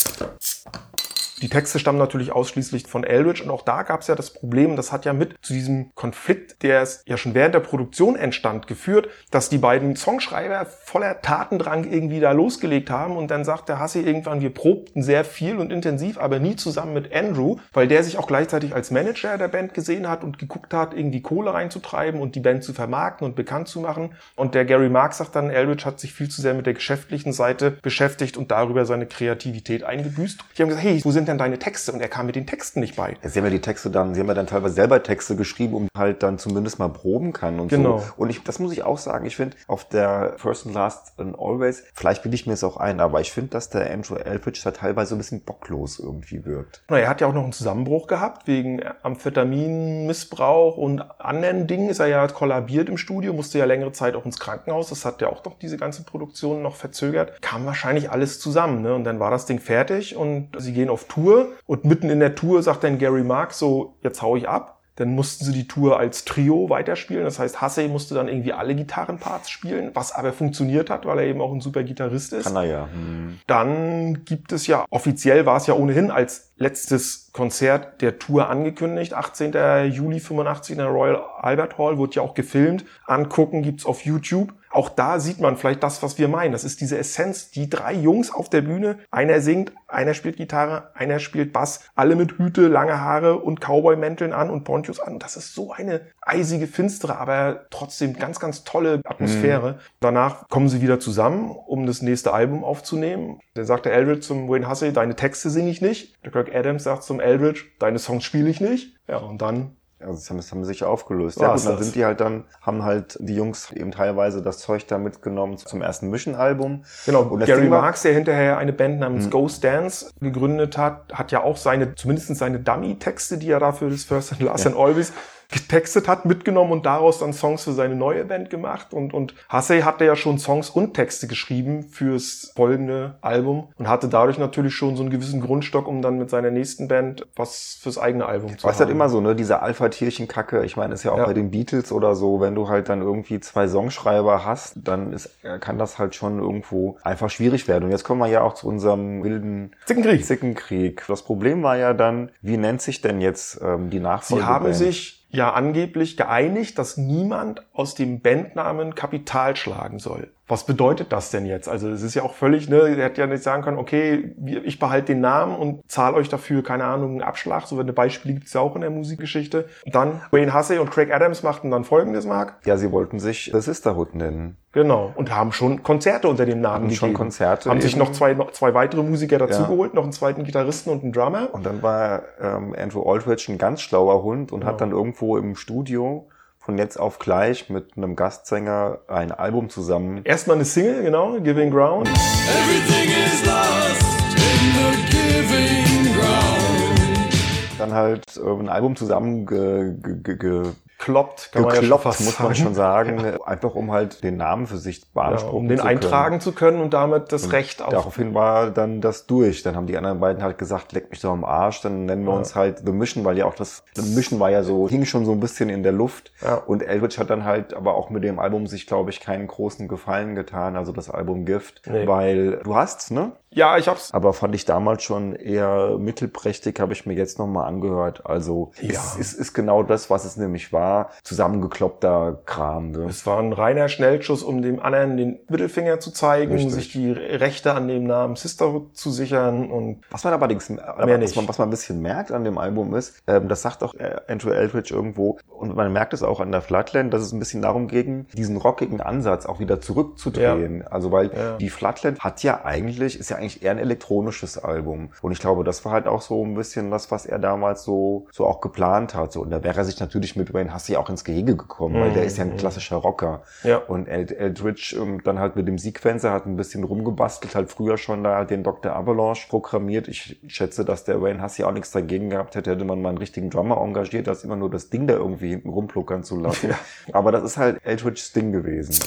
Die 1.42 1.48
Texte 1.48 1.78
stammen 1.78 1.98
natürlich 1.98 2.32
ausschließlich 2.32 2.86
von 2.86 3.02
Eldridge 3.02 3.42
und 3.42 3.50
auch 3.50 3.62
da 3.62 3.82
gab 3.82 4.02
es 4.02 4.08
ja 4.08 4.14
das 4.14 4.30
Problem, 4.30 4.76
das 4.76 4.92
hat 4.92 5.06
ja 5.06 5.14
mit 5.14 5.36
zu 5.40 5.54
diesem 5.54 5.94
Konflikt, 5.94 6.62
der 6.62 6.82
es 6.82 7.02
ja 7.06 7.16
schon 7.16 7.34
während 7.34 7.54
der 7.54 7.60
Produktion 7.60 8.14
entstand, 8.16 8.66
geführt, 8.66 9.08
dass 9.30 9.48
die 9.48 9.56
beiden 9.56 9.96
Songschreiber 9.96 10.66
voller 10.66 11.22
Tatendrang 11.22 11.90
irgendwie 11.90 12.20
da 12.20 12.32
losgelegt 12.32 12.90
haben 12.90 13.16
und 13.16 13.30
dann 13.30 13.44
sagt 13.44 13.70
der 13.70 13.78
Hassi 13.78 14.00
irgendwann, 14.00 14.42
wir 14.42 14.52
probten 14.52 15.02
sehr 15.02 15.24
viel 15.24 15.56
und 15.56 15.72
intensiv, 15.72 16.18
aber 16.18 16.40
nie 16.40 16.56
zusammen 16.56 16.92
mit 16.92 17.14
Andrew, 17.14 17.56
weil 17.72 17.88
der 17.88 18.04
sich 18.04 18.18
auch 18.18 18.26
gleichzeitig 18.26 18.74
als 18.74 18.90
Manager 18.90 19.38
der 19.38 19.48
Band 19.48 19.72
gesehen 19.72 20.08
hat 20.08 20.22
und 20.22 20.38
geguckt 20.38 20.74
hat, 20.74 20.92
irgendwie 20.92 21.22
Kohle 21.22 21.54
reinzutreiben 21.54 22.20
und 22.20 22.34
die 22.34 22.40
Band 22.40 22.64
zu 22.64 22.74
vermarkten 22.74 23.26
und 23.26 23.34
bekannt 23.34 23.68
zu 23.68 23.80
machen. 23.80 24.10
Und 24.36 24.54
der 24.54 24.66
Gary 24.66 24.90
Marks 24.90 25.18
sagt 25.18 25.36
dann, 25.36 25.48
Eldridge 25.48 25.86
hat 25.86 26.00
sich 26.00 26.12
viel 26.12 26.28
zu 26.28 26.42
sehr 26.42 26.52
mit 26.52 26.66
der 26.66 26.74
geschäftlichen 26.74 27.32
Seite 27.32 27.70
beschäftigt 27.70 28.36
und 28.36 28.50
darüber 28.50 28.84
seine 28.84 29.06
Kreativität 29.06 29.84
eingebüßt. 29.84 30.40
Die 30.56 30.62
haben 30.62 30.68
gesagt, 30.68 30.86
hey, 30.86 31.00
wo 31.02 31.10
sind 31.10 31.29
denn 31.30 31.38
deine 31.38 31.58
Texte? 31.58 31.92
Und 31.92 32.00
er 32.00 32.08
kam 32.08 32.26
mit 32.26 32.36
den 32.36 32.46
Texten 32.46 32.80
nicht 32.80 32.96
bei. 32.96 33.16
Ja, 33.22 33.28
sie 33.28 33.38
haben 33.38 33.46
ja 33.46 33.50
die 33.50 33.60
Texte 33.60 33.90
dann, 33.90 34.14
sie 34.14 34.20
haben 34.20 34.28
ja 34.28 34.34
dann 34.34 34.46
teilweise 34.46 34.74
selber 34.74 35.02
Texte 35.02 35.36
geschrieben, 35.36 35.74
um 35.74 35.88
halt 35.96 36.22
dann 36.22 36.38
zumindest 36.38 36.78
mal 36.78 36.88
proben 36.88 37.32
kann 37.32 37.58
und 37.60 37.68
Genau. 37.68 37.98
so. 37.98 38.04
Und 38.16 38.30
ich, 38.30 38.42
das 38.44 38.58
muss 38.58 38.72
ich 38.72 38.82
auch 38.82 38.98
sagen, 38.98 39.24
ich 39.26 39.36
finde 39.36 39.56
auf 39.66 39.84
der 39.88 40.34
First 40.36 40.66
and 40.66 40.74
Last 40.74 41.18
and 41.18 41.36
Always, 41.38 41.84
vielleicht 41.94 42.22
bilde 42.22 42.34
ich 42.34 42.46
mir 42.46 42.52
es 42.54 42.64
auch 42.64 42.76
ein, 42.76 43.00
aber 43.00 43.20
ich 43.20 43.32
finde, 43.32 43.50
dass 43.50 43.70
der 43.70 43.90
Andrew 43.90 44.16
Eldridge 44.16 44.60
da 44.64 44.70
teilweise 44.72 45.14
ein 45.14 45.18
bisschen 45.18 45.42
bocklos 45.42 45.98
irgendwie 45.98 46.44
wirkt. 46.44 46.82
Na, 46.88 46.98
Er 46.98 47.08
hat 47.08 47.20
ja 47.20 47.26
auch 47.26 47.32
noch 47.34 47.42
einen 47.44 47.52
Zusammenbruch 47.52 48.06
gehabt 48.06 48.46
wegen 48.46 48.80
Amphetaminmissbrauch 49.02 50.76
und 50.76 51.02
anderen 51.20 51.66
Dingen. 51.66 51.88
Ist 51.90 52.00
er 52.00 52.06
ja 52.06 52.26
kollabiert 52.28 52.88
im 52.88 52.96
Studio, 52.96 53.32
musste 53.32 53.58
ja 53.58 53.64
längere 53.64 53.92
Zeit 53.92 54.14
auch 54.14 54.24
ins 54.24 54.38
Krankenhaus. 54.38 54.88
Das 54.90 55.04
hat 55.04 55.20
ja 55.20 55.28
auch 55.28 55.44
noch 55.44 55.58
diese 55.58 55.76
ganze 55.76 56.02
Produktion 56.04 56.62
noch 56.62 56.76
verzögert. 56.76 57.40
Kam 57.42 57.66
wahrscheinlich 57.66 58.10
alles 58.10 58.38
zusammen. 58.40 58.82
Ne? 58.82 58.94
Und 58.94 59.04
dann 59.04 59.20
war 59.20 59.30
das 59.30 59.46
Ding 59.46 59.58
fertig 59.60 60.16
und 60.16 60.48
sie 60.58 60.72
gehen 60.72 60.88
auf 60.88 61.04
Tour. 61.04 61.19
Und 61.66 61.84
mitten 61.84 62.10
in 62.10 62.20
der 62.20 62.34
Tour 62.34 62.62
sagt 62.62 62.84
dann 62.84 62.98
Gary 62.98 63.24
Mark 63.24 63.52
so, 63.52 63.96
jetzt 64.02 64.22
hau 64.22 64.36
ich 64.36 64.48
ab. 64.48 64.80
Dann 64.96 65.14
mussten 65.14 65.46
sie 65.46 65.52
die 65.52 65.66
Tour 65.66 65.98
als 65.98 66.26
Trio 66.26 66.68
weiterspielen. 66.68 67.24
Das 67.24 67.38
heißt, 67.38 67.62
Hassey 67.62 67.88
musste 67.88 68.14
dann 68.14 68.28
irgendwie 68.28 68.52
alle 68.52 68.74
Gitarrenparts 68.74 69.48
spielen, 69.48 69.92
was 69.94 70.12
aber 70.12 70.32
funktioniert 70.34 70.90
hat, 70.90 71.06
weil 71.06 71.20
er 71.20 71.24
eben 71.24 71.40
auch 71.40 71.52
ein 71.52 71.62
super 71.62 71.82
Gitarrist 71.84 72.34
ist. 72.34 72.44
Kann 72.44 72.56
er 72.56 72.64
ja. 72.64 72.88
Hm. 72.92 73.38
Dann 73.46 74.26
gibt 74.26 74.52
es 74.52 74.66
ja, 74.66 74.84
offiziell 74.90 75.46
war 75.46 75.56
es 75.56 75.66
ja 75.66 75.72
ohnehin 75.72 76.10
als 76.10 76.52
letztes 76.56 77.30
Konzert 77.32 78.02
der 78.02 78.18
Tour 78.18 78.50
angekündigt. 78.50 79.14
18. 79.14 79.52
Juli 79.90 80.20
85 80.20 80.72
in 80.72 80.78
der 80.78 80.88
Royal 80.88 81.22
Albert 81.38 81.78
Hall, 81.78 81.96
wurde 81.96 82.16
ja 82.16 82.22
auch 82.22 82.34
gefilmt. 82.34 82.84
Angucken 83.06 83.62
gibt's 83.62 83.86
auf 83.86 84.04
YouTube. 84.04 84.52
Auch 84.72 84.88
da 84.88 85.18
sieht 85.18 85.40
man 85.40 85.56
vielleicht 85.56 85.82
das, 85.82 86.00
was 86.02 86.16
wir 86.16 86.28
meinen. 86.28 86.52
Das 86.52 86.62
ist 86.62 86.80
diese 86.80 86.96
Essenz. 86.96 87.50
Die 87.50 87.68
drei 87.68 87.92
Jungs 87.92 88.32
auf 88.32 88.48
der 88.48 88.62
Bühne. 88.62 88.98
Einer 89.10 89.40
singt, 89.40 89.72
einer 89.88 90.14
spielt 90.14 90.36
Gitarre, 90.36 90.90
einer 90.94 91.18
spielt 91.18 91.52
Bass. 91.52 91.90
Alle 91.96 92.14
mit 92.14 92.38
Hüte, 92.38 92.68
lange 92.68 93.00
Haare 93.00 93.38
und 93.40 93.60
Cowboy-Mänteln 93.60 94.32
an 94.32 94.48
und 94.48 94.62
Ponchos 94.62 95.00
an. 95.00 95.18
Das 95.18 95.36
ist 95.36 95.54
so 95.54 95.72
eine 95.72 96.02
eisige, 96.22 96.68
finstere, 96.68 97.18
aber 97.18 97.66
trotzdem 97.70 98.14
ganz, 98.14 98.38
ganz 98.38 98.62
tolle 98.62 99.00
Atmosphäre. 99.04 99.80
Danach 99.98 100.48
kommen 100.48 100.68
sie 100.68 100.80
wieder 100.80 101.00
zusammen, 101.00 101.50
um 101.50 101.86
das 101.86 102.00
nächste 102.00 102.32
Album 102.32 102.62
aufzunehmen. 102.62 103.40
Dann 103.54 103.64
sagt 103.64 103.86
der 103.86 103.92
Eldridge 103.92 104.20
zum 104.20 104.48
Wayne 104.48 104.70
Hussey, 104.70 104.92
deine 104.92 105.16
Texte 105.16 105.50
singe 105.50 105.70
ich 105.70 105.80
nicht. 105.80 106.14
Der 106.24 106.30
Kirk 106.30 106.54
Adams 106.54 106.84
sagt 106.84 107.02
zum 107.02 107.18
Eldridge, 107.18 107.64
deine 107.80 107.98
Songs 107.98 108.22
spiele 108.22 108.48
ich 108.48 108.60
nicht. 108.60 108.96
Ja, 109.08 109.16
und 109.16 109.42
dann 109.42 109.76
Also 110.00 110.14
das 110.14 110.30
haben, 110.30 110.36
das 110.38 110.50
haben 110.50 110.64
sie 110.64 110.68
sich 110.68 110.84
aufgelöst. 110.84 111.38
War 111.38 111.48
Ja, 111.48 111.54
und 111.54 111.64
dann 111.64 111.76
das? 111.76 111.84
sind 111.84 111.94
die 111.94 112.04
halt 112.04 112.20
dann, 112.20 112.44
haben 112.62 112.84
halt 112.84 113.18
die 113.20 113.34
Jungs 113.34 113.70
eben 113.72 113.90
teilweise 113.90 114.42
das 114.42 114.58
Zeug 114.58 114.86
da 114.86 114.98
mitgenommen 114.98 115.58
zum 115.58 115.82
ersten 115.82 116.08
Mission-Album. 116.10 116.84
Genau, 117.06 117.22
Und 117.22 117.44
Gary 117.44 117.62
Ding 117.62 117.70
Marks, 117.70 118.02
der 118.02 118.14
hinterher 118.14 118.56
eine 118.58 118.72
Band 118.72 119.00
namens 119.00 119.28
Ghost 119.30 119.62
Dance 119.62 120.10
gegründet 120.20 120.78
hat, 120.78 121.12
hat 121.12 121.32
ja 121.32 121.42
auch 121.42 121.56
seine, 121.56 121.94
zumindest 121.94 122.34
seine 122.36 122.60
Dummy-Texte, 122.60 123.38
die 123.38 123.50
er 123.50 123.60
da 123.60 123.72
für 123.72 123.90
das 123.90 124.04
First 124.04 124.32
and 124.32 124.42
Last 124.42 124.66
and 124.66 124.76
Always 124.76 125.12
getextet 125.50 126.08
hat, 126.08 126.24
mitgenommen 126.26 126.72
und 126.72 126.86
daraus 126.86 127.18
dann 127.18 127.32
Songs 127.32 127.64
für 127.64 127.72
seine 127.72 127.96
neue 127.96 128.24
Band 128.24 128.50
gemacht. 128.50 128.92
Und, 128.94 129.12
und 129.14 129.34
Hassey 129.48 129.80
hatte 129.80 130.04
ja 130.04 130.16
schon 130.16 130.38
Songs 130.38 130.70
und 130.70 130.94
Texte 130.94 131.26
geschrieben 131.26 131.82
fürs 131.84 132.52
folgende 132.54 133.16
Album 133.20 133.68
und 133.78 133.88
hatte 133.88 134.08
dadurch 134.08 134.38
natürlich 134.38 134.74
schon 134.74 134.96
so 134.96 135.02
einen 135.02 135.10
gewissen 135.10 135.40
Grundstock, 135.40 135.88
um 135.88 136.02
dann 136.02 136.18
mit 136.18 136.30
seiner 136.30 136.50
nächsten 136.50 136.88
Band 136.88 137.26
was 137.36 137.78
fürs 137.82 137.98
eigene 137.98 138.26
Album 138.26 138.50
zu 138.50 138.66
es 138.68 138.74
ist 138.74 138.80
halt 138.80 138.88
haben. 138.90 138.96
immer 138.96 139.08
so, 139.08 139.20
ne, 139.20 139.34
diese 139.34 139.60
Alpha-Tierchen-Kacke. 139.62 140.64
Ich 140.64 140.76
meine, 140.76 140.94
ist 140.94 141.02
ja 141.04 141.12
auch 141.12 141.18
Ja. 141.18 141.26
bei 141.26 141.34
den 141.34 141.50
Beatles 141.50 141.92
oder 141.92 142.14
so, 142.14 142.40
wenn 142.40 142.54
du 142.54 142.68
halt 142.68 142.88
dann 142.88 143.02
irgendwie 143.02 143.40
zwei 143.40 143.66
Songschreiber 143.68 144.44
hast, 144.44 144.74
dann 144.76 145.12
ist, 145.12 145.30
äh, 145.42 145.58
kann 145.58 145.78
das 145.78 145.98
halt 145.98 146.14
schon 146.14 146.38
irgendwo 146.38 146.96
einfach 147.02 147.30
schwierig 147.30 147.68
werden. 147.68 147.84
Und 147.84 147.90
jetzt 147.90 148.04
kommen 148.04 148.20
wir 148.20 148.28
ja 148.28 148.42
auch 148.42 148.54
zu 148.54 148.68
unserem 148.68 149.22
wilden 149.24 149.72
Zickenkrieg. 149.86 150.24
Zickenkrieg. 150.24 151.04
Das 151.08 151.22
Problem 151.22 151.62
war 151.62 151.76
ja 151.76 151.92
dann, 151.92 152.30
wie 152.40 152.56
nennt 152.56 152.82
sich 152.82 153.00
denn 153.00 153.20
jetzt 153.20 153.60
ähm, 153.62 153.90
die 153.90 153.98
Sie 153.98 154.02
Nachfolge? 154.02 154.46
haben 154.46 154.72
sich 154.72 155.19
ja 155.30 155.52
angeblich 155.52 156.16
geeinigt, 156.16 156.78
dass 156.78 156.96
niemand 156.96 157.62
aus 157.72 157.94
dem 157.94 158.20
Bandnamen 158.20 158.94
Kapital 158.94 159.56
schlagen 159.56 159.98
soll. 159.98 160.32
Was 160.50 160.64
bedeutet 160.64 161.12
das 161.12 161.30
denn 161.30 161.46
jetzt? 161.46 161.68
Also 161.68 161.88
es 161.88 162.02
ist 162.02 162.14
ja 162.14 162.22
auch 162.24 162.34
völlig, 162.34 162.68
ne, 162.68 162.80
er 162.80 163.04
hätte 163.04 163.20
ja 163.20 163.26
nicht 163.28 163.42
sagen 163.42 163.62
können, 163.62 163.78
okay, 163.78 164.34
ich 164.64 164.78
behalte 164.80 165.12
den 165.12 165.20
Namen 165.20 165.54
und 165.56 165.80
zahle 165.90 166.16
euch 166.16 166.28
dafür, 166.28 166.62
keine 166.64 166.84
Ahnung, 166.84 167.12
einen 167.12 167.22
Abschlag. 167.22 167.66
So 167.66 167.78
eine 167.78 167.92
Beispiele 167.92 168.34
gibt 168.34 168.48
es 168.48 168.52
ja 168.52 168.60
auch 168.60 168.74
in 168.74 168.80
der 168.80 168.90
Musikgeschichte. 168.90 169.66
Dann 169.86 170.20
Wayne 170.32 170.52
Hussey 170.52 170.78
und 170.78 170.90
Craig 170.90 171.14
Adams 171.14 171.42
machten 171.44 171.70
dann 171.70 171.84
folgendes, 171.84 172.26
Mark. 172.26 172.58
Ja, 172.64 172.76
sie 172.76 172.90
wollten 172.90 173.20
sich 173.20 173.50
The 173.54 173.60
Sisterhood 173.60 174.14
nennen. 174.14 174.56
Genau. 174.72 175.12
Und 175.16 175.34
haben 175.34 175.50
schon 175.52 175.82
Konzerte 175.82 176.28
unter 176.28 176.46
dem 176.46 176.60
Namen 176.60 176.84
Haben 176.86 176.90
schon 176.94 177.08
gegeben. 177.08 177.24
Konzerte 177.24 177.70
Haben 177.70 177.80
sich 177.80 177.92
eben. 177.92 178.00
noch 178.00 178.12
zwei, 178.12 178.34
noch 178.34 178.52
zwei 178.52 178.72
weitere 178.74 179.02
Musiker 179.02 179.38
dazugeholt, 179.38 179.92
Ja. 179.92 179.96
noch 179.96 180.04
einen 180.04 180.12
zweiten 180.12 180.44
Gitarristen 180.44 180.90
und 180.90 181.02
einen 181.02 181.12
Drummer. 181.12 181.48
Und 181.52 181.66
dann 181.66 181.82
war 181.82 182.22
ähm, 182.40 182.74
Andrew 182.78 183.02
Aldridge 183.02 183.46
ein 183.52 183.58
ganz 183.58 183.80
schlauer 183.80 184.22
Hund 184.22 184.52
und 184.52 184.64
hat 184.64 184.80
dann 184.80 184.92
irgendwo 184.92 185.36
im 185.36 185.56
Studio 185.56 186.28
von 186.62 186.76
jetzt 186.76 186.98
auf 186.98 187.18
gleich 187.18 187.70
mit 187.70 187.96
einem 187.96 188.16
Gastsänger 188.16 188.98
ein 189.08 189.32
Album 189.32 189.70
zusammen. 189.70 190.20
Erstmal 190.24 190.56
eine 190.56 190.66
Single, 190.66 191.02
genau, 191.02 191.40
Giving 191.40 191.70
Ground. 191.70 192.06
Everything 192.06 193.08
is 193.08 193.46
lost 193.46 194.02
in 194.36 194.74
the 194.76 195.10
giving 195.10 196.14
ground. 196.14 197.78
Dann 197.78 197.94
halt 197.94 198.24
äh, 198.36 198.40
ein 198.46 198.68
Album 198.68 198.94
zusammen 198.94 199.46
ge, 199.46 199.94
ge, 200.22 200.36
ge, 200.36 200.72
ge, 201.00 201.04
Kloppt, 201.06 201.50
kann 201.52 201.62
man 201.62 201.74
ja 201.74 201.80
gekloppt, 201.80 202.02
fast 202.04 202.20
muss 202.24 202.38
man 202.38 202.54
schon 202.54 202.74
sagen. 202.74 203.18
Einfach 203.46 203.74
um 203.74 203.90
halt 203.90 204.22
den 204.22 204.36
Namen 204.36 204.66
für 204.66 204.76
sich 204.76 205.00
Ja, 205.00 205.04
beanspruchen 205.14 205.56
um 205.56 205.68
den 205.68 205.78
zu 205.78 205.84
können. 205.84 205.96
eintragen 205.96 206.40
zu 206.40 206.52
können 206.52 206.80
und 206.80 206.92
damit 206.94 207.32
das 207.32 207.52
Recht 207.52 207.82
auf. 207.82 207.90
Daraufhin 207.90 208.34
war 208.34 208.70
dann 208.70 209.00
das 209.00 209.26
durch. 209.26 209.62
Dann 209.62 209.76
haben 209.76 209.86
die 209.86 209.96
anderen 209.96 210.20
beiden 210.20 210.42
halt 210.42 210.58
gesagt, 210.58 210.92
leck 210.92 211.10
mich 211.10 211.20
doch 211.20 211.32
am 211.32 211.44
Arsch, 211.44 211.80
dann 211.80 212.04
nennen 212.04 212.24
wir 212.24 212.32
Ja. 212.32 212.38
uns 212.38 212.54
halt 212.54 212.82
The 212.84 212.92
Mission, 212.92 213.24
weil 213.24 213.38
ja 213.38 213.46
auch 213.46 213.54
das 213.54 213.82
The 213.94 214.02
Mission 214.14 214.38
war 214.40 214.50
ja 214.50 214.62
so, 214.62 214.88
hing 214.88 215.04
schon 215.04 215.24
so 215.24 215.32
ein 215.32 215.40
bisschen 215.40 215.68
in 215.70 215.82
der 215.82 215.92
Luft. 215.92 216.32
Ja. 216.42 216.54
Und 216.56 216.82
Eldridge 216.82 217.16
hat 217.18 217.30
dann 217.30 217.44
halt 217.44 217.74
aber 217.74 217.94
auch 217.94 218.10
mit 218.10 218.22
dem 218.24 218.38
Album 218.38 218.66
sich, 218.66 218.86
glaube 218.86 219.10
ich, 219.10 219.20
keinen 219.20 219.46
großen 219.46 219.88
Gefallen 219.88 220.34
getan, 220.34 220.76
also 220.76 220.92
das 220.92 221.10
Album 221.10 221.44
Gift, 221.44 221.82
Nee. 221.90 222.06
weil 222.06 222.58
du 222.62 222.74
hast, 222.76 223.10
ne? 223.10 223.32
Ja, 223.52 223.76
ich 223.78 223.88
hab's. 223.88 224.12
Aber 224.14 224.32
fand 224.32 224.54
ich 224.54 224.64
damals 224.64 225.02
schon 225.02 225.34
eher 225.34 225.98
mittelprächtig, 225.98 226.78
habe 226.78 226.92
ich 226.92 227.04
mir 227.04 227.14
jetzt 227.14 227.40
nochmal 227.40 227.66
angehört. 227.66 228.24
Also 228.24 228.70
Ja. 228.80 228.90
es 228.90 229.16
ist, 229.16 229.32
ist 229.32 229.54
genau 229.54 229.82
das, 229.82 230.08
was 230.08 230.24
es 230.24 230.36
nämlich 230.36 230.72
war. 230.72 231.10
Zusammengekloppter 231.24 232.42
Kram. 232.46 232.92
Ne? 232.92 233.06
Es 233.08 233.26
war 233.26 233.40
ein 233.40 233.52
reiner 233.52 233.88
Schnellschuss, 233.88 234.44
um 234.44 234.62
dem 234.62 234.78
anderen 234.78 235.16
den 235.16 235.40
Mittelfinger 235.48 235.98
zu 235.98 236.12
zeigen, 236.12 236.52
Richtig. 236.52 236.72
sich 236.74 236.92
die 236.92 237.10
Rechte 237.10 237.74
an 237.74 237.88
dem 237.88 238.04
Namen 238.04 238.36
Sisterhood 238.36 238.96
zu 238.96 239.10
sichern 239.10 239.68
und 239.68 240.02
Was 240.12 240.22
man 240.22 240.32
allerdings, 240.32 240.68
Mehr 240.70 241.20
was 241.20 241.34
man, 241.34 241.48
was 241.48 241.58
man 241.58 241.66
ein 241.68 241.70
bisschen 241.72 242.00
merkt 242.00 242.30
an 242.30 242.44
dem 242.44 242.56
Album 242.56 242.94
ist, 242.94 243.20
ähm, 243.26 243.48
das 243.48 243.62
sagt 243.62 243.82
auch 243.82 243.94
äh, 243.94 244.16
Andrew 244.28 244.50
Eldridge 244.50 244.94
irgendwo, 244.94 245.38
und 245.48 245.74
man 245.74 245.92
merkt 245.92 246.12
es 246.14 246.22
auch 246.22 246.38
an 246.38 246.52
der 246.52 246.62
Flatland, 246.62 247.12
dass 247.12 247.22
es 247.22 247.32
ein 247.32 247.40
bisschen 247.40 247.62
darum 247.62 247.88
ging, 247.88 248.26
diesen 248.32 248.56
rockigen 248.56 249.00
Ansatz 249.00 249.44
auch 249.44 249.58
wieder 249.58 249.80
zurückzudrehen. 249.80 250.86
Also 250.86 251.10
weil 251.10 251.32
Ja. 251.34 251.56
die 251.56 251.68
Flatland 251.68 252.20
hat 252.20 252.42
ja 252.44 252.64
eigentlich, 252.64 253.18
ist 253.18 253.28
ja 253.30 253.39
eigentlich 253.40 253.62
eher 253.62 253.72
ein 253.72 253.78
elektronisches 253.78 254.58
Album. 254.58 255.10
Und 255.22 255.32
ich 255.32 255.40
glaube, 255.40 255.64
das 255.64 255.84
war 255.84 255.92
halt 255.92 256.06
auch 256.06 256.22
so 256.22 256.44
ein 256.44 256.54
bisschen 256.54 256.90
das, 256.90 257.10
was 257.10 257.26
er 257.26 257.38
damals 257.38 257.82
so, 257.82 258.26
so 258.32 258.46
auch 258.46 258.60
geplant 258.60 259.14
hat. 259.14 259.32
So, 259.32 259.40
und 259.40 259.50
da 259.50 259.62
wäre 259.62 259.78
er 259.78 259.84
sich 259.84 259.98
natürlich 259.98 260.36
mit 260.36 260.52
Wayne 260.52 260.74
Hussey 260.74 260.96
auch 260.96 261.10
ins 261.10 261.24
Gehege 261.24 261.56
gekommen, 261.56 262.00
weil 262.00 262.12
der 262.12 262.24
ist 262.24 262.38
ja 262.38 262.44
ein 262.44 262.56
klassischer 262.56 262.96
Rocker. 262.96 263.42
Ja. 263.62 263.78
Und 263.78 264.06
Eld 264.08 264.32
Eldridge 264.32 264.96
ähm, 265.00 265.22
dann 265.24 265.38
halt 265.38 265.56
mit 265.56 265.66
dem 265.66 265.78
Sequencer 265.78 266.32
hat 266.32 266.46
ein 266.46 266.56
bisschen 266.56 266.84
rumgebastelt, 266.84 267.54
halt 267.54 267.70
früher 267.70 267.96
schon 267.98 268.22
da 268.24 268.44
den 268.44 268.62
Dr. 268.62 268.94
Avalanche 268.94 269.48
programmiert. 269.48 270.08
Ich 270.08 270.38
schätze, 270.46 270.84
dass 270.84 271.04
der 271.04 271.20
Wayne 271.22 271.42
Hussey 271.42 271.64
auch 271.64 271.72
nichts 271.72 271.90
dagegen 271.90 272.30
gehabt 272.30 272.54
hätte, 272.54 272.70
hätte 272.70 272.84
man 272.84 273.00
mal 273.00 273.10
einen 273.10 273.18
richtigen 273.18 273.50
Drummer 273.50 273.78
engagiert, 273.78 274.28
als 274.28 274.44
immer 274.44 274.56
nur 274.56 274.70
das 274.70 274.90
Ding 274.90 275.06
da 275.06 275.14
irgendwie 275.14 275.50
hinten 275.50 275.70
rumpluckern 275.70 276.22
zu 276.22 276.38
lassen. 276.38 276.74
Aber 277.12 277.32
das 277.32 277.42
ist 277.44 277.56
halt 277.56 277.78
Eldridges 277.84 278.32
Ding 278.32 278.52
gewesen. 278.52 278.98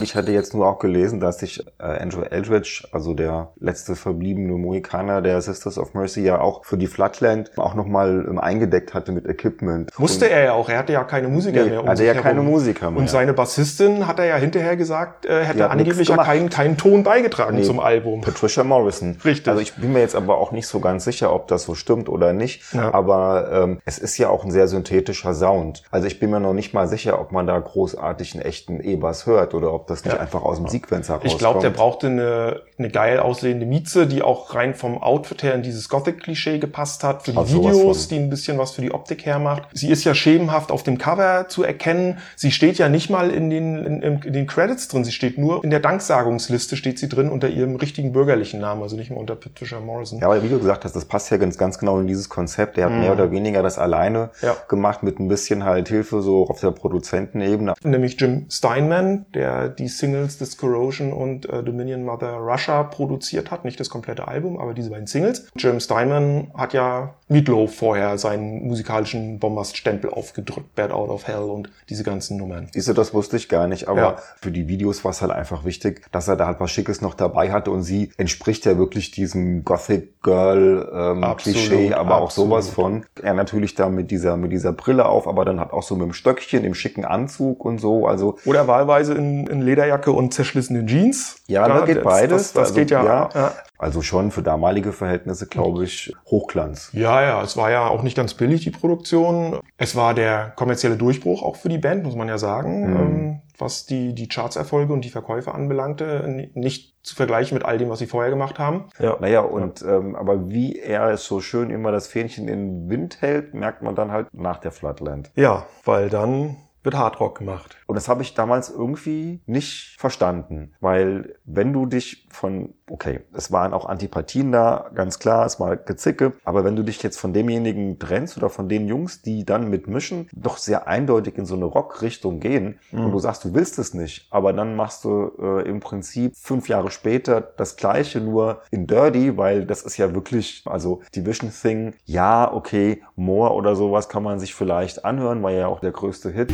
Ich 0.00 0.14
hatte 0.16 0.32
jetzt 0.32 0.54
nur 0.54 0.66
auch 0.66 0.78
gelesen, 0.78 1.20
dass 1.20 1.38
sich 1.38 1.64
äh, 1.78 1.82
Andrew 1.84 2.22
Eldridge, 2.22 2.86
also 2.92 3.14
der 3.14 3.52
letzte 3.60 3.96
verbliebene 3.96 4.52
Mohikaner 4.54 5.22
der 5.22 5.40
Sisters 5.40 5.78
of 5.78 5.94
Mercy, 5.94 6.22
ja 6.22 6.40
auch 6.40 6.64
für 6.64 6.76
die 6.76 6.86
Flatland 6.86 7.50
auch 7.56 7.74
nochmal 7.74 8.26
ähm, 8.28 8.38
eingedeckt 8.38 8.94
hatte 8.94 9.12
mit 9.12 9.26
Equipment. 9.26 9.90
Musste 9.98 10.28
er 10.28 10.44
ja 10.44 10.52
auch. 10.54 10.68
Er 10.68 10.78
hatte 10.78 10.92
ja 10.92 11.04
keine 11.04 11.28
Musiker 11.28 11.64
Nee, 11.64 11.70
mehr. 11.70 11.82
um 11.82 11.88
hatte 11.88 12.04
ja 12.04 12.14
keine 12.14 12.40
herum. 12.40 12.46
Musiker 12.50 12.90
mehr. 12.90 13.00
Und 13.00 13.08
seine 13.10 13.32
Bassistin 13.32 14.06
hat 14.06 14.18
er 14.18 14.26
ja 14.26 14.36
hinterher 14.36 14.76
gesagt, 14.76 15.26
äh, 15.26 15.44
hätte 15.44 15.70
angeblich 15.70 16.08
ja 16.08 16.16
keinen, 16.16 16.50
keinen 16.50 16.76
Ton 16.76 17.02
beigetragen 17.04 17.56
Nee. 17.56 17.62
zum 17.62 17.80
Album. 17.80 18.20
Patricia 18.20 18.64
Morrison. 18.64 19.16
Richtig. 19.24 19.48
Also 19.48 19.60
ich 19.60 19.74
bin 19.74 19.92
mir 19.92 20.00
jetzt 20.00 20.14
aber 20.16 20.38
auch 20.38 20.52
nicht 20.52 20.66
so 20.66 20.80
ganz 20.80 21.04
sicher, 21.04 21.32
ob 21.32 21.48
das 21.48 21.62
so 21.64 21.74
stimmt 21.74 22.08
oder 22.08 22.32
nicht. 22.32 22.62
Ja. 22.72 22.92
Aber 22.92 23.48
ähm, 23.52 23.80
es 23.84 23.98
ist 23.98 24.18
ja 24.18 24.28
auch 24.28 24.44
ein 24.44 24.50
sehr 24.50 24.66
synthetischer 24.68 25.34
Sound. 25.34 25.82
Also 25.90 26.06
ich 26.06 26.18
bin 26.18 26.30
mir 26.30 26.40
noch 26.40 26.52
nicht 26.54 26.74
mal 26.74 26.88
sicher, 26.88 27.20
ob 27.20 27.32
man 27.32 27.46
da 27.46 27.58
großartig 27.58 28.34
einen 28.34 28.42
echten 28.42 28.80
E-Bass 28.80 29.26
hört 29.26 29.54
oder 29.54 29.72
ob 29.72 29.83
das 29.86 30.04
nicht 30.04 30.14
Ja. 30.14 30.20
einfach 30.20 30.42
aus 30.42 30.58
dem 30.58 30.68
Sequencer 30.68 31.14
rauskommt. 31.14 31.32
Ich 31.32 31.38
glaube, 31.38 31.60
der 31.60 31.70
brauchte 31.70 32.06
eine, 32.08 32.62
eine 32.78 32.90
geil 32.90 33.18
aussehende 33.18 33.66
Mieze, 33.66 34.06
die 34.06 34.22
auch 34.22 34.54
rein 34.54 34.74
vom 34.74 35.02
Outfit 35.02 35.42
her 35.42 35.54
in 35.54 35.62
dieses 35.62 35.88
Gothic-Klischee 35.88 36.58
gepasst 36.58 37.04
hat. 37.04 37.22
Für 37.24 37.32
die 37.32 37.36
sowas 37.36 37.74
Videos, 37.76 38.08
die 38.08 38.16
ein 38.16 38.30
bisschen 38.30 38.58
was 38.58 38.72
für 38.72 38.82
die 38.82 38.92
Optik 38.92 39.24
hermacht. 39.26 39.62
Sie 39.72 39.88
ist 39.90 40.04
ja 40.04 40.14
schemenhaft 40.14 40.70
auf 40.70 40.82
dem 40.82 40.98
Cover 40.98 41.46
zu 41.48 41.62
erkennen. 41.64 42.18
Sie 42.36 42.50
steht 42.50 42.78
ja 42.78 42.88
nicht 42.88 43.10
mal 43.10 43.30
in 43.30 43.50
den, 43.50 43.76
in, 43.84 44.02
in 44.02 44.32
den 44.32 44.46
Credits 44.46 44.88
drin. 44.88 45.04
Sie 45.04 45.12
steht 45.12 45.38
nur 45.38 45.62
in 45.64 45.70
der 45.70 45.80
Danksagungsliste 45.80 46.76
steht 46.76 46.98
sie 46.98 47.08
drin 47.08 47.28
unter 47.30 47.48
ihrem 47.48 47.76
richtigen 47.76 48.12
bürgerlichen 48.12 48.60
Namen, 48.60 48.82
also 48.82 48.96
nicht 48.96 49.10
mehr 49.10 49.18
unter 49.18 49.36
Patricia 49.36 49.80
Morrison. 49.80 50.20
Ja, 50.20 50.26
aber 50.26 50.42
wie 50.42 50.48
du 50.48 50.58
gesagt 50.58 50.84
hast, 50.84 50.94
das 50.94 51.04
passt 51.04 51.30
ja 51.30 51.36
ganz, 51.36 51.58
ganz 51.58 51.78
genau 51.78 51.98
in 52.00 52.06
dieses 52.06 52.28
Konzept. 52.28 52.76
Der 52.76 52.86
hat 52.86 52.92
mehr 52.92 53.12
oder 53.12 53.30
weniger 53.30 53.62
das 53.62 53.78
alleine 53.78 54.04
Mhm. 54.14 54.28
Ja. 54.48 54.56
gemacht 54.68 55.02
mit 55.02 55.18
ein 55.18 55.28
bisschen 55.28 55.64
halt 55.64 55.88
Hilfe 55.88 56.20
so 56.22 56.46
auf 56.46 56.60
der 56.60 56.70
Produzentenebene. 56.70 57.74
nämlich 57.82 58.20
Jim 58.20 58.46
Steinman, 58.50 59.26
der 59.34 59.68
die 59.78 59.88
Singles 59.88 60.38
Discorrosion 60.38 61.12
und 61.12 61.48
äh, 61.48 61.62
Dominion 61.62 62.04
Mother 62.04 62.32
Russia 62.34 62.82
produziert 62.84 63.50
hat. 63.50 63.64
Nicht 63.64 63.78
das 63.80 63.88
komplette 63.90 64.28
Album, 64.28 64.58
aber 64.58 64.74
diese 64.74 64.90
beiden 64.90 65.06
Singles. 65.06 65.46
Jim 65.56 65.80
Steinman 65.80 66.48
hat 66.54 66.72
ja 66.72 67.14
Meatloaf 67.28 67.74
vorher 67.74 68.18
seinen 68.18 68.66
musikalischen 68.66 69.38
Bombast-Stempel 69.38 70.10
aufgedrückt, 70.10 70.74
Bad 70.74 70.90
Out 70.92 71.08
of 71.10 71.26
Hell 71.26 71.42
und 71.42 71.70
diese 71.88 72.04
ganzen 72.04 72.36
Nummern. 72.36 72.68
Siehst 72.72 72.88
du, 72.88 72.92
das 72.92 73.14
wusste 73.14 73.36
ich 73.36 73.48
gar 73.48 73.66
nicht, 73.66 73.88
aber 73.88 74.00
Ja. 74.00 74.16
für 74.40 74.50
die 74.50 74.68
Videos 74.68 75.04
war 75.04 75.10
es 75.10 75.22
halt 75.22 75.32
einfach 75.32 75.64
wichtig, 75.64 76.02
dass 76.12 76.28
er 76.28 76.36
da 76.36 76.46
halt 76.46 76.60
was 76.60 76.70
Schickes 76.70 77.00
noch 77.00 77.14
dabei 77.14 77.50
hatte 77.52 77.70
und 77.70 77.82
sie 77.82 78.10
entspricht 78.16 78.66
ja 78.66 78.76
wirklich 78.78 79.10
diesem 79.10 79.64
Gothic 79.64 80.22
Girl 80.22 80.88
ähm, 80.94 81.24
Absolut, 81.24 81.58
Klischee, 81.58 81.94
aber 81.94 82.16
auch 82.18 82.24
absolut. 82.26 82.50
sowas 82.50 82.68
von. 82.70 83.04
Er 83.22 83.34
natürlich 83.34 83.74
da 83.74 83.88
mit 83.88 84.10
dieser 84.10 84.36
mit 84.36 84.52
dieser 84.52 84.72
Brille 84.72 85.06
auf, 85.06 85.26
aber 85.28 85.44
dann 85.44 85.60
hat 85.60 85.72
auch 85.72 85.82
so 85.82 85.96
mit 85.96 86.04
dem 86.04 86.12
Stöckchen, 86.12 86.64
im 86.64 86.74
schicken 86.74 87.04
Anzug 87.04 87.64
und 87.64 87.78
so. 87.78 88.06
Also 88.06 88.38
Oder 88.44 88.66
wahlweise 88.68 89.14
in, 89.14 89.46
in 89.46 89.62
Lederjacke 89.64 90.12
und 90.12 90.32
zerschlissenen 90.34 90.86
Jeans. 90.86 91.36
Ja, 91.46 91.66
da 91.68 91.84
geht 91.84 91.98
das, 91.98 92.04
beides. 92.04 92.42
Das, 92.42 92.52
das 92.52 92.62
Also, 92.68 92.74
geht 92.74 92.90
ja. 92.90 93.04
ja. 93.04 93.28
ja. 93.34 93.52
also 93.78 94.02
schon 94.02 94.30
für 94.30 94.42
damalige 94.42 94.92
Verhältnisse, 94.92 95.46
glaube 95.46 95.84
ich, 95.84 96.12
Hochglanz. 96.26 96.90
Ja, 96.92 97.22
ja, 97.22 97.42
es 97.42 97.56
war 97.56 97.70
ja 97.70 97.86
auch 97.88 98.02
nicht 98.02 98.16
ganz 98.16 98.34
billig, 98.34 98.62
die 98.62 98.70
Produktion. 98.70 99.58
Es 99.76 99.96
war 99.96 100.14
der 100.14 100.52
kommerzielle 100.56 100.96
Durchbruch 100.96 101.42
auch 101.42 101.56
für 101.56 101.68
die 101.68 101.78
Band, 101.78 102.04
muss 102.04 102.14
man 102.16 102.28
ja 102.28 102.38
sagen, 102.38 102.90
Mhm. 102.90 102.96
ähm, 102.96 103.40
was 103.56 103.86
die, 103.86 104.14
die 104.16 104.26
Chartserfolge 104.28 104.92
und 104.92 105.04
die 105.04 105.10
Verkäufe 105.10 105.54
anbelangte. 105.54 106.48
Nicht 106.54 106.96
zu 107.04 107.14
vergleichen 107.14 107.54
mit 107.56 107.64
all 107.64 107.78
dem, 107.78 107.88
was 107.88 108.00
sie 108.00 108.06
vorher 108.06 108.30
gemacht 108.30 108.58
haben. 108.58 108.86
Ja. 108.98 109.16
Naja, 109.20 109.40
und 109.40 109.80
ähm, 109.82 110.16
aber 110.16 110.50
wie 110.50 110.76
er 110.80 111.10
es 111.10 111.24
so 111.24 111.40
schön 111.40 111.70
immer 111.70 111.92
das 111.92 112.08
Fähnchen 112.08 112.48
in 112.48 112.80
den 112.80 112.90
Wind 112.90 113.18
hält, 113.20 113.54
merkt 113.54 113.82
man 113.82 113.94
dann 113.94 114.10
halt 114.10 114.26
nach 114.32 114.58
der 114.58 114.72
Flatland. 114.72 115.30
Ja, 115.36 115.66
weil 115.84 116.08
dann 116.08 116.56
wird 116.84 116.96
Hardrock 116.96 117.38
gemacht. 117.38 117.76
Und 117.86 117.96
das 117.96 118.08
habe 118.08 118.22
ich 118.22 118.34
damals 118.34 118.70
irgendwie 118.70 119.40
nicht 119.46 119.96
verstanden, 119.98 120.74
weil 120.80 121.36
wenn 121.44 121.72
du 121.72 121.86
dich 121.86 122.28
von, 122.30 122.74
okay, 122.88 123.20
es 123.32 123.50
waren 123.50 123.72
auch 123.72 123.86
Antipathien 123.86 124.52
da, 124.52 124.90
ganz 124.94 125.18
klar, 125.18 125.46
es 125.46 125.58
war 125.58 125.76
Gezicke, 125.76 126.34
aber 126.44 126.64
wenn 126.64 126.76
du 126.76 126.82
dich 126.82 127.02
jetzt 127.02 127.18
von 127.18 127.32
demjenigen 127.32 127.98
trennst 127.98 128.36
oder 128.36 128.50
von 128.50 128.68
den 128.68 128.86
Jungs, 128.86 129.22
die 129.22 129.44
dann 129.44 129.70
mitmischen, 129.70 130.28
doch 130.32 130.58
sehr 130.58 130.86
eindeutig 130.86 131.38
in 131.38 131.46
so 131.46 131.54
eine 131.54 131.64
Rock-Richtung 131.64 132.40
gehen 132.40 132.78
und 132.92 133.10
du 133.10 133.18
sagst, 133.18 133.44
du 133.44 133.54
willst 133.54 133.78
es 133.78 133.94
nicht, 133.94 134.26
aber 134.30 134.52
dann 134.52 134.76
machst 134.76 135.04
du 135.04 135.32
äh, 135.40 135.68
im 135.68 135.80
Prinzip 135.80 136.36
fünf 136.36 136.68
Jahre 136.68 136.90
später 136.90 137.40
das 137.40 137.76
Gleiche 137.76 138.20
nur 138.20 138.62
in 138.70 138.86
Dirty, 138.86 139.36
weil 139.36 139.64
das 139.64 139.82
ist 139.82 139.96
ja 139.96 140.14
wirklich, 140.14 140.62
also 140.66 141.00
Division 141.14 141.50
Thing, 141.50 141.94
ja, 142.04 142.52
okay, 142.52 143.02
More 143.16 143.54
oder 143.54 143.76
sowas 143.76 144.08
kann 144.08 144.22
man 144.22 144.38
sich 144.38 144.54
vielleicht 144.54 145.04
anhören, 145.04 145.42
war 145.42 145.50
ja 145.50 145.68
auch 145.68 145.80
der 145.80 145.92
größte 145.92 146.30
Hit. 146.30 146.52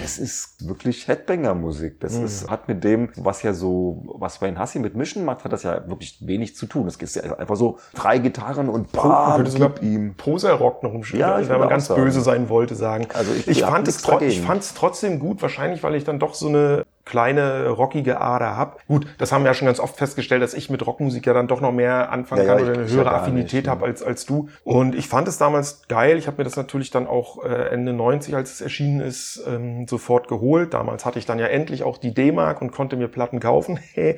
Das 0.00 0.18
ist 0.18 0.66
wirklich 0.66 1.08
Headbanger-Musik. 1.08 2.00
Das 2.00 2.14
ist, 2.14 2.48
hat 2.48 2.68
mit 2.68 2.82
dem, 2.84 3.10
was 3.16 3.42
ja 3.42 3.52
so, 3.52 4.02
was 4.18 4.40
Wayne 4.40 4.58
Hussey 4.58 4.78
mit 4.78 4.94
Mischen 4.94 5.24
macht, 5.26 5.44
hat 5.44 5.52
das 5.52 5.62
ja 5.62 5.86
wirklich 5.88 6.16
wenig 6.26 6.56
zu 6.56 6.64
tun. 6.66 6.86
Es 6.86 6.96
ist 6.96 7.16
ja 7.16 7.36
einfach 7.36 7.56
so 7.56 7.78
drei 7.94 8.16
Gitarren 8.18 8.70
und 8.70 8.92
bam, 8.92 9.44
gib 9.44 9.82
ihm. 9.82 10.14
Poser-Rock 10.14 10.82
noch 10.82 10.94
umschreiben, 10.94 11.20
Ja, 11.20 11.38
ich 11.40 11.48
wenn 11.50 11.58
man 11.58 11.68
ganz 11.68 11.86
sagen. 11.86 12.02
böse 12.02 12.22
sein 12.22 12.48
wollte, 12.48 12.74
sagen. 12.76 13.08
Also 13.12 13.32
ich- 13.32 13.46
ich 13.46 13.62
fand 13.62 13.88
es 13.88 14.02
ich 14.22 14.40
fand's 14.40 14.72
trotzdem 14.72 15.18
gut, 15.18 15.42
wahrscheinlich, 15.42 15.82
weil 15.82 15.94
ich 15.96 16.04
dann 16.04 16.18
doch 16.18 16.32
so 16.34 16.48
eine 16.48 16.85
kleine 17.06 17.68
rockige 17.70 18.20
Ader 18.20 18.56
hab. 18.58 18.86
Gut, 18.86 19.06
das 19.16 19.32
haben 19.32 19.44
wir 19.44 19.48
ja 19.50 19.54
schon 19.54 19.66
ganz 19.66 19.80
oft 19.80 19.96
festgestellt, 19.96 20.42
dass 20.42 20.52
ich 20.52 20.68
mit 20.68 20.84
Rockmusik 20.86 21.24
ja 21.24 21.32
dann 21.32 21.48
doch 21.48 21.62
noch 21.62 21.72
mehr 21.72 22.10
anfangen 22.12 22.42
Ja, 22.46 22.48
ja, 22.48 22.54
kann 22.56 22.62
oder 22.64 22.72
ich- 22.72 22.78
eine 22.80 22.88
ja 22.88 22.94
höhere 22.94 23.12
Affinität 23.14 23.64
ne. 23.66 23.70
habe 23.70 23.86
als, 23.86 24.02
als 24.02 24.26
du. 24.26 24.48
Und 24.64 24.94
ich 24.94 25.08
fand 25.08 25.26
es 25.28 25.38
damals 25.38 25.86
geil. 25.88 26.18
Ich 26.18 26.26
habe 26.26 26.36
mir 26.38 26.44
das 26.44 26.56
natürlich 26.56 26.90
dann 26.90 27.06
auch 27.06 27.42
äh, 27.44 27.68
Ende 27.70 27.92
90, 27.94 28.34
als 28.34 28.52
es 28.52 28.60
erschienen 28.60 29.00
ist, 29.00 29.42
ähm, 29.46 29.86
sofort 29.88 30.28
geholt. 30.28 30.74
Damals 30.74 31.06
hatte 31.06 31.18
ich 31.18 31.24
dann 31.26 31.38
ja 31.38 31.46
endlich 31.46 31.84
auch 31.84 31.96
die 31.96 32.12
D-Mark 32.12 32.60
und 32.60 32.72
konnte 32.72 32.96
mir 32.96 33.08
Platten 33.08 33.40
kaufen. 33.40 33.78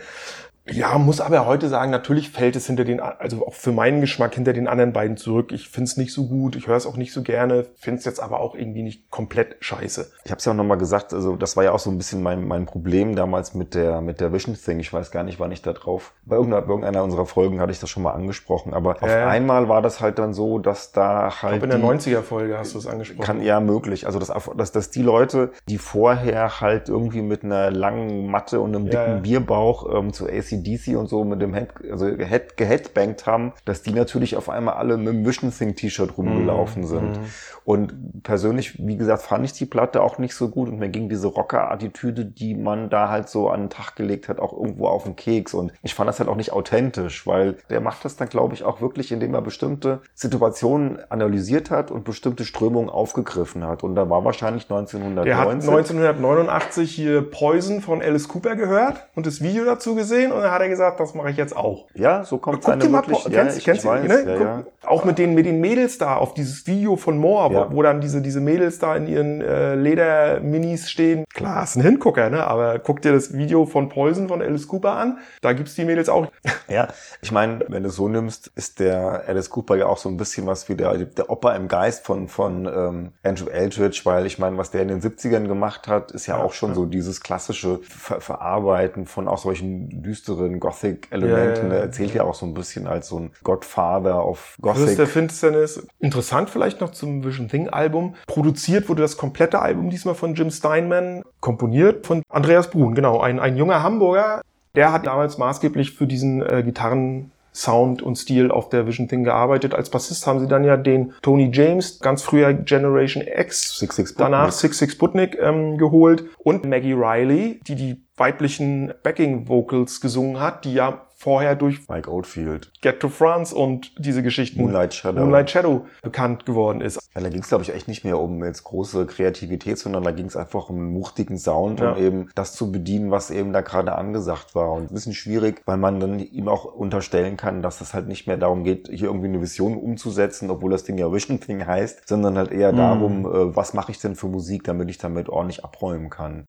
Ja, 0.70 0.98
muss 0.98 1.20
aber 1.20 1.46
heute 1.46 1.68
sagen, 1.68 1.90
natürlich 1.90 2.30
fällt 2.30 2.56
es 2.56 2.66
hinter 2.66 2.84
den, 2.84 3.00
also 3.00 3.46
auch 3.46 3.54
für 3.54 3.72
meinen 3.72 4.00
Geschmack 4.00 4.34
hinter 4.34 4.52
den 4.52 4.68
anderen 4.68 4.92
beiden 4.92 5.16
zurück. 5.16 5.52
Ich 5.52 5.68
find's 5.68 5.96
nicht 5.96 6.12
so 6.12 6.26
gut, 6.26 6.56
ich 6.56 6.66
höre 6.66 6.76
es 6.76 6.86
auch 6.86 6.96
nicht 6.96 7.12
so 7.12 7.22
gerne, 7.22 7.66
find's 7.76 8.04
jetzt 8.04 8.20
aber 8.20 8.40
auch 8.40 8.54
irgendwie 8.54 8.82
nicht 8.82 9.10
komplett 9.10 9.56
scheiße. 9.60 10.10
Ich 10.24 10.30
habe 10.30 10.38
es 10.38 10.44
ja 10.44 10.52
auch 10.52 10.56
nochmal 10.56 10.78
gesagt, 10.78 11.12
also 11.14 11.36
das 11.36 11.56
war 11.56 11.64
ja 11.64 11.72
auch 11.72 11.78
so 11.78 11.90
ein 11.90 11.98
bisschen 11.98 12.22
mein, 12.22 12.46
mein 12.46 12.66
Problem 12.66 13.16
damals 13.16 13.54
mit 13.54 13.74
der, 13.74 14.00
mit 14.00 14.20
der 14.20 14.32
Vision 14.32 14.56
Thing. 14.56 14.78
Ich 14.80 14.92
weiß 14.92 15.10
gar 15.10 15.22
nicht, 15.24 15.40
wann 15.40 15.52
ich 15.52 15.62
da 15.62 15.72
drauf. 15.72 16.12
Bei 16.24 16.36
irgendeiner, 16.36 16.62
bei 16.62 16.68
irgendeiner 16.70 17.02
unserer 17.04 17.26
Folgen 17.26 17.60
hatte 17.60 17.72
ich 17.72 17.80
das 17.80 17.90
schon 17.90 18.02
mal 18.02 18.12
angesprochen. 18.12 18.74
Aber 18.74 18.96
auf 19.02 19.08
Ja. 19.08 19.26
einmal 19.28 19.68
war 19.68 19.82
das 19.82 20.00
halt 20.00 20.18
dann 20.18 20.34
so, 20.34 20.58
dass 20.58 20.92
da 20.92 21.28
Ich 21.28 21.42
halt. 21.42 21.52
glaube, 21.60 21.64
in 21.64 21.70
der 21.70 21.78
die- 21.78 21.84
90er-Folge 21.84 22.58
hast 22.58 22.74
du 22.74 22.78
es 22.78 22.86
angesprochen. 22.86 23.24
Kann 23.24 23.42
ja 23.42 23.60
möglich. 23.60 24.06
Also 24.06 24.18
dass, 24.18 24.32
dass, 24.56 24.72
dass 24.72 24.90
die 24.90 25.02
Leute, 25.02 25.52
die 25.68 25.78
vorher 25.78 26.60
halt 26.60 26.88
irgendwie 26.88 27.22
mit 27.22 27.44
einer 27.44 27.70
langen 27.70 28.30
Matte 28.30 28.60
und 28.60 28.74
einem 28.74 28.84
dicken 28.86 28.96
ja. 28.96 29.20
Bierbauch 29.20 29.94
ähm, 29.98 30.12
zu 30.12 30.26
ACDC 30.58 30.96
und 30.96 31.08
so 31.08 31.24
mit 31.24 31.40
dem 31.40 31.54
Head, 31.54 31.68
also 31.90 32.06
gehead, 32.06 32.56
geheadbangt 32.56 33.26
haben, 33.26 33.52
dass 33.64 33.82
die 33.82 33.92
natürlich 33.92 34.36
auf 34.36 34.48
einmal 34.48 34.74
alle 34.74 34.96
mit 34.96 35.08
dem 35.08 35.26
Vision 35.26 35.52
Thing 35.52 35.74
T-Shirt 35.74 36.16
rumgelaufen 36.16 36.86
sind. 36.86 37.18
Und 37.64 38.22
persönlich, 38.22 38.78
wie 38.86 38.96
gesagt, 38.96 39.22
fand 39.22 39.44
ich 39.44 39.52
die 39.52 39.66
Platte 39.66 40.02
auch 40.02 40.16
nicht 40.16 40.34
so 40.34 40.48
gut 40.48 40.70
und 40.70 40.78
mir 40.78 40.88
ging 40.88 41.10
diese 41.10 41.26
Rocker-Attitüde, 41.26 42.24
die 42.24 42.54
man 42.54 42.88
da 42.88 43.10
halt 43.10 43.28
so 43.28 43.50
an 43.50 43.64
den 43.64 43.70
Tag 43.70 43.94
gelegt 43.94 44.28
hat, 44.28 44.40
auch 44.40 44.54
irgendwo 44.54 44.86
auf 44.88 45.04
den 45.04 45.16
Keks. 45.16 45.52
Und 45.52 45.72
ich 45.82 45.94
fand 45.94 46.08
das 46.08 46.18
halt 46.18 46.30
auch 46.30 46.36
nicht 46.36 46.52
authentisch, 46.52 47.26
weil 47.26 47.56
der 47.68 47.80
macht 47.80 48.06
das 48.06 48.16
dann, 48.16 48.30
glaube 48.30 48.54
ich, 48.54 48.64
auch 48.64 48.80
wirklich, 48.80 49.12
indem 49.12 49.34
er 49.34 49.42
bestimmte 49.42 50.00
Situationen 50.14 50.98
analysiert 51.10 51.70
hat 51.70 51.90
und 51.90 52.04
bestimmte 52.04 52.46
Strömungen 52.46 52.88
aufgegriffen 52.88 53.66
hat. 53.66 53.82
Und 53.82 53.96
da 53.96 54.08
war 54.08 54.24
wahrscheinlich 54.24 54.64
1990. 54.64 55.24
Der 55.24 55.38
hat 55.38 55.48
1989 55.48 56.90
hier 56.90 57.20
Poison 57.20 57.82
von 57.82 58.00
Alice 58.00 58.28
Cooper 58.28 58.56
gehört 58.56 59.08
und 59.14 59.26
das 59.26 59.42
Video 59.42 59.66
dazu 59.66 59.94
gesehen 59.94 60.32
und 60.32 60.40
hat 60.52 60.62
er 60.62 60.68
gesagt, 60.68 61.00
das 61.00 61.14
mache 61.14 61.30
ich 61.30 61.36
jetzt 61.36 61.56
auch. 61.56 61.86
ja, 61.94 62.24
so 62.24 62.38
kommt 62.38 62.62
Guck 62.62 62.72
eine 62.72 62.82
dir 62.82 62.88
mal, 62.88 63.06
wirklich, 63.06 63.24
ja, 63.24 63.42
kennst, 63.42 63.58
ich, 63.58 63.64
kennst 63.64 63.84
ich 63.84 63.90
weiß, 63.90 64.08
ne? 64.08 64.24
ja, 64.26 64.56
Guck. 64.62 64.90
Auch 64.90 65.04
mit 65.04 65.18
den, 65.18 65.34
mit 65.34 65.46
den 65.46 65.60
Mädels 65.60 65.98
da 65.98 66.16
auf 66.16 66.34
dieses 66.34 66.66
Video 66.66 66.96
von 66.96 67.18
Moore, 67.18 67.54
wo, 67.54 67.76
wo 67.76 67.82
dann 67.82 68.00
diese, 68.00 68.22
diese 68.22 68.40
Mädels 68.40 68.78
da 68.78 68.96
in 68.96 69.06
ihren 69.06 69.40
äh, 69.40 69.74
Lederminis 69.74 70.90
stehen. 70.90 71.24
Klar, 71.34 71.62
ist 71.64 71.76
ein 71.76 71.82
Hingucker, 71.82 72.30
ne? 72.30 72.46
Aber 72.46 72.78
guck 72.78 73.02
dir 73.02 73.12
das 73.12 73.32
Video 73.36 73.66
von 73.66 73.88
Poison 73.88 74.28
von 74.28 74.40
Alice 74.42 74.66
Cooper 74.68 74.92
an. 74.92 75.18
Da 75.42 75.52
gibt's 75.52 75.74
die 75.74 75.84
Mädels 75.84 76.08
auch. 76.08 76.26
Ja, 76.70 76.88
ich 77.22 77.32
meine, 77.32 77.64
wenn 77.68 77.82
du 77.82 77.88
es 77.88 77.96
so 77.96 78.08
nimmst, 78.08 78.52
ist 78.54 78.78
der 78.78 79.24
Alice 79.26 79.48
Cooper 79.48 79.76
ja 79.76 79.86
auch 79.86 79.96
so 79.96 80.10
ein 80.10 80.18
bisschen 80.18 80.46
was 80.46 80.68
wie 80.68 80.74
der, 80.74 80.98
der 80.98 81.30
Opa 81.30 81.56
im 81.56 81.66
Geist 81.66 82.04
von, 82.04 82.28
von 82.28 82.66
ähm, 82.66 83.12
Andrew 83.22 83.48
Eldridge, 83.48 84.02
weil 84.04 84.26
ich 84.26 84.38
meine, 84.38 84.58
was 84.58 84.70
der 84.70 84.82
in 84.82 84.88
den 84.88 85.00
70ern 85.00 85.46
gemacht 85.48 85.88
hat, 85.88 86.12
ist 86.12 86.26
ja, 86.26 86.36
Ja, 86.36 86.42
auch 86.42 86.52
schon 86.52 86.70
ja. 86.70 86.74
so 86.74 86.84
dieses 86.84 87.22
klassische 87.22 87.80
Ver 87.84 88.20
Verarbeiten 88.20 89.06
von 89.06 89.28
auch 89.28 89.38
solchen 89.38 90.02
düsteren 90.02 90.27
Gothic-Elementen. 90.36 91.38
Ja, 91.38 91.62
ja, 91.62 91.68
ja. 91.68 91.74
Er 91.74 91.80
erzählt 91.82 92.14
ja 92.14 92.24
auch 92.24 92.34
so 92.34 92.46
ein 92.46 92.54
bisschen 92.54 92.86
als 92.86 93.08
so 93.08 93.18
ein 93.20 93.30
Godfather 93.42 94.26
of 94.26 94.56
Das 94.62 94.78
ist 94.78 94.86
der 94.98 95.06
Gothic. 95.06 95.08
Finsternis. 95.08 95.86
Interessant 95.98 96.50
vielleicht 96.50 96.80
noch 96.80 96.90
zum 96.90 97.24
Vision 97.24 97.48
Thing 97.48 97.68
Album. 97.68 98.14
Produziert 98.26 98.88
wurde 98.88 99.02
das 99.02 99.16
komplette 99.16 99.60
Album 99.60 99.90
diesmal 99.90 100.14
von 100.14 100.34
Jim 100.34 100.50
Steinman. 100.50 101.22
Komponiert 101.40 102.06
von 102.06 102.22
Andreas 102.28 102.70
Brun, 102.70 102.94
genau. 102.94 103.20
Ein, 103.20 103.38
ein 103.40 103.56
junger 103.56 103.82
Hamburger. 103.82 104.42
Der 104.74 104.92
hat 104.92 105.06
damals 105.06 105.38
maßgeblich 105.38 105.92
für 105.92 106.06
diesen 106.06 106.42
äh, 106.42 106.62
Gitarren 106.62 107.32
Sound 107.52 108.02
und 108.02 108.16
Stil 108.16 108.50
auf 108.50 108.68
der 108.68 108.86
Vision 108.86 109.08
Thing 109.08 109.24
gearbeitet. 109.24 109.74
Als 109.74 109.90
Bassist 109.90 110.26
haben 110.26 110.40
sie 110.40 110.48
dann 110.48 110.64
ja 110.64 110.76
den 110.76 111.12
Tony 111.22 111.50
James, 111.52 111.98
ganz 112.00 112.22
früher 112.22 112.52
Generation 112.52 113.22
X, 113.26 113.78
Six 113.78 113.96
Six 113.96 114.14
danach 114.14 114.52
Sputnik. 114.52 114.60
Six 114.60 114.78
Six 114.78 114.92
Sputnik 114.92 115.38
ähm, 115.40 115.78
geholt 115.78 116.24
und 116.38 116.64
Maggie 116.64 116.92
Riley, 116.92 117.60
die 117.66 117.74
die 117.74 118.02
weiblichen 118.16 118.92
Backing 119.02 119.48
Vocals 119.48 120.00
gesungen 120.00 120.40
hat, 120.40 120.64
die 120.64 120.74
ja 120.74 121.07
vorher 121.18 121.56
durch 121.56 121.88
Mike 121.88 122.10
Oldfield. 122.10 122.70
Get 122.80 123.00
to 123.00 123.08
France 123.08 123.54
und 123.54 123.92
diese 123.98 124.22
Geschichten 124.22 124.60
Moonlight 124.62 124.94
Shadow. 124.94 125.20
Moonlight 125.20 125.50
Shadow 125.50 125.86
bekannt 126.02 126.46
geworden 126.46 126.80
ist. 126.80 127.00
Ja, 127.14 127.20
da 127.20 127.28
ging 127.28 127.40
es, 127.42 127.48
glaube 127.48 127.64
ich, 127.64 127.74
echt 127.74 127.88
nicht 127.88 128.04
mehr 128.04 128.18
um 128.20 128.44
jetzt 128.44 128.62
große 128.62 129.06
Kreativität, 129.06 129.78
sondern 129.78 130.04
da 130.04 130.12
ging 130.12 130.26
es 130.26 130.36
einfach 130.36 130.68
um 130.70 130.76
einen 130.76 130.94
wuchtigen 130.94 131.36
Sound 131.36 131.80
Ja. 131.80 131.92
und 131.92 131.98
eben 131.98 132.30
das 132.36 132.52
zu 132.52 132.70
bedienen, 132.70 133.10
was 133.10 133.30
eben 133.32 133.52
da 133.52 133.62
gerade 133.62 133.96
angesagt 133.96 134.54
war. 134.54 134.72
Und 134.72 134.90
ein 134.90 134.94
bisschen 134.94 135.14
schwierig, 135.14 135.62
weil 135.66 135.76
man 135.76 135.98
dann 135.98 136.20
ihm 136.20 136.48
auch 136.48 136.64
unterstellen 136.64 137.36
kann, 137.36 137.62
dass 137.62 137.80
es 137.80 137.94
halt 137.94 138.06
nicht 138.06 138.26
mehr 138.28 138.36
darum 138.36 138.62
geht, 138.62 138.88
hier 138.88 139.08
irgendwie 139.08 139.26
eine 139.28 139.42
Vision 139.42 139.76
umzusetzen, 139.76 140.50
obwohl 140.50 140.70
das 140.70 140.84
Ding 140.84 140.98
ja 140.98 141.12
Vision 141.12 141.40
Thing 141.40 141.66
heißt, 141.66 142.06
sondern 142.08 142.38
halt 142.38 142.52
eher 142.52 142.72
darum, 142.72 143.26
äh, 143.26 143.56
was 143.56 143.74
mache 143.74 143.90
ich 143.90 143.98
denn 143.98 144.14
für 144.14 144.28
Musik, 144.28 144.62
damit 144.64 144.88
ich 144.88 144.98
damit 144.98 145.28
ordentlich 145.28 145.64
abräumen 145.64 146.10
kann. 146.10 146.46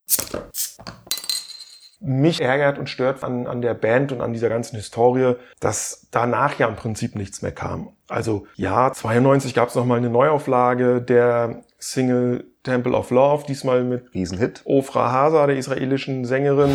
Mich 1.99 2.41
ärgert 2.41 2.77
und 2.77 2.89
stört 2.89 3.23
an, 3.23 3.47
an 3.47 3.61
der 3.61 3.73
Band 3.73 4.11
und 4.11 4.21
an 4.21 4.33
dieser 4.33 4.49
ganzen 4.49 4.75
Historie, 4.75 5.35
dass 5.59 6.07
danach 6.11 6.57
ja 6.57 6.67
im 6.67 6.75
Prinzip 6.75 7.15
nichts 7.15 7.41
mehr 7.41 7.51
kam. 7.51 7.89
Also 8.07 8.47
ja, 8.55 8.91
92 8.91 9.53
gab 9.53 9.69
es 9.69 9.75
nochmal 9.75 9.97
eine 9.97 10.09
Neuauflage 10.09 11.01
der 11.01 11.63
Single 11.77 12.45
Temple 12.63 12.93
of 12.93 13.09
Love, 13.11 13.45
diesmal 13.47 13.83
mit 13.83 14.13
Riesenhit. 14.13 14.61
Ofra 14.65 15.11
Hasa, 15.11 15.47
der 15.47 15.57
israelischen 15.57 16.25
Sängerin. 16.25 16.71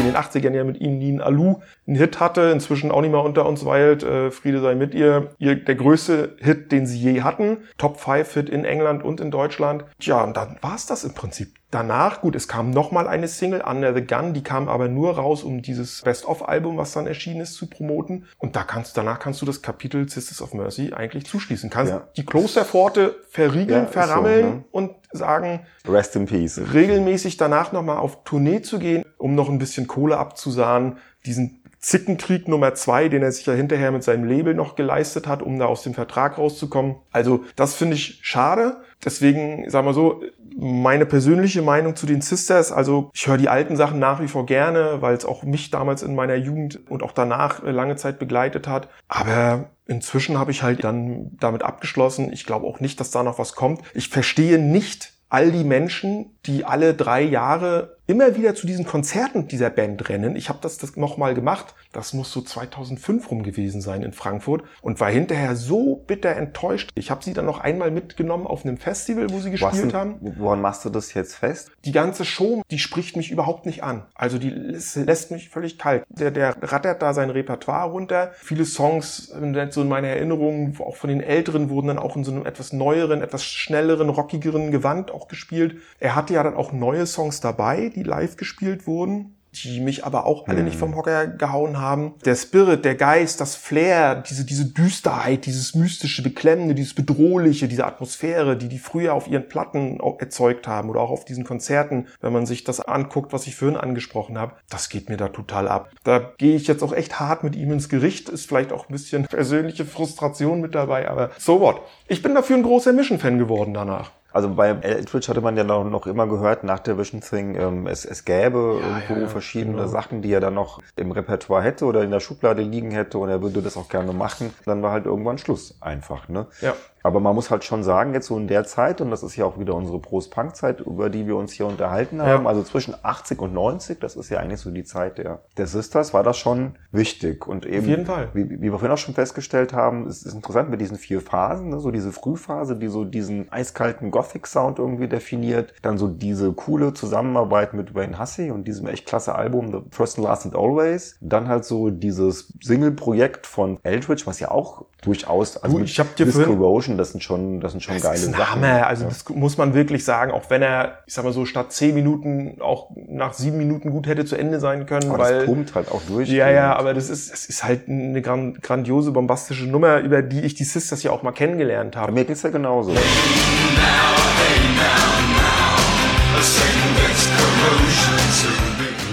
In 0.00 0.06
den 0.06 0.16
80ern 0.16 0.54
ja 0.54 0.64
mit 0.64 0.80
ihm 0.80 0.96
Nin 0.96 1.20
Alu 1.20 1.60
einen 1.86 1.96
Hit 1.96 2.20
hatte, 2.20 2.40
inzwischen 2.54 2.90
auch 2.90 3.02
nicht 3.02 3.10
mehr 3.10 3.22
unter 3.22 3.44
uns 3.44 3.66
weilt. 3.66 4.02
Äh, 4.02 4.30
Friede 4.30 4.62
sei 4.62 4.74
mit 4.74 4.94
ihr. 4.94 5.34
ihr. 5.38 5.56
Der 5.56 5.74
größte 5.74 6.36
Hit, 6.40 6.72
den 6.72 6.86
sie 6.86 6.98
je 6.98 7.20
hatten. 7.20 7.58
Top 7.76 8.00
5 8.00 8.32
Hit 8.32 8.48
in 8.48 8.64
England 8.64 9.04
und 9.04 9.20
in 9.20 9.30
Deutschland. 9.30 9.84
Tja, 9.98 10.24
und 10.24 10.38
dann 10.38 10.56
war 10.62 10.74
es 10.74 10.86
das 10.86 11.04
im 11.04 11.12
Prinzip. 11.12 11.59
Danach, 11.70 12.20
gut, 12.20 12.34
es 12.34 12.48
kam 12.48 12.70
nochmal 12.70 13.06
eine 13.06 13.28
Single, 13.28 13.60
Under 13.62 13.94
the 13.94 14.04
Gun, 14.04 14.34
die 14.34 14.42
kam 14.42 14.68
aber 14.68 14.88
nur 14.88 15.14
raus, 15.16 15.44
um 15.44 15.62
dieses 15.62 16.02
Best-of-Album, 16.02 16.76
was 16.76 16.92
dann 16.92 17.06
erschienen 17.06 17.40
ist, 17.42 17.54
zu 17.54 17.68
promoten. 17.68 18.26
Und 18.38 18.56
da 18.56 18.64
kannst, 18.64 18.96
danach 18.96 19.20
kannst 19.20 19.40
du 19.40 19.46
das 19.46 19.62
Kapitel 19.62 20.08
Sisters 20.08 20.42
of 20.42 20.52
Mercy 20.52 20.92
eigentlich 20.92 21.26
zuschließen. 21.26 21.70
Kannst 21.70 21.92
Ja. 21.92 22.08
die 22.16 22.26
Klosterpforte 22.26 23.14
verriegeln, 23.30 23.82
Ja, 23.82 23.84
ist 23.84 23.92
so, 23.94 24.00
verrammeln 24.00 24.46
ne? 24.46 24.64
und 24.72 24.90
sagen, 25.12 25.60
Rest 25.86 26.16
in 26.16 26.26
Peace. 26.26 26.60
regelmäßig 26.72 27.36
danach 27.36 27.70
nochmal 27.72 27.98
auf 27.98 28.24
Tournee 28.24 28.62
zu 28.62 28.78
gehen, 28.80 29.04
um 29.18 29.36
noch 29.36 29.48
ein 29.48 29.58
bisschen 29.58 29.86
Kohle 29.86 30.18
abzusahnen, 30.18 30.98
diesen 31.24 31.56
Zickenkrieg 31.78 32.46
Nummer 32.46 32.74
zwei, 32.74 33.08
den 33.08 33.22
er 33.22 33.32
sich 33.32 33.46
ja 33.46 33.54
hinterher 33.54 33.90
mit 33.90 34.04
seinem 34.04 34.24
Label 34.24 34.54
noch 34.54 34.74
geleistet 34.76 35.26
hat, 35.26 35.40
um 35.40 35.58
da 35.58 35.64
aus 35.64 35.82
dem 35.82 35.94
Vertrag 35.94 36.36
rauszukommen. 36.36 36.96
Also 37.10 37.44
das 37.56 37.74
finde 37.74 37.94
ich 37.96 38.18
schade. 38.22 38.82
Deswegen, 39.02 39.68
sagen 39.70 39.86
wir 39.86 39.94
so, 39.94 40.22
meine 40.60 41.06
persönliche 41.06 41.62
Meinung 41.62 41.96
zu 41.96 42.04
den 42.04 42.20
Sisters, 42.20 42.70
also 42.70 43.10
ich 43.14 43.26
höre 43.26 43.38
die 43.38 43.48
alten 43.48 43.76
Sachen 43.76 43.98
nach 43.98 44.20
wie 44.20 44.28
vor 44.28 44.44
gerne, 44.44 45.00
weil 45.00 45.14
es 45.14 45.24
auch 45.24 45.42
mich 45.42 45.70
damals 45.70 46.02
in 46.02 46.14
meiner 46.14 46.34
Jugend 46.34 46.80
und 46.90 47.02
auch 47.02 47.12
danach 47.12 47.64
äh, 47.64 47.70
lange 47.70 47.96
Zeit 47.96 48.18
begleitet 48.18 48.68
hat. 48.68 48.88
Aber 49.08 49.70
inzwischen 49.86 50.38
habe 50.38 50.50
ich 50.50 50.62
halt 50.62 50.84
dann 50.84 51.30
damit 51.40 51.62
abgeschlossen. 51.62 52.30
Ich 52.32 52.44
glaube 52.44 52.66
auch 52.66 52.78
nicht, 52.78 53.00
dass 53.00 53.10
da 53.10 53.22
noch 53.22 53.38
was 53.38 53.54
kommt. 53.54 53.80
Ich 53.94 54.10
verstehe 54.10 54.58
nicht 54.58 55.14
all 55.30 55.50
die 55.50 55.64
Menschen, 55.64 56.36
die 56.46 56.64
alle 56.64 56.94
drei 56.94 57.22
Jahre 57.22 57.96
immer 58.10 58.36
wieder 58.36 58.56
zu 58.56 58.66
diesen 58.66 58.84
Konzerten 58.86 59.46
dieser 59.46 59.70
Band 59.70 60.08
rennen. 60.08 60.34
Ich 60.34 60.48
habe 60.48 60.58
das, 60.60 60.78
das 60.78 60.96
nochmal 60.96 61.32
gemacht. 61.34 61.76
Das 61.92 62.12
muss 62.12 62.32
so 62.32 62.40
2005 62.40 63.30
rum 63.30 63.44
gewesen 63.44 63.80
sein 63.80 64.02
in 64.02 64.12
Frankfurt 64.12 64.64
und 64.82 64.98
war 64.98 65.10
hinterher 65.10 65.54
so 65.54 66.02
bitter 66.08 66.30
enttäuscht. 66.30 66.90
Ich 66.96 67.12
habe 67.12 67.22
sie 67.22 67.34
dann 67.34 67.46
noch 67.46 67.60
einmal 67.60 67.92
mitgenommen 67.92 68.48
auf 68.48 68.64
einem 68.64 68.78
Festival, 68.78 69.30
wo 69.30 69.38
sie 69.38 69.52
gespielt 69.52 69.84
denn- 69.84 69.92
haben. 69.92 70.16
Woran 70.20 70.60
machst 70.60 70.84
du 70.84 70.90
das 70.90 71.14
jetzt 71.14 71.36
fest? 71.36 71.70
Die 71.84 71.92
ganze 71.92 72.24
Show, 72.24 72.62
die 72.72 72.80
spricht 72.80 73.16
mich 73.16 73.30
überhaupt 73.30 73.64
nicht 73.64 73.84
an. 73.84 74.02
Also 74.14 74.38
die 74.38 74.50
lässt, 74.50 75.30
mich 75.30 75.48
völlig 75.48 75.78
kalt. 75.78 76.02
Der, 76.08 76.32
der 76.32 76.56
rattert 76.62 77.02
da 77.02 77.14
sein 77.14 77.30
Repertoire 77.30 77.88
runter. 77.90 78.32
Viele 78.40 78.64
Songs, 78.64 79.32
so 79.70 79.82
in 79.82 79.88
meiner 79.88 80.08
Erinnerung, 80.08 80.76
auch 80.80 80.96
von 80.96 81.10
den 81.10 81.20
Älteren, 81.20 81.70
wurden 81.70 81.86
dann 81.86 81.98
auch 81.98 82.16
in 82.16 82.24
so 82.24 82.32
einem 82.32 82.44
etwas 82.44 82.72
neueren, 82.72 83.22
etwas 83.22 83.44
schnelleren, 83.44 84.08
rockigeren 84.08 84.72
Gewand 84.72 85.12
auch 85.12 85.28
gespielt. 85.28 85.76
Er 86.00 86.16
hatte 86.30 86.34
ja 86.34 86.42
dann 86.44 86.54
auch 86.54 86.72
neue 86.72 87.06
Songs 87.06 87.40
dabei, 87.40 87.90
die 87.94 88.04
live 88.04 88.36
gespielt 88.36 88.86
wurden 88.86 89.34
die 89.52 89.80
mich 89.80 90.04
aber 90.04 90.26
auch 90.26 90.46
alle 90.46 90.62
nicht 90.62 90.76
vom 90.76 90.94
Hocker 90.94 91.26
gehauen 91.26 91.78
haben. 91.78 92.14
Der 92.24 92.36
Spirit, 92.36 92.84
der 92.84 92.94
Geist, 92.94 93.40
das 93.40 93.56
Flair, 93.56 94.14
diese, 94.14 94.44
diese 94.44 94.66
Düsterheit, 94.66 95.46
dieses 95.46 95.74
mystische, 95.74 96.22
beklemmende, 96.22 96.74
dieses 96.74 96.94
bedrohliche, 96.94 97.66
diese 97.66 97.84
Atmosphäre, 97.84 98.56
die 98.56 98.68
die 98.68 98.78
früher 98.78 99.14
auf 99.14 99.26
ihren 99.26 99.48
Platten 99.48 99.98
erzeugt 100.18 100.68
haben 100.68 100.88
oder 100.88 101.00
auch 101.00 101.10
auf 101.10 101.24
diesen 101.24 101.44
Konzerten, 101.44 102.06
wenn 102.20 102.32
man 102.32 102.46
sich 102.46 102.64
das 102.64 102.80
anguckt, 102.80 103.32
was 103.32 103.46
ich 103.46 103.56
vorhin 103.56 103.76
angesprochen 103.76 104.38
habe, 104.38 104.54
das 104.68 104.88
geht 104.88 105.08
mir 105.08 105.16
da 105.16 105.28
total 105.28 105.68
ab. 105.68 105.90
Da 106.04 106.32
gehe 106.38 106.54
ich 106.54 106.68
jetzt 106.68 106.82
auch 106.82 106.92
echt 106.92 107.18
hart 107.18 107.42
mit 107.42 107.56
ihm 107.56 107.72
ins 107.72 107.88
Gericht, 107.88 108.28
ist 108.28 108.46
vielleicht 108.46 108.72
auch 108.72 108.88
ein 108.88 108.92
bisschen 108.92 109.24
persönliche 109.24 109.84
Frustration 109.84 110.60
mit 110.60 110.74
dabei, 110.74 111.08
aber 111.08 111.30
so 111.38 111.60
what. 111.60 111.80
Ich 112.06 112.22
bin 112.22 112.34
dafür 112.34 112.56
ein 112.56 112.62
großer 112.62 112.92
Mission-Fan 112.92 113.38
geworden 113.38 113.74
danach. 113.74 114.12
Also 114.32 114.48
bei 114.54 114.68
Eldridge 114.68 115.28
hatte 115.28 115.40
man 115.40 115.56
ja 115.56 115.64
noch, 115.64 115.84
noch 115.84 116.06
immer 116.06 116.26
gehört 116.26 116.64
nach 116.64 116.78
der 116.78 116.98
Vision 116.98 117.20
Thing, 117.20 117.54
ähm, 117.56 117.86
es, 117.86 118.04
es 118.04 118.24
gäbe 118.24 118.58
Ja, 118.80 118.88
irgendwo 118.88 119.22
ja, 119.22 119.28
verschiedene 119.28 119.76
genau. 119.76 119.88
Sachen, 119.88 120.22
die 120.22 120.32
er 120.32 120.40
dann 120.40 120.54
noch 120.54 120.80
im 120.96 121.10
Repertoire 121.12 121.62
hätte 121.62 121.84
oder 121.84 122.02
in 122.02 122.10
der 122.10 122.20
Schublade 122.20 122.62
liegen 122.62 122.90
hätte 122.90 123.18
und 123.18 123.28
er 123.28 123.42
würde 123.42 123.62
das 123.62 123.76
auch 123.76 123.88
gerne 123.88 124.12
machen. 124.12 124.52
Dann 124.66 124.82
war 124.82 124.92
halt 124.92 125.06
irgendwann 125.06 125.38
Schluss 125.38 125.76
einfach. 125.80 126.28
Ne? 126.28 126.46
Ja. 126.60 126.74
Aber 127.02 127.20
man 127.20 127.34
muss 127.34 127.50
halt 127.50 127.64
schon 127.64 127.82
sagen, 127.82 128.12
jetzt 128.14 128.26
so 128.26 128.36
in 128.36 128.46
der 128.46 128.64
Zeit, 128.64 129.00
und 129.00 129.10
das 129.10 129.22
ist 129.22 129.36
ja 129.36 129.44
auch 129.44 129.58
wieder 129.58 129.74
unsere 129.74 129.98
Prost-Punk-Zeit, 129.98 130.80
über 130.80 131.08
die 131.10 131.26
wir 131.26 131.36
uns 131.36 131.52
hier 131.52 131.66
unterhalten 131.66 132.20
haben, 132.20 132.46
also 132.46 132.62
zwischen 132.62 132.94
80 133.02 133.40
und 133.40 133.54
90, 133.54 133.98
das 134.00 134.16
ist 134.16 134.28
ja 134.28 134.38
eigentlich 134.38 134.60
so 134.60 134.70
die 134.70 134.84
Zeit 134.84 135.18
der, 135.18 135.40
der 135.56 135.66
Sisters, 135.66 136.12
war 136.12 136.22
das 136.22 136.36
schon 136.38 136.72
wichtig. 136.92 137.46
Und 137.46 137.64
eben, 137.66 137.78
Auf 137.78 137.86
jeden 137.86 138.06
Fall. 138.06 138.28
Wie, 138.34 138.50
wie 138.50 138.60
wir 138.62 138.72
vorhin 138.72 138.90
auch 138.90 138.98
schon 138.98 139.14
festgestellt 139.14 139.72
haben, 139.72 140.06
es 140.06 140.22
ist 140.24 140.34
interessant 140.34 140.70
mit 140.70 140.80
diesen 140.80 140.96
vier 140.98 141.20
Phasen, 141.20 141.70
ne? 141.70 141.80
so 141.80 141.90
diese 141.90 142.12
Frühphase, 142.12 142.76
die 142.76 142.88
so 142.88 143.04
diesen 143.04 143.50
eiskalten 143.50 144.10
Gothic-Sound 144.10 144.78
irgendwie 144.78 145.08
definiert, 145.08 145.72
dann 145.82 145.96
so 145.98 146.08
diese 146.08 146.52
coole 146.52 146.92
Zusammenarbeit 146.92 147.72
mit 147.74 147.94
Wayne 147.94 148.18
Hussey 148.20 148.50
und 148.50 148.64
diesem 148.68 148.86
echt 148.86 149.06
klasse 149.06 149.34
Album 149.34 149.70
The 149.72 149.78
First 149.90 150.18
and 150.18 150.26
Last 150.26 150.44
and 150.44 150.54
Always, 150.56 151.16
dann 151.20 151.48
halt 151.48 151.64
so 151.64 151.90
dieses 151.90 152.52
Single-Projekt 152.62 153.46
von 153.46 153.78
Eldridge, 153.82 154.22
was 154.26 154.40
ja 154.40 154.50
auch 154.50 154.84
durchaus, 155.02 155.56
also 155.56 155.78
Du, 155.78 155.84
ich 155.84 155.98
hab 155.98 156.14
dir 156.16 156.26
Miss 156.26 156.34
vorhin- 156.34 156.52
Corrosion, 156.90 156.98
das 156.98 157.10
sind 157.12 157.22
schon, 157.22 157.60
das 157.60 157.72
sind 157.72 157.82
schon 157.82 157.94
Das 157.94 158.02
geile 158.02 158.16
ist 158.16 158.26
ein 158.28 158.34
Sachen. 158.34 158.62
Hammer. 158.62 158.86
Also 158.86 159.04
Ja. 159.04 159.08
das 159.10 159.28
muss 159.28 159.56
man 159.58 159.74
wirklich 159.74 160.04
sagen, 160.04 160.32
auch 160.32 160.44
wenn 160.48 160.62
er, 160.62 160.98
ich 161.06 161.14
sag 161.14 161.24
mal 161.24 161.32
so, 161.32 161.44
statt 161.46 161.72
zehn 161.72 161.94
Minuten 161.94 162.60
auch 162.60 162.90
nach 163.08 163.32
sieben 163.32 163.56
Minuten 163.58 163.90
gut 163.90 164.06
hätte 164.06 164.24
zu 164.24 164.36
Ende 164.36 164.60
sein 164.60 164.86
können, 164.86 165.08
Aber 165.10 165.18
das 165.18 165.30
weil 165.32 165.44
pumpt 165.46 165.74
halt 165.74 165.90
auch 165.90 166.02
durch. 166.08 166.28
ja, 166.28 166.50
ja, 166.50 166.76
aber 166.76 166.94
das 166.94 167.08
ist, 167.10 167.32
es 167.32 167.46
ist 167.46 167.64
halt 167.64 167.88
eine 167.88 168.20
gran 168.22 168.54
grandiose, 168.54 169.12
bombastische 169.12 169.66
Nummer, 169.66 169.98
über 170.00 170.22
die 170.22 170.40
ich 170.40 170.54
die 170.54 170.64
Sisters 170.64 171.02
ja 171.02 171.10
auch 171.10 171.22
mal 171.22 171.32
kennengelernt 171.32 171.94
Bei 171.94 172.00
habe. 172.02 172.12
mir 172.12 172.24
geht's 172.24 172.42
ja 172.42 172.50
genauso. 172.50 172.92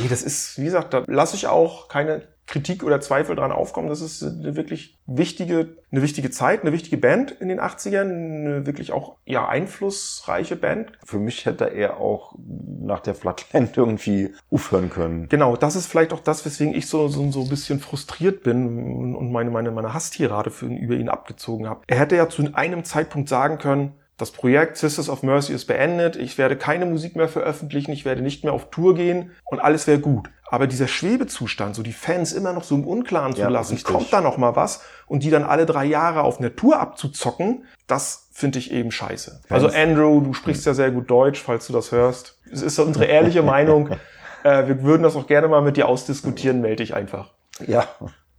Nee, 0.08 0.12
das 0.12 0.24
ist, 0.24 0.58
wie 0.58 0.64
gesagt, 0.64 0.94
da 0.94 1.04
lasse 1.08 1.36
ich 1.36 1.48
auch 1.48 1.90
keine 1.90 2.22
Kritik 2.46 2.82
oder 2.84 3.02
Zweifel 3.02 3.36
dran 3.36 3.52
aufkommen. 3.52 3.90
Das 3.90 4.00
ist 4.00 4.24
eine 4.24 4.56
wirklich 4.56 4.98
wichtige, 5.06 5.76
eine 5.92 6.02
wichtige 6.02 6.32
Zeit, 6.32 6.62
eine 6.62 6.72
wichtige 6.72 6.96
Band 6.96 7.32
in 7.32 7.50
den 7.50 7.60
80ern, 7.60 8.10
eine 8.10 8.66
wirklich 8.66 8.94
auch 8.94 9.18
ja 9.26 9.50
einflussreiche 9.50 10.56
Band. 10.56 10.94
Für 11.04 11.20
mich 11.20 11.46
hätte 11.46 11.66
er 11.66 11.98
auch 11.98 12.36
nach 12.38 13.02
der 13.02 13.16
Flatland 13.16 13.76
irgendwie 13.76 14.34
aufhören 14.50 14.90
können. 14.90 15.28
Genau, 15.28 15.58
das 15.58 15.76
ist 15.76 15.88
vielleicht 15.88 16.14
auch 16.14 16.22
das, 16.22 16.46
weswegen 16.46 16.74
ich 16.74 16.88
so, 16.88 17.10
so, 17.10 17.30
so 17.32 17.42
ein 17.42 17.50
bisschen 17.50 17.82
frustriert 17.82 18.44
bin 18.44 19.14
und 19.14 19.30
meine, 19.34 19.52
meine, 19.52 19.72
meine 19.72 19.94
Hasstirade 19.94 20.50
für 20.50 20.68
ihn, 20.68 20.78
über 20.78 20.96
ihn 20.96 21.10
abgezogen 21.10 21.68
habe. 21.68 21.82
Er 21.88 22.00
hätte 22.00 22.16
ja 22.16 22.30
zu 22.30 22.48
einem 22.54 22.86
Zeitpunkt 22.86 23.28
sagen 23.28 23.58
können, 23.58 23.92
das 24.18 24.32
Projekt 24.32 24.78
Sisters 24.78 25.10
of 25.10 25.22
Mercy 25.24 25.54
ist 25.54 25.66
beendet, 25.66 26.16
ich 26.16 26.38
werde 26.38 26.56
keine 26.58 26.86
Musik 26.86 27.16
mehr 27.16 27.28
veröffentlichen, 27.30 27.92
ich 27.92 28.04
werde 28.04 28.22
nicht 28.22 28.44
mehr 28.44 28.54
auf 28.54 28.70
Tour 28.72 28.96
gehen 28.96 29.32
und 29.46 29.60
alles 29.60 29.86
wäre 29.88 30.00
gut. 30.00 30.30
Aber 30.50 30.66
dieser 30.66 30.88
Schwebezustand, 30.88 31.76
so 31.76 31.84
die 31.84 31.94
Fans 31.94 32.32
immer 32.34 32.54
noch 32.54 32.64
so 32.64 32.76
im 32.76 32.88
Unklaren 32.88 33.36
zu 33.36 33.42
Ja, 33.42 33.50
lassen, 33.50 33.74
richtig. 33.74 33.94
kommt 33.94 34.12
da 34.12 34.22
noch 34.22 34.38
mal 34.38 34.56
was 34.56 34.82
und 35.06 35.24
die 35.24 35.30
dann 35.30 35.44
alle 35.44 35.66
drei 35.66 35.86
Jahre 35.86 36.22
auf 36.24 36.40
einer 36.40 36.56
Tour 36.56 36.80
abzuzocken, 36.80 37.66
das 37.86 38.30
finde 38.32 38.60
ich 38.60 38.72
eben 38.72 38.92
scheiße. 38.92 39.42
Also 39.50 39.68
Andrew, 39.68 40.22
du 40.22 40.34
sprichst 40.34 40.66
ja 40.66 40.74
sehr 40.74 40.92
gut 40.92 41.10
Deutsch, 41.10 41.42
falls 41.42 41.68
du 41.68 41.74
das 41.74 41.92
hörst. 41.92 42.40
Es 42.52 42.62
ist 42.62 42.80
unsere 42.80 43.06
ehrliche 43.06 43.44
Meinung. 43.44 43.90
Äh, 44.44 44.68
wir 44.68 44.84
würden 44.84 45.02
das 45.02 45.16
auch 45.16 45.26
gerne 45.26 45.48
mal 45.48 45.64
mit 45.64 45.78
dir 45.78 45.88
ausdiskutieren, 45.88 46.62
melde 46.62 46.78
dich 46.84 46.94
einfach. 46.94 47.32
Ja, 47.66 47.88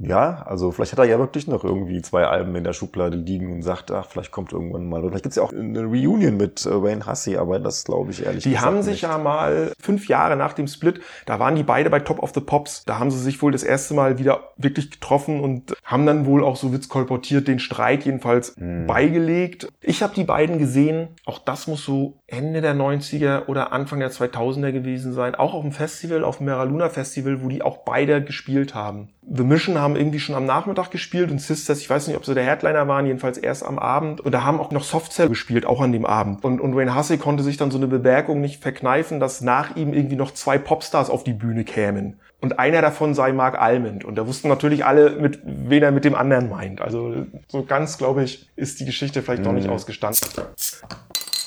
Ja, 0.00 0.42
also 0.46 0.70
vielleicht 0.70 0.92
hat 0.92 1.00
er 1.00 1.06
ja 1.06 1.18
wirklich 1.18 1.48
noch 1.48 1.64
irgendwie 1.64 2.00
zwei 2.02 2.24
Alben 2.24 2.54
in 2.54 2.62
der 2.64 2.72
Schublade 2.72 3.16
liegen 3.16 3.52
und 3.52 3.62
sagt, 3.62 3.90
ach, 3.90 4.06
vielleicht 4.06 4.30
kommt 4.30 4.52
irgendwann 4.52 4.88
mal. 4.88 5.00
Oder 5.00 5.08
vielleicht 5.10 5.24
gibt's 5.24 5.36
ja 5.36 5.42
auch 5.42 5.52
eine 5.52 5.82
Reunion 5.82 6.36
mit 6.36 6.64
äh, 6.66 6.82
Wayne 6.82 7.04
Hussey, 7.06 7.36
aber 7.36 7.58
das 7.58 7.84
glaube 7.84 8.12
ich 8.12 8.24
ehrlich 8.24 8.44
Die 8.44 8.50
gesagt 8.50 8.66
haben 8.66 8.82
sich 8.82 8.92
nicht. 8.92 9.02
ja 9.02 9.18
mal 9.18 9.72
fünf 9.80 10.06
Jahre 10.08 10.36
nach 10.36 10.52
dem 10.52 10.68
Split, 10.68 11.00
da 11.26 11.40
waren 11.40 11.56
die 11.56 11.64
beide 11.64 11.90
bei 11.90 11.98
Top 11.98 12.22
of 12.22 12.32
the 12.32 12.40
Pops. 12.40 12.84
Da 12.84 12.98
haben 13.00 13.10
sie 13.10 13.18
sich 13.18 13.42
wohl 13.42 13.50
das 13.50 13.64
erste 13.64 13.94
Mal 13.94 14.18
wieder 14.18 14.52
wirklich 14.56 14.90
getroffen 14.90 15.40
und 15.40 15.74
haben 15.84 16.06
dann 16.06 16.26
wohl 16.26 16.44
auch, 16.44 16.56
so 16.56 16.70
wird's 16.70 16.88
kolportiert, 16.88 17.48
den 17.48 17.58
Streit 17.58 18.04
jedenfalls 18.04 18.54
beigelegt. 18.86 19.68
Ich 19.80 20.02
habe 20.02 20.14
die 20.14 20.24
beiden 20.24 20.58
gesehen, 20.58 21.08
auch 21.24 21.38
das 21.38 21.66
muss 21.66 21.84
so 21.84 22.14
Ende 22.30 22.60
der 22.60 22.74
90er 22.74 23.46
oder 23.46 23.72
Anfang 23.72 24.00
der 24.00 24.10
2000er 24.10 24.70
gewesen 24.70 25.14
sein, 25.14 25.34
auch 25.34 25.54
auf 25.54 25.62
dem 25.62 25.72
Festival, 25.72 26.24
auf 26.24 26.36
dem 26.36 26.46
Mera 26.46 26.64
Luna 26.64 26.90
Festival, 26.90 27.42
wo 27.42 27.48
die 27.48 27.62
auch 27.62 27.78
beide 27.78 28.22
gespielt 28.22 28.74
haben. 28.74 29.08
The 29.26 29.44
Mission 29.44 29.78
haben 29.78 29.96
irgendwie 29.96 30.20
schon 30.20 30.34
am 30.34 30.44
Nachmittag 30.44 30.90
gespielt 30.90 31.30
und 31.30 31.40
Sisters, 31.40 31.80
ich 31.80 31.88
weiß 31.88 32.06
nicht, 32.06 32.18
ob 32.18 32.26
sie 32.26 32.34
der 32.34 32.44
Headliner 32.44 32.86
waren, 32.86 33.06
jedenfalls 33.06 33.38
erst 33.38 33.64
am 33.64 33.78
Abend. 33.78 34.20
Und 34.20 34.32
da 34.32 34.44
haben 34.44 34.60
auch 34.60 34.70
noch 34.72 34.84
Softcell 34.84 35.30
gespielt, 35.30 35.64
auch 35.64 35.80
an 35.80 35.90
dem 35.90 36.04
Abend. 36.04 36.44
Und, 36.44 36.60
und 36.60 36.76
Wayne 36.76 36.94
Hussey 36.94 37.16
konnte 37.16 37.42
sich 37.42 37.56
dann 37.56 37.70
so 37.70 37.78
eine 37.78 37.86
Bemerkung 37.86 38.42
nicht 38.42 38.60
verkneifen, 38.60 39.20
dass 39.20 39.40
nach 39.40 39.76
ihm 39.76 39.94
irgendwie 39.94 40.16
noch 40.16 40.32
zwei 40.32 40.58
Popstars 40.58 41.08
auf 41.08 41.24
die 41.24 41.32
Bühne 41.32 41.64
kämen. 41.64 42.20
Und 42.42 42.58
einer 42.58 42.82
davon 42.82 43.14
sei 43.14 43.32
Mark 43.32 43.58
Almond. 43.58 44.04
Und 44.04 44.16
da 44.16 44.26
wussten 44.26 44.48
natürlich 44.48 44.84
alle, 44.84 45.12
mit, 45.12 45.40
wen 45.44 45.82
er 45.82 45.92
mit 45.92 46.04
dem 46.04 46.14
anderen 46.14 46.50
meint. 46.50 46.82
Also 46.82 47.26
so 47.48 47.64
ganz, 47.64 47.96
glaube 47.96 48.22
ich, 48.22 48.50
ist 48.54 48.80
die 48.80 48.84
Geschichte 48.84 49.22
vielleicht 49.22 49.44
noch 49.44 49.52
nicht 49.52 49.68
ausgestanden. 49.68 50.28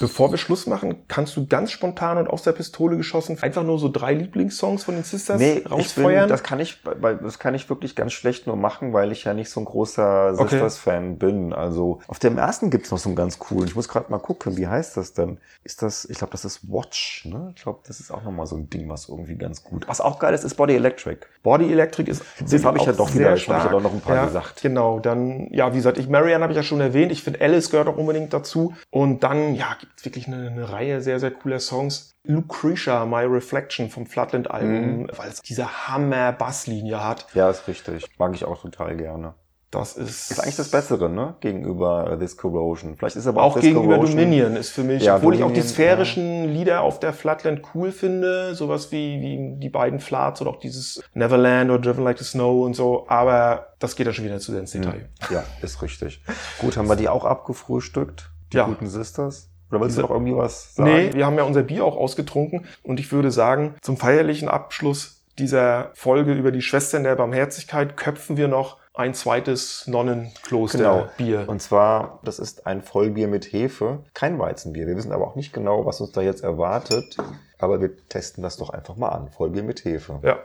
Bevor 0.01 0.31
wir 0.31 0.37
Schluss 0.37 0.65
machen, 0.67 0.95
kannst 1.07 1.37
du 1.37 1.45
ganz 1.45 1.71
spontan 1.71 2.17
und 2.17 2.27
aus 2.27 2.41
der 2.41 2.51
Pistole 2.53 2.97
geschossen 2.97 3.37
einfach 3.41 3.63
nur 3.63 3.79
so 3.79 3.87
drei 3.87 4.13
Lieblingssongs 4.13 4.83
von 4.83 4.95
den 4.95 5.03
Sisters 5.03 5.39
Nee, 5.39 5.57
ich 5.57 5.63
bin, 5.63 5.71
rausfeuern? 5.71 6.27
das 6.27 6.43
kann 6.43 6.59
ich, 6.59 6.81
das 7.21 7.39
kann 7.39 7.53
ich 7.53 7.69
wirklich 7.69 7.95
ganz 7.95 8.13
schlecht 8.13 8.47
nur 8.47 8.55
machen, 8.55 8.93
weil 8.93 9.11
ich 9.11 9.23
ja 9.23 9.33
nicht 9.33 9.49
so 9.49 9.61
ein 9.61 9.65
großer 9.65 10.33
Okay. 10.33 10.49
Sisters-Fan 10.49 11.17
bin. 11.17 11.53
Also 11.53 11.99
auf 12.07 12.19
dem 12.19 12.37
ersten 12.37 12.69
gibt's 12.69 12.91
noch 12.91 12.97
so 12.97 13.09
einen 13.09 13.15
ganz 13.15 13.39
coolen. 13.39 13.67
Ich 13.67 13.75
muss 13.75 13.87
gerade 13.87 14.11
mal 14.11 14.19
gucken, 14.19 14.57
wie 14.57 14.67
heißt 14.67 14.97
das 14.97 15.13
denn? 15.13 15.37
Ist 15.63 15.81
das, 15.81 16.05
ich 16.05 16.17
glaube, 16.17 16.31
das 16.31 16.45
ist 16.45 16.61
Watch, 16.71 17.25
ne? 17.25 17.53
Ich 17.55 17.61
glaube, 17.61 17.79
das 17.87 17.99
ist 17.99 18.11
auch 18.11 18.23
nochmal 18.23 18.47
so 18.47 18.55
ein 18.55 18.69
Ding, 18.69 18.89
was 18.89 19.07
irgendwie 19.07 19.35
ganz 19.35 19.63
gut. 19.63 19.87
Was 19.87 20.01
auch 20.01 20.17
geil 20.19 20.33
ist, 20.33 20.43
ist 20.43 20.55
Body 20.55 20.75
Electric. 20.75 21.19
Body 21.43 21.71
Electric 21.71 22.09
ist 22.09 22.23
Den 22.39 22.65
habe 22.65 22.77
ich 22.77 22.85
ja 22.85 22.93
doch 22.93 23.13
wieder, 23.13 23.35
ich 23.35 23.47
ja 23.47 23.67
doch 23.69 23.81
noch 23.81 23.93
ein 23.93 24.01
paar 24.01 24.15
ja, 24.15 24.25
gesagt. 24.25 24.61
Genau, 24.61 24.99
dann, 24.99 25.47
ja, 25.51 25.71
wie 25.73 25.77
gesagt, 25.77 25.97
ich, 25.97 26.07
Marianne 26.07 26.43
habe 26.43 26.53
ich 26.53 26.57
ja 26.57 26.63
schon 26.63 26.81
erwähnt. 26.81 27.11
Ich 27.11 27.23
finde, 27.23 27.41
Alice 27.41 27.69
gehört 27.69 27.87
auch 27.87 27.97
unbedingt 27.97 28.33
dazu. 28.33 28.73
Und 28.89 29.23
dann, 29.23 29.55
ja, 29.55 29.75
gibt's 29.91 30.05
wirklich 30.05 30.27
eine, 30.27 30.47
eine 30.49 30.69
Reihe 30.71 31.01
sehr, 31.01 31.19
sehr 31.19 31.31
cooler 31.31 31.59
Songs. 31.59 32.11
Lucretia, 32.23 33.05
My 33.05 33.23
Reflection 33.23 33.89
vom 33.89 34.05
Flatland-Album, 34.05 35.01
Mhm. 35.03 35.11
weil 35.17 35.29
es 35.29 35.41
diese 35.41 35.87
Hammer-Basslinie 35.87 37.03
hat. 37.03 37.27
Ja, 37.33 37.49
ist 37.49 37.67
richtig. 37.67 38.05
Mag 38.17 38.33
ich 38.35 38.45
auch 38.45 38.61
total 38.61 38.95
gerne. 38.97 39.33
Das 39.71 39.95
ist, 39.95 40.31
Ist 40.31 40.39
eigentlich 40.41 40.57
das 40.57 40.69
Bessere, 40.69 41.07
ne? 41.09 41.35
Gegenüber 41.39 42.17
This 42.19 42.35
Corrosion. 42.35 42.97
Vielleicht 42.97 43.15
ist 43.15 43.25
aber 43.25 43.41
auch 43.41 43.53
This 43.53 43.61
gegenüber 43.63 43.95
Corrosion- 43.95 44.17
Dominion 44.17 44.55
ist 44.57 44.71
für 44.71 44.83
mich, 44.83 45.01
Ja, 45.03 45.15
obwohl 45.15 45.33
ich 45.33 45.43
auch 45.43 45.47
die 45.47 45.61
Dominion, 45.61 45.69
sphärischen 45.73 46.53
Lieder 46.53 46.81
auf 46.81 46.99
der 46.99 47.13
Flatland 47.13 47.61
cool 47.73 47.93
finde, 47.93 48.53
sowas 48.53 48.91
wie, 48.91 49.21
wie 49.21 49.59
die 49.59 49.69
beiden 49.69 50.01
Flats 50.01 50.41
oder 50.41 50.49
auch 50.51 50.59
dieses 50.59 51.01
Neverland 51.13 51.71
oder 51.71 51.79
Driven 51.79 52.03
Like 52.03 52.17
the 52.17 52.25
Snow 52.25 52.65
und 52.65 52.73
so, 52.73 53.07
aber 53.07 53.67
das 53.79 53.95
geht 53.95 54.07
ja 54.07 54.11
schon 54.13 54.25
wieder 54.25 54.39
zu 54.39 54.51
sehr 54.51 54.59
ins 54.59 54.71
Detail. 54.71 55.07
Ja, 55.29 55.45
ist 55.61 55.81
richtig. 55.81 56.21
Gut, 56.59 56.75
haben 56.75 56.89
wir 56.89 56.97
die 56.97 57.07
auch 57.07 57.23
abgefrühstückt? 57.23 58.29
Die 58.51 58.57
Ja. 58.57 58.65
guten 58.65 58.87
Sisters? 58.87 59.50
Oder 59.71 59.81
willst 59.81 59.97
du 59.97 60.01
noch 60.01 60.11
irgendwie 60.11 60.35
was 60.35 60.75
sagen? 60.75 60.91
Nee, 60.91 61.13
wir 61.13 61.25
haben 61.25 61.37
ja 61.37 61.43
unser 61.43 61.63
Bier 61.63 61.85
auch 61.85 61.95
ausgetrunken 61.95 62.65
und 62.83 62.99
ich 62.99 63.11
würde 63.11 63.31
sagen, 63.31 63.75
zum 63.81 63.97
feierlichen 63.97 64.49
Abschluss 64.49 65.23
dieser 65.39 65.91
Folge 65.93 66.33
über 66.33 66.51
die 66.51 66.61
Schwestern 66.61 67.03
der 67.03 67.15
Barmherzigkeit 67.15 67.97
köpfen 67.97 68.37
wir 68.37 68.47
noch 68.47 68.77
ein 68.93 69.13
zweites 69.13 69.87
Nonnenkloster 69.87 71.09
Genau. 71.17 71.49
Und 71.49 71.61
zwar, 71.61 72.19
das 72.23 72.39
ist 72.39 72.67
ein 72.67 72.81
Vollbier 72.81 73.27
mit 73.27 73.51
Hefe, 73.53 74.03
kein 74.13 74.37
Weizenbier. 74.37 74.85
Wir 74.87 74.97
wissen 74.97 75.13
aber 75.13 75.25
auch 75.25 75.35
nicht 75.35 75.53
genau, 75.53 75.85
was 75.85 76.01
uns 76.01 76.11
da 76.11 76.21
jetzt 76.21 76.43
erwartet. 76.43 77.15
Aber 77.57 77.79
wir 77.79 77.95
testen 78.09 78.43
das 78.43 78.57
doch 78.57 78.71
einfach 78.71 78.97
mal 78.97 79.09
an. 79.09 79.29
Vollbier 79.29 79.63
mit 79.63 79.85
Hefe. 79.85 80.19
ja. 80.23 80.39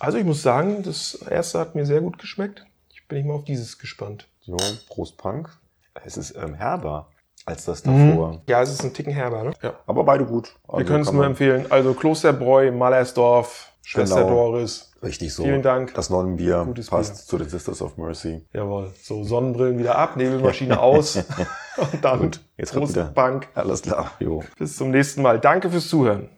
Also 0.00 0.18
ich 0.18 0.24
muss 0.24 0.42
sagen, 0.42 0.82
das 0.82 1.14
erste 1.14 1.60
hat 1.60 1.76
mir 1.76 1.86
sehr 1.86 2.00
gut 2.00 2.18
geschmeckt. 2.18 2.66
Ich 2.92 3.06
bin 3.06 3.16
nicht 3.18 3.26
mal 3.28 3.34
auf 3.34 3.44
dieses 3.44 3.78
gespannt. 3.78 4.26
So, 4.40 4.56
Prost 4.88 5.16
Punk. 5.16 5.48
Es 6.04 6.16
ist 6.16 6.34
ähm, 6.36 6.54
herber 6.54 7.08
als 7.46 7.64
das 7.64 7.82
davor. 7.82 8.42
Ja, 8.48 8.62
es 8.62 8.70
ist 8.70 8.82
ein 8.84 8.92
Ticken 8.94 9.12
herber, 9.12 9.42
ne? 9.44 9.52
Ja. 9.62 9.74
Aber 9.86 10.04
beide 10.04 10.24
gut. 10.24 10.54
Wir 10.66 10.74
Also 10.74 10.86
können 10.86 11.02
es 11.02 11.12
nur 11.12 11.24
empfehlen. 11.24 11.66
Also 11.70 11.94
Klosterbräu, 11.94 12.72
Mallersdorf, 12.72 13.72
Schwester 13.82 14.22
Genau. 14.24 14.28
Doris. 14.52 14.90
Richtig 15.02 15.34
so. 15.34 15.42
Vielen 15.42 15.60
Dank. 15.60 15.92
Das 15.92 16.08
Nonnenbier 16.08 16.64
Gutes 16.64 16.88
passt 16.88 17.14
Bier. 17.16 17.24
zu 17.26 17.38
den 17.38 17.48
Sisters 17.50 17.82
of 17.82 17.98
Mercy. 17.98 18.46
Jawohl. 18.54 18.90
So, 19.02 19.22
Sonnenbrillen 19.24 19.78
wieder 19.78 19.98
ab, 19.98 20.16
Nebelmaschine 20.16 20.80
aus. 20.80 21.16
Und 21.76 22.02
dann 22.02 22.20
Gut, 22.20 22.40
jetzt 22.56 22.72
kommt 22.72 22.90
Prost. 22.94 23.14
Bank. 23.14 23.48
Alles 23.54 23.82
klar. 23.82 24.12
Jo. 24.20 24.42
Bis 24.58 24.76
zum 24.78 24.90
nächsten 24.90 25.20
Mal. 25.20 25.38
Danke 25.40 25.68
fürs 25.68 25.88
Zuhören. 25.88 26.30